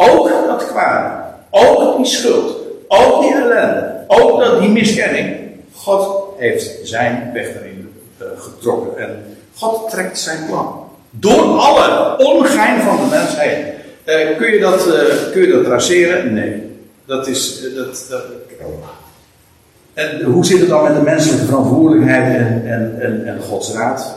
ook 0.00 0.28
dat 0.46 0.66
kwade, 0.66 1.10
ook 1.50 1.96
die 1.96 2.06
schuld, 2.06 2.56
ook 2.88 3.22
die 3.22 3.34
ellende, 3.34 4.04
ook 4.06 4.40
dat, 4.40 4.60
die 4.60 4.70
miskenning, 4.70 5.36
God 5.74 6.24
heeft 6.38 6.78
zijn 6.82 7.30
weg 7.32 7.46
erin 7.46 7.92
uh, 8.22 8.26
getrokken. 8.38 8.98
En 8.98 9.36
God 9.54 9.90
trekt 9.90 10.18
zijn 10.18 10.46
plan. 10.46 10.86
Door 11.10 11.58
alle 11.58 12.16
ongein 12.18 12.80
van 12.80 12.96
de 12.96 13.06
mensheid. 13.10 13.66
Uh, 14.04 14.36
kun, 14.36 14.52
je 14.52 14.60
dat, 14.60 14.86
uh, 14.86 15.32
kun 15.32 15.42
je 15.42 15.52
dat 15.52 15.64
traceren? 15.64 16.34
Nee. 16.34 16.76
Dat 17.04 17.26
is. 17.26 17.60
Dat, 17.74 18.06
dat, 18.08 18.22
en 19.94 20.22
hoe 20.22 20.44
zit 20.44 20.60
het 20.60 20.68
dan 20.68 20.82
met 20.82 20.94
de 20.94 21.02
menselijke 21.02 21.44
verantwoordelijkheid 21.46 22.36
en, 22.36 22.62
en, 22.66 23.00
en, 23.00 23.26
en 23.26 23.40
Gods 23.40 23.72
raad? 23.72 24.14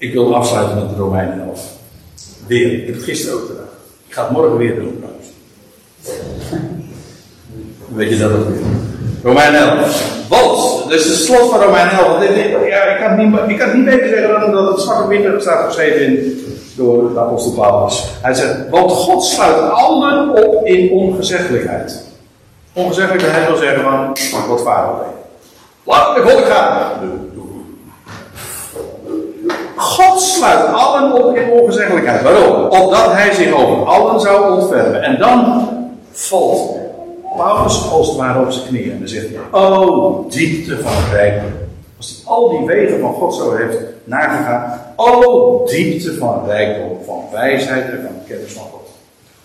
Ik 0.00 0.12
wil 0.12 0.34
afsluiten 0.34 0.76
met 0.76 0.96
Romeinen 0.96 1.40
11. 1.48 1.60
Weer. 2.46 2.72
Ik 2.72 2.86
heb 2.86 2.94
het 2.94 3.04
gisteren 3.04 3.34
ook 3.34 3.46
gedaan. 3.46 3.68
Ik 4.06 4.14
ga 4.14 4.22
het 4.22 4.30
morgen 4.30 4.56
weer 4.56 4.74
doen 4.74 4.98
trouwens. 4.98 5.26
Weet 7.98 8.10
je 8.10 8.18
dat 8.18 8.30
ook 8.30 8.48
weer? 8.48 8.60
Romein 9.22 9.54
11. 9.54 10.26
Want, 10.28 10.88
dus 10.88 11.04
het 11.04 11.16
slot 11.16 11.50
van 11.50 11.60
Romein 11.60 11.88
11. 11.88 12.22
Ja, 12.68 12.82
ik, 12.82 13.00
kan 13.00 13.16
niet, 13.16 13.50
ik 13.50 13.58
kan 13.58 13.68
het 13.68 13.76
niet 13.76 13.84
beter 13.84 14.08
zeggen 14.08 14.40
dan 14.40 14.52
dat 14.52 14.68
het 14.68 14.80
zwart 14.80 15.08
wit 15.08 15.42
staat 15.42 15.66
geschreven 15.66 16.06
in, 16.06 16.44
door 16.76 17.12
de 17.12 17.20
apostel 17.20 17.52
Paulus. 17.52 18.04
Hij 18.22 18.34
zegt, 18.34 18.68
want 18.70 18.90
God 18.90 19.24
sluit 19.24 19.70
allen 19.70 20.44
op 20.44 20.66
in 20.66 20.90
ongezeggelijkheid. 20.90 22.04
Ongezeggelijkheid 22.72 23.46
wil 23.46 23.56
zeggen 23.56 23.82
van, 23.82 24.48
wat 24.48 24.62
vader. 24.62 24.94
Laat 25.84 26.16
de 26.16 26.22
volk 26.22 26.44
gaan. 26.44 26.90
God 29.80 30.20
sluit 30.20 30.72
allen 30.72 31.12
op 31.12 31.36
in 31.36 31.50
ongezeggelijkheid. 31.50 32.22
Waarom? 32.22 32.64
Opdat 32.64 33.12
hij 33.12 33.32
zich 33.32 33.52
over 33.52 33.86
allen 33.86 34.20
zou 34.20 34.60
ontfermen. 34.60 35.02
En 35.02 35.18
dan 35.18 35.68
valt 36.12 36.76
Paulus 37.36 37.90
als 37.90 38.08
het 38.08 38.16
ware 38.16 38.40
op 38.40 38.50
zijn 38.50 38.66
knieën. 38.66 38.98
En 39.00 39.08
zegt 39.08 39.26
Oh, 39.50 40.30
diepte 40.30 40.78
van 40.78 40.92
het. 40.92 41.42
Als 41.96 42.08
hij 42.08 42.32
al 42.32 42.48
die 42.48 42.66
wegen 42.66 43.00
van 43.00 43.12
God 43.12 43.34
zo 43.34 43.56
heeft 43.56 43.76
nagegaan. 44.04 44.80
Oh, 44.96 45.66
diepte 45.66 46.14
van 46.14 46.42
rijkdom, 46.46 46.98
van 47.06 47.24
wijsheid 47.32 47.84
en 47.84 48.00
van 48.02 48.14
kennis 48.28 48.52
van 48.52 48.64
God. 48.72 48.88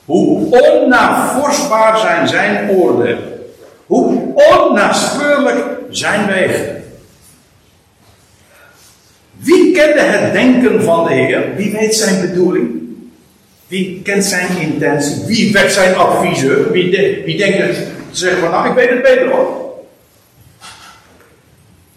Hoe 0.05 0.47
onnavorsbaar 0.49 1.97
zijn 1.97 2.27
zijn 2.27 2.69
oordelen. 2.69 3.33
Hoe 3.85 4.21
onnaspeurlijk 4.35 5.65
zijn 5.89 6.27
wegen. 6.27 6.74
Wie 9.45 9.71
kende 9.71 10.01
het 10.01 10.33
denken 10.33 10.83
van 10.83 11.03
de 11.07 11.13
Heer? 11.13 11.43
Wie 11.55 11.71
weet 11.71 11.95
zijn 11.95 12.21
bedoeling? 12.21 12.69
Wie 13.67 14.01
kent 14.03 14.25
zijn 14.25 14.57
intentie? 14.59 15.25
Wie 15.25 15.53
werd 15.53 15.71
zijn 15.71 15.95
adviseur? 15.95 16.71
Wie, 16.71 16.89
de, 16.89 17.21
wie 17.25 17.37
denkt 17.37 17.57
het 17.57 17.87
zeggen 18.11 18.39
van, 18.39 18.51
nou, 18.51 18.67
ik 18.67 18.73
weet 18.73 18.89
het 18.89 19.01
beter 19.01 19.29
hoor. 19.29 19.63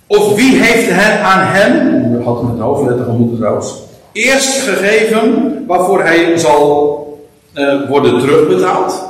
Of 0.07 0.35
wie 0.35 0.63
heeft 0.63 0.91
het 0.91 1.21
aan 1.21 1.47
hem, 1.47 2.03
we 2.17 2.23
hadden 2.23 2.51
het 2.51 2.61
hoofdletter 2.61 3.07
moeten 3.07 3.39
trouwens, 3.39 3.75
eerst 4.13 4.59
gegeven 4.59 5.65
waarvoor 5.67 6.03
hij 6.03 6.39
zal 6.39 7.07
uh, 7.55 7.89
worden 7.89 8.21
terugbetaald? 8.21 9.07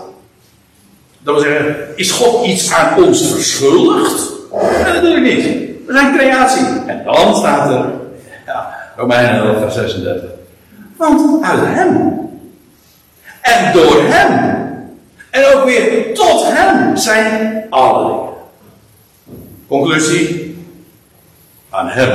Dat 1.18 1.34
wil 1.34 1.44
zeggen, 1.44 1.76
is 1.94 2.10
God 2.10 2.46
iets 2.46 2.72
aan 2.72 3.04
ons 3.04 3.32
verschuldigd? 3.32 4.32
Nee, 4.82 4.92
natuurlijk 4.92 5.34
niet. 5.34 5.44
We 5.86 5.92
zijn 5.92 6.16
creatie. 6.16 6.66
En 6.86 7.02
dan 7.04 7.36
staat 7.36 7.70
er, 7.70 7.84
ja, 8.48 8.74
Romeinen 8.96 9.34
11, 9.34 9.58
vers 9.58 9.74
36. 9.74 10.30
Want 10.96 11.44
uit 11.44 11.60
hem 11.60 12.18
en 13.40 13.72
door 13.72 14.02
hem. 14.02 14.56
En 15.30 15.54
ook 15.54 15.64
weer 15.64 16.14
tot 16.14 16.44
hem 16.44 16.96
zijn 16.96 17.64
alle 17.70 18.08
dingen. 18.08 18.26
Conclusie. 19.68 20.56
Aan 21.70 21.88
hem. 21.88 22.08